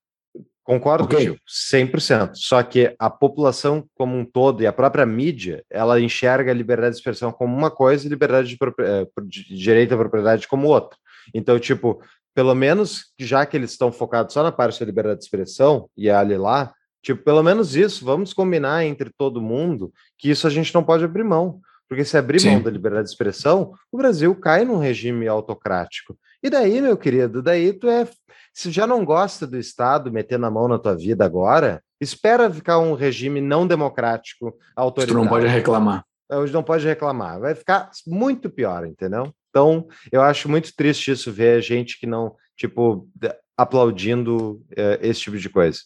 [0.64, 1.18] Concordo okay.
[1.18, 2.32] contigo, 100%.
[2.34, 6.92] Só que a população como um todo e a própria mídia, ela enxerga a liberdade
[6.92, 10.96] de expressão como uma coisa e liberdade de, eh, de direito à propriedade como outra.
[11.34, 12.00] Então, tipo,
[12.34, 16.08] pelo menos já que eles estão focados só na parte da liberdade de expressão e
[16.08, 16.72] ali lá,
[17.02, 21.04] tipo, pelo menos isso, vamos combinar entre todo mundo que isso a gente não pode
[21.04, 21.60] abrir mão.
[21.88, 22.52] Porque se abrir Sim.
[22.52, 26.16] mão da liberdade de expressão, o Brasil cai num regime autocrático.
[26.42, 28.06] E daí, meu querido, daí tu é
[28.52, 32.78] se já não gosta do Estado metendo a mão na tua vida agora, espera ficar
[32.78, 35.20] um regime não democrático, autoritário.
[35.20, 36.04] Tu não pode reclamar.
[36.30, 37.40] Hoje não pode reclamar.
[37.40, 39.32] Vai ficar muito pior, entendeu?
[39.48, 43.08] Então, eu acho muito triste isso, ver gente que não, tipo,
[43.56, 45.80] aplaudindo uh, esse tipo de coisa.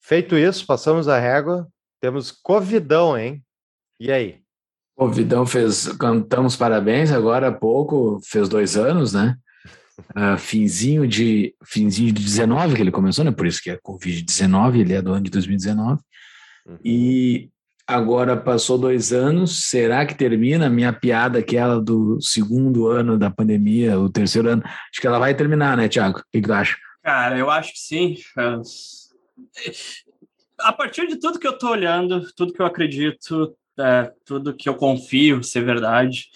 [0.00, 1.68] Feito isso, passamos a régua.
[2.00, 3.42] Temos Covidão, hein?
[3.98, 4.40] E aí?
[4.96, 9.36] Covidão fez, cantamos parabéns agora há pouco, fez dois anos, né?
[10.00, 13.30] Uh, finzinho de finzinho de 19 que ele começou, né?
[13.30, 16.00] Por isso que é Covid-19, ele é do ano de 2019.
[16.66, 16.78] Uhum.
[16.84, 17.50] E
[17.86, 20.68] agora passou dois anos, será que termina?
[20.68, 25.34] Minha piada, aquela do segundo ano da pandemia, o terceiro ano, acho que ela vai
[25.34, 26.20] terminar, né, Tiago?
[26.20, 26.76] O que, que tu acha?
[27.02, 28.16] Cara, eu acho que sim.
[30.58, 34.68] A partir de tudo que eu tô olhando, tudo que eu acredito, é, tudo que
[34.68, 36.26] eu confio ser verdade,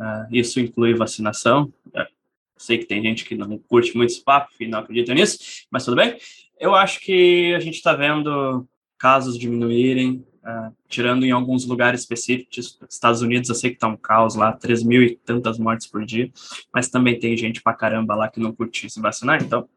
[0.00, 1.72] é, isso inclui vacinação.
[1.94, 2.06] É,
[2.56, 5.38] Sei que tem gente que não curte muito esse papo e não acredita nisso,
[5.70, 6.16] mas tudo bem.
[6.58, 8.66] Eu acho que a gente está vendo
[8.98, 12.78] casos diminuírem, uh, tirando em alguns lugares específicos.
[12.88, 16.04] Estados Unidos, eu sei que tá um caos lá, 3 mil e tantas mortes por
[16.04, 16.30] dia,
[16.72, 19.68] mas também tem gente pra caramba lá que não curte se vacinar, então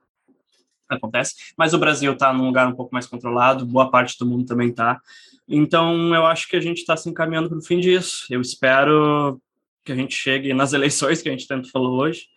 [0.88, 1.54] acontece.
[1.58, 4.70] Mas o Brasil está num lugar um pouco mais controlado, boa parte do mundo também
[4.70, 5.02] está.
[5.48, 8.26] Então, eu acho que a gente está se encaminhando para o fim disso.
[8.30, 9.42] Eu espero
[9.88, 12.28] que a gente chegue nas eleições que a gente tanto falou hoje,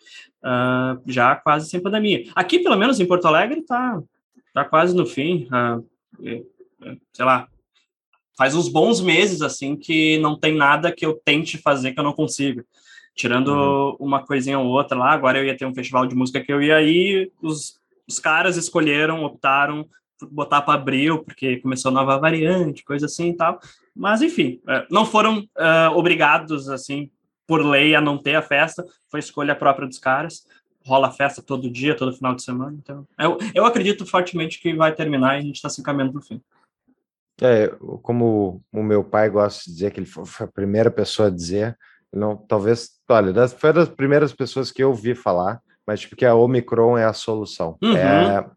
[0.42, 2.24] uh, já quase sem pandemia.
[2.34, 4.00] Aqui, pelo menos em Porto Alegre, está
[4.54, 5.46] tá quase no fim.
[5.46, 5.86] Uh,
[7.12, 7.48] sei lá,
[8.38, 12.04] faz uns bons meses assim que não tem nada que eu tente fazer que eu
[12.04, 12.64] não consiga.
[13.14, 13.96] Tirando uhum.
[14.00, 16.62] uma coisinha ou outra lá, agora eu ia ter um festival de música que eu
[16.62, 17.78] ia ir, os,
[18.08, 19.86] os caras escolheram, optaram
[20.18, 23.58] por botar para abril, porque começou nova variante, coisa assim e tal.
[23.94, 27.10] Mas, enfim, é, não foram uh, obrigados, assim,
[27.50, 30.46] por lei a não ter a festa, foi escolha própria dos caras.
[30.86, 32.78] Rola festa todo dia, todo final de semana.
[32.80, 36.20] Então, eu, eu acredito fortemente que vai terminar e a gente está se encaminhando para
[36.20, 36.40] o fim.
[37.42, 37.66] É,
[38.02, 41.76] como o meu pai gosta de dizer que ele foi a primeira pessoa a dizer,
[42.12, 46.24] não, talvez, olha, das, foi das primeiras pessoas que eu ouvi falar, mas tipo que
[46.24, 47.76] a Omicron é a solução.
[47.82, 47.96] Uhum.
[47.96, 48.48] É,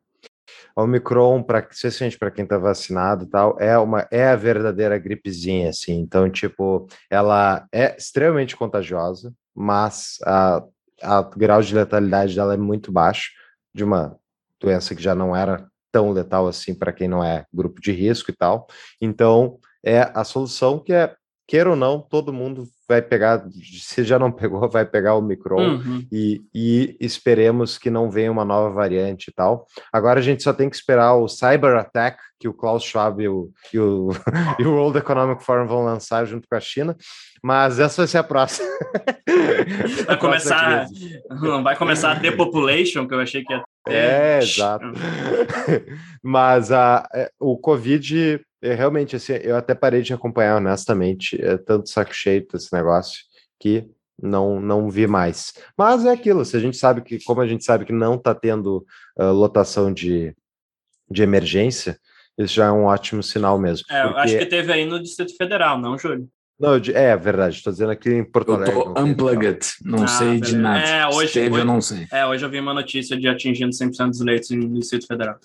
[0.76, 6.00] Omicron, para especialmente para quem está vacinado tal, é uma é a verdadeira gripezinha, assim.
[6.00, 10.64] Então, tipo, ela é extremamente contagiosa, mas a,
[11.02, 13.32] a grau de letalidade dela é muito baixo,
[13.74, 14.18] de uma
[14.60, 18.32] doença que já não era tão letal assim para quem não é grupo de risco
[18.32, 18.68] e tal.
[19.00, 21.14] Então, é a solução que é,
[21.48, 25.76] queira ou não, todo mundo vai pegar, se já não pegou, vai pegar o Micron
[25.76, 26.08] uhum.
[26.12, 29.68] e, e, esperemos que não venha uma nova variante e tal.
[29.92, 33.28] Agora a gente só tem que esperar o Cyber Attack, que o Klaus Schwab e
[33.28, 34.10] o, e o,
[34.60, 36.96] e o World Economic Forum vão lançar junto com a China,
[37.44, 38.68] mas essa vai ser a próxima.
[40.06, 40.88] Vai começar,
[41.64, 43.94] vai começar a depopulation, que eu achei que ia ter.
[43.94, 44.86] É, exato.
[46.22, 51.58] mas a, é, o Covid é, realmente, assim, eu até parei de acompanhar, honestamente, é
[51.58, 53.24] tanto saco cheio desse negócio
[53.60, 53.90] que
[54.22, 55.54] não não vi mais.
[55.78, 58.36] Mas é aquilo, se a gente sabe que, como a gente sabe que não está
[58.36, 58.86] tendo
[59.18, 60.36] uh, lotação de,
[61.10, 61.98] de emergência,
[62.38, 63.86] isso já é um ótimo sinal mesmo.
[63.90, 64.20] É, porque...
[64.20, 66.30] acho que teve aí no Distrito Federal, não, Júlio?
[66.60, 68.76] Não, é verdade, estou dizendo aqui em Porto Alegre.
[68.76, 70.46] Eu tô unplugged, não ah, sei beleza.
[70.46, 70.88] de nada.
[70.88, 72.08] É, hoje, teve, hoje, eu não sei.
[72.12, 75.40] É, hoje eu vi uma notícia de atingindo 100% dos leitos no Distrito Federal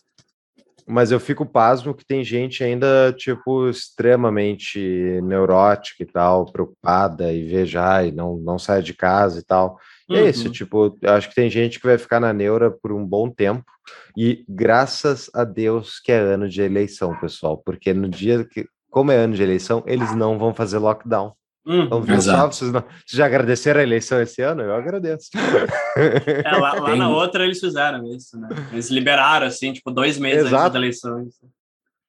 [0.89, 7.45] mas eu fico pasmo que tem gente ainda, tipo, extremamente neurótica e tal, preocupada e
[7.47, 9.79] veja, e não, não sai de casa e tal.
[10.09, 10.21] E uhum.
[10.21, 10.53] é isso, uhum.
[10.53, 13.71] tipo, eu acho que tem gente que vai ficar na neura por um bom tempo,
[14.17, 18.67] e graças a Deus que é ano de eleição, pessoal, porque no dia que,
[18.99, 21.33] como é ano de eleição, eles não vão fazer lockdown.
[21.65, 24.63] Hum, então, pessoal, vocês, não, vocês, já agradeceram a eleição esse ano?
[24.63, 25.31] Eu agradeço.
[25.97, 28.49] É, lá, lá na outra eles fizeram isso, né?
[28.73, 30.63] Eles liberaram, assim, tipo, dois meses Exato.
[30.63, 31.29] antes da eleição.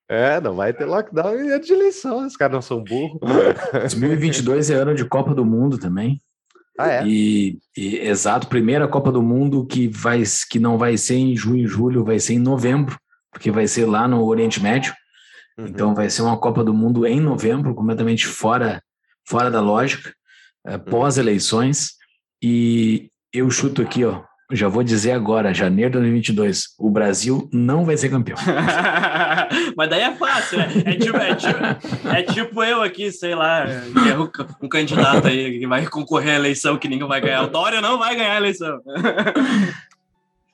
[0.08, 3.20] É, não vai ter lockdown e é de eleição, os caras não são burros.
[3.72, 6.22] 2022 é ano de Copa do Mundo também.
[6.78, 7.06] Ah, é?
[7.06, 11.66] E, e, exato, primeira Copa do Mundo que, vai, que não vai ser em junho
[11.66, 12.98] e julho, vai ser em novembro,
[13.32, 14.94] porque vai ser lá no Oriente Médio.
[15.60, 15.68] Uhum.
[15.68, 18.82] Então vai ser uma Copa do Mundo em novembro, completamente fora
[19.28, 20.12] fora da lógica,
[20.66, 21.92] é, pós-eleições,
[22.42, 27.86] e eu chuto aqui, ó, já vou dizer agora, janeiro de 2022, o Brasil não
[27.86, 28.38] vai ser campeão.
[29.78, 30.68] Mas daí é fácil, né?
[30.84, 35.28] É tipo, é, tipo, é tipo eu aqui, sei lá, que é um, um, candidato
[35.28, 37.44] aí que vai concorrer à eleição que ninguém vai ganhar.
[37.44, 38.82] O Dória não vai ganhar a eleição.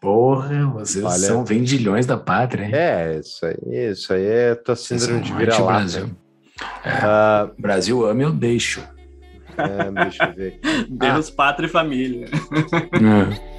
[0.01, 2.71] Porra, vocês Olha, são vendilhões da pátria, hein?
[2.73, 6.05] É, isso aí, isso aí é tua síndrome de vira-lata.
[6.05, 8.81] Uh, Brasil ame, eu deixo.
[9.57, 10.59] É, deixa eu ver.
[10.89, 11.33] Deus, ah.
[11.35, 12.27] pátria e família.
[12.27, 13.55] É.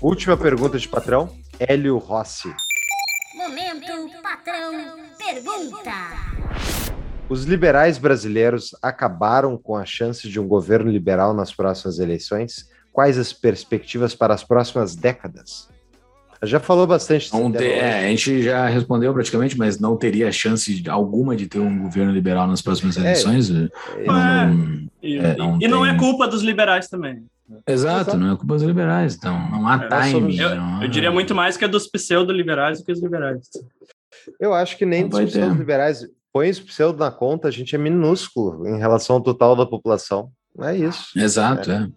[0.00, 2.54] Última pergunta de patrão, Hélio Rossi.
[3.34, 4.72] Momento, patrão,
[5.18, 6.25] pergunta.
[7.28, 12.68] Os liberais brasileiros acabaram com a chance de um governo liberal nas próximas eleições?
[12.92, 15.68] Quais as perspectivas para as próximas décadas?
[16.42, 17.32] Já falou bastante.
[17.32, 21.58] Não te, é, a gente já respondeu praticamente, mas não teria chance alguma de ter
[21.58, 23.50] um governo liberal nas próximas é, eleições.
[23.50, 27.24] É, não, e, é, não, e não é culpa dos liberais também.
[27.66, 29.16] Exato, Exato, não é culpa dos liberais.
[29.16, 30.38] Então, não há é, time.
[30.38, 33.48] Eu, não, eu, diria muito mais que é dos pseudo-liberais do que os liberais.
[34.38, 36.06] Eu acho que nem dos pseudo-liberais.
[36.36, 40.30] Põe os pseudo na conta, a gente é minúsculo em relação ao total da população.
[40.60, 41.18] É isso.
[41.18, 41.88] Exato, é.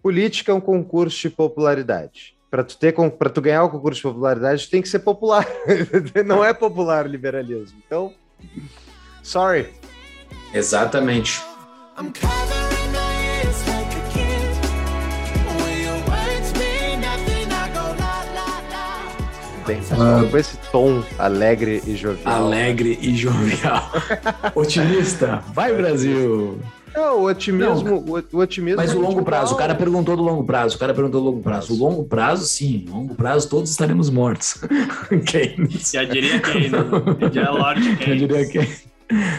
[0.00, 2.36] Política é um concurso de popularidade.
[2.48, 5.44] Para tu ter para tu ganhar o concurso de popularidade, tu tem que ser popular.
[6.24, 7.82] Não é popular o liberalismo.
[7.84, 8.14] Então,
[9.24, 9.70] sorry.
[10.54, 11.42] Exatamente.
[11.98, 12.12] I'm
[19.70, 22.34] Bem, pessoal, com esse tom alegre e jovial.
[22.34, 23.92] Alegre e jovial.
[24.56, 25.44] Otimista.
[25.54, 26.58] Vai, Brasil!
[26.92, 28.78] Não, o otimismo, o, o otimismo.
[28.78, 29.24] Mas é o longo individual.
[29.24, 31.72] prazo, o cara perguntou do longo prazo, o cara perguntou do longo prazo.
[31.72, 34.60] O longo prazo, sim, longo prazo todos estaremos mortos.
[35.24, 35.90] Keynes.
[35.94, 36.72] Já diria Keynes.
[37.32, 38.18] Já é Lord Keynes.
[38.18, 38.68] diria que.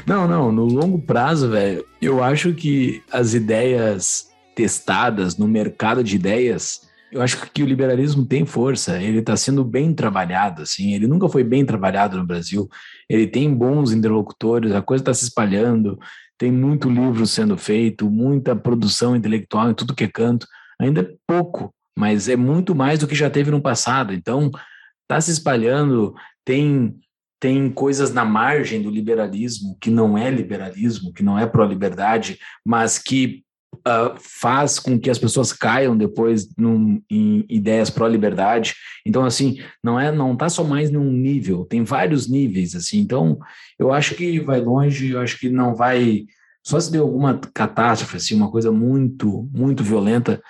[0.07, 6.15] Não, não, no longo prazo, velho, eu acho que as ideias testadas no mercado de
[6.15, 11.07] ideias, eu acho que o liberalismo tem força, ele está sendo bem trabalhado, assim, ele
[11.07, 12.69] nunca foi bem trabalhado no Brasil,
[13.09, 15.99] ele tem bons interlocutores, a coisa está se espalhando,
[16.37, 20.47] tem muito livro sendo feito, muita produção intelectual em tudo que é canto,
[20.79, 24.49] ainda é pouco, mas é muito mais do que já teve no passado, então
[25.03, 26.15] está se espalhando,
[26.45, 26.95] tem
[27.41, 32.99] tem coisas na margem do liberalismo que não é liberalismo, que não é pró-liberdade, mas
[32.99, 33.43] que
[33.85, 38.75] ah, faz com que as pessoas caiam depois num- em ideias pró-liberdade.
[39.05, 42.99] Então, assim, não é, não está só mais num nível, tem vários níveis, assim.
[42.99, 43.39] Então,
[43.79, 46.25] eu acho que vai longe, eu acho que não vai.
[46.63, 50.41] Só se deu alguma catástrofe, assim, uma coisa muito, muito violenta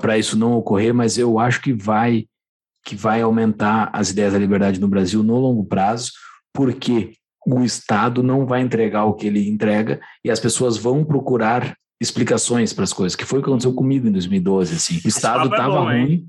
[0.00, 2.26] para isso não ocorrer, mas eu acho que vai
[2.84, 6.12] que vai aumentar as ideias da liberdade no Brasil no longo prazo,
[6.52, 7.12] porque
[7.46, 12.72] o Estado não vai entregar o que ele entrega e as pessoas vão procurar explicações
[12.72, 15.00] para as coisas, que foi o que aconteceu comigo em 2012, assim.
[15.04, 16.06] O Estado papo é estava bom, hein?
[16.06, 16.28] ruim.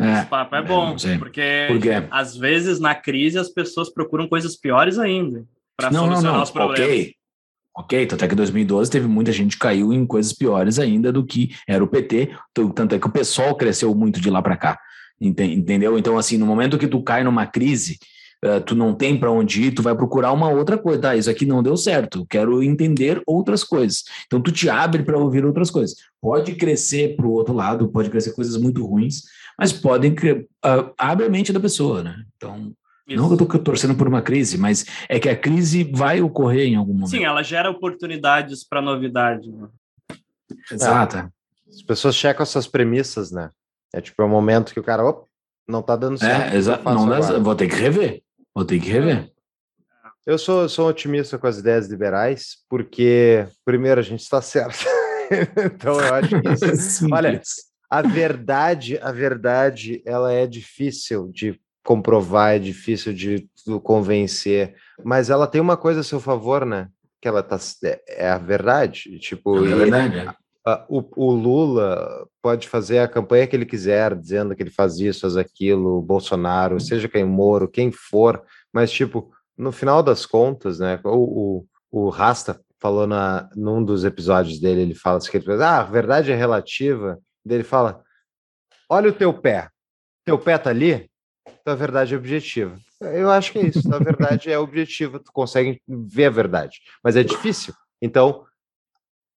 [0.00, 1.90] É, Esse papo é É, bom, porque por quê?
[2.10, 5.44] às vezes na crise as pessoas procuram coisas piores ainda
[5.76, 6.42] para Não, não, solucionar não.
[6.42, 6.90] os problemas.
[6.90, 7.14] Ok.
[7.76, 11.12] Ok, tanto é que em 2012 teve muita gente que caiu em coisas piores ainda
[11.12, 12.32] do que era o PT,
[12.72, 14.78] tanto é que o pessoal cresceu muito de lá para cá,
[15.20, 15.98] ente- entendeu?
[15.98, 17.98] Então, assim, no momento que tu cai numa crise,
[18.44, 21.16] eh, tu não tem para onde ir, tu vai procurar uma outra coisa, tá?
[21.16, 24.04] Isso aqui não deu certo, quero entender outras coisas.
[24.26, 25.96] Então, tu te abre para ouvir outras coisas.
[26.20, 29.22] Pode crescer para o outro lado, pode crescer coisas muito ruins,
[29.58, 30.14] mas podem
[30.62, 32.22] ah, abre a mente da pessoa, né?
[32.36, 32.72] Então,
[33.08, 33.16] Isso.
[33.20, 36.66] não que eu tô torcendo por uma crise, mas é que a crise vai ocorrer
[36.68, 37.10] em algum momento.
[37.10, 39.50] Sim, ela gera oportunidades para novidade.
[39.50, 39.68] né?
[40.70, 41.30] Exato.
[41.68, 43.50] As pessoas checam essas premissas, né?
[43.92, 45.24] É tipo, é um momento que o cara, opa,
[45.66, 46.46] não tá dando certo.
[46.46, 46.84] o que É, exato.
[46.84, 48.22] Não dá- vou ter que rever.
[48.54, 49.30] Vou ter que rever.
[50.26, 54.86] Eu sou, sou otimista com as ideias liberais, porque, primeiro, a gente está certo.
[55.74, 57.12] então, eu acho que isso, Simples.
[57.12, 57.42] Olha,
[57.90, 63.46] a verdade, a verdade, ela é difícil de comprovar, é difícil de
[63.82, 64.74] convencer,
[65.04, 66.88] mas ela tem uma coisa a seu favor, né?
[67.20, 69.18] Que ela tá, é, é a verdade.
[69.18, 70.34] Tipo, é verdade.
[70.66, 74.98] Ah, o, o Lula pode fazer a campanha que ele quiser, dizendo que ele faz
[74.98, 78.42] isso, faz aquilo, Bolsonaro, seja quem Moro, quem for,
[78.72, 80.98] mas, tipo, no final das contas, né?
[81.04, 85.66] O, o, o Rasta falou na, num dos episódios dele, ele fala assim, ele fala,
[85.66, 88.02] ah, a verdade é relativa, ele fala,
[88.88, 89.68] olha o teu pé,
[90.24, 91.10] teu pé tá ali,
[91.46, 92.76] então a verdade é objetiva.
[93.00, 97.16] Eu acho que é isso, a verdade é objetiva, tu consegue ver a verdade, mas
[97.16, 97.74] é difícil.
[98.02, 98.44] Então,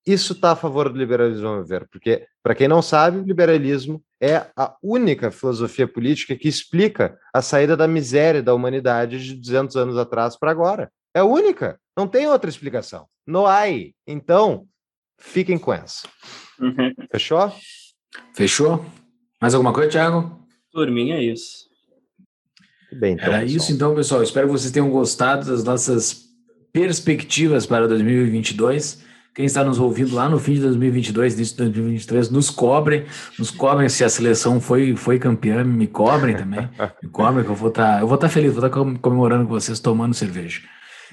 [0.07, 3.23] isso está a favor do liberalismo, ao meu ver, porque, para quem não sabe, o
[3.23, 9.35] liberalismo é a única filosofia política que explica a saída da miséria da humanidade de
[9.35, 10.89] 200 anos atrás para agora.
[11.13, 13.05] É a única, não tem outra explicação.
[13.25, 13.93] No hay.
[14.07, 14.65] Então,
[15.19, 16.07] fiquem com essa.
[16.59, 16.93] Uhum.
[17.11, 17.51] Fechou?
[18.33, 18.85] Fechou?
[19.41, 20.39] Mais alguma coisa, Thiago?
[20.71, 21.67] Por mim é isso.
[22.93, 23.57] Bem, então, Era pessoal.
[23.57, 24.23] isso então, pessoal.
[24.23, 26.27] Espero que vocês tenham gostado das nossas
[26.71, 29.05] perspectivas para 2022.
[29.37, 33.05] Quem está nos ouvindo lá no fim de 2022, início de 2023, nos cobrem,
[33.37, 36.67] nos cobrem se a seleção foi, foi campeã, me cobrem também,
[37.03, 39.51] me cobrem que eu vou estar, eu vou estar feliz, vou estar com- comemorando com
[39.51, 40.61] vocês, tomando cerveja.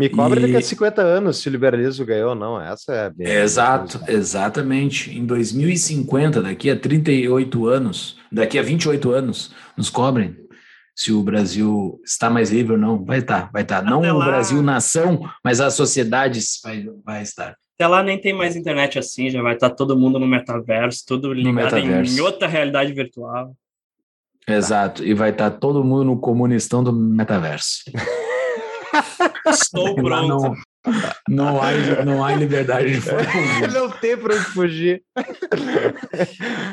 [0.01, 2.59] Me cobra daqui a E- 50 anos se o liberalismo ganhou ou não.
[2.59, 5.16] Essa é a bem- Exato, exatamente.
[5.16, 10.34] Em 2050, daqui a 38 anos, daqui a 28 anos, nos cobrem
[10.96, 13.05] se o Brasil está mais livre ou não.
[13.05, 13.82] Vai estar, vai estar.
[13.82, 14.24] Não Até o lá.
[14.26, 17.55] Brasil nação, mas a sociedade vai, vai estar.
[17.76, 21.32] Até lá nem tem mais internet assim, já vai estar todo mundo no metaverso, tudo
[21.32, 22.16] ligado metaverso.
[22.16, 23.52] em outra realidade virtual.
[24.46, 25.02] Exato.
[25.05, 27.82] E vai estar todo mundo no comunistão do metaverso.
[29.48, 30.28] Estou pronto.
[30.28, 30.55] não,
[31.28, 31.72] não, há,
[32.05, 33.66] não há liberdade de alguma.
[33.72, 35.02] Não tem para onde fugir.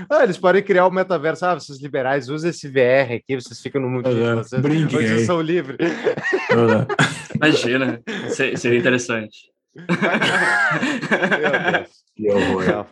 [0.10, 1.45] ah, eles podem criar o metaverso.
[1.45, 4.36] Ah, vocês liberais, usem esse VR aqui, vocês ficam no mundo Uhum.
[4.36, 5.78] vocês, Brinquem vocês são livres.
[7.36, 9.49] Imagina, se- seria interessante.
[9.76, 9.85] Meu
[11.72, 12.02] Deus.
[12.15, 12.85] Que horror.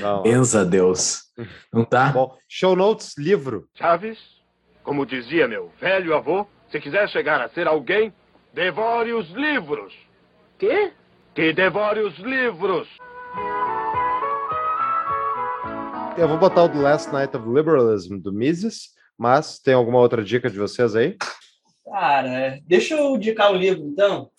[0.00, 0.22] Não.
[0.22, 1.24] Benza a Deus.
[1.72, 2.10] Não tá?
[2.10, 3.68] Bom, show notes, livro.
[3.74, 4.18] Chaves,
[4.84, 8.14] como dizia meu velho avô, se quiser chegar a ser alguém,
[8.54, 9.92] devore os livros.
[10.58, 10.92] Quê?
[11.34, 12.88] Que devore os livros.
[16.16, 20.22] Eu vou botar o The Last Night of Liberalism do Mises, mas tem alguma outra
[20.22, 21.16] dica de vocês aí?
[21.84, 24.30] Cara, deixa eu indicar o livro, então.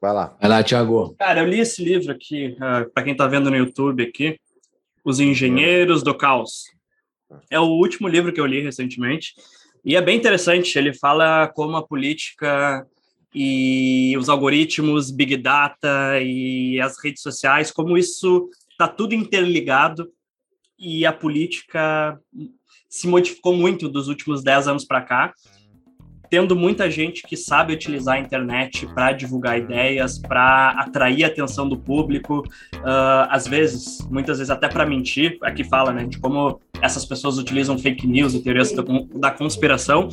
[0.00, 0.36] Vai lá.
[0.40, 1.14] Vai lá, Thiago.
[1.18, 4.40] Cara, eu li esse livro aqui, uh, para quem tá vendo no YouTube aqui,
[5.04, 6.64] Os Engenheiros do Caos.
[7.50, 9.34] É o último livro que eu li recentemente.
[9.84, 12.86] E é bem interessante, ele fala como a política
[13.34, 20.10] e os algoritmos, Big Data e as redes sociais, como isso está tudo interligado
[20.78, 22.18] e a política
[22.88, 25.32] se modificou muito dos últimos 10 anos para cá,
[26.30, 31.68] tendo muita gente que sabe utilizar a internet para divulgar ideias, para atrair a atenção
[31.68, 32.44] do público,
[32.76, 37.36] uh, às vezes, muitas vezes até para mentir, aqui fala, né, de como essas pessoas
[37.36, 38.72] utilizam fake news e teorias
[39.14, 40.08] da, conspiração,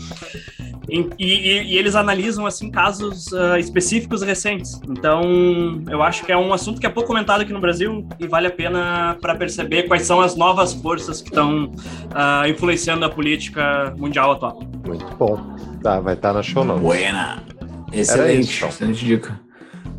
[0.89, 4.81] e, e, e, eles analisam assim casos uh, específicos recentes.
[4.89, 8.26] Então, eu acho que é um assunto que é pouco comentado aqui no Brasil e
[8.26, 13.10] vale a pena para perceber quais são as novas forças que estão uh, influenciando a
[13.10, 14.60] política mundial atual.
[14.85, 15.76] Muito bom.
[15.81, 16.79] Tá, vai estar tá na show não.
[16.79, 17.43] Buena.
[17.91, 18.69] Excelente, isso, então.
[18.69, 19.39] excelente dica.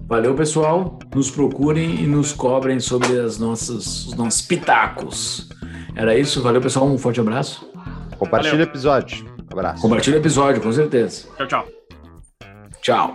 [0.07, 0.99] Valeu, pessoal.
[1.15, 5.49] Nos procurem e nos cobrem sobre as nossas, os nossos pitacos.
[5.95, 6.43] Era isso.
[6.43, 6.87] Valeu, pessoal.
[6.87, 7.69] Um forte abraço.
[8.19, 9.27] Compartilha o episódio.
[9.51, 9.83] Abraço.
[9.83, 11.27] Compartilha o episódio, com certeza.
[11.37, 11.69] Tchau, tchau.
[12.81, 13.15] Tchau.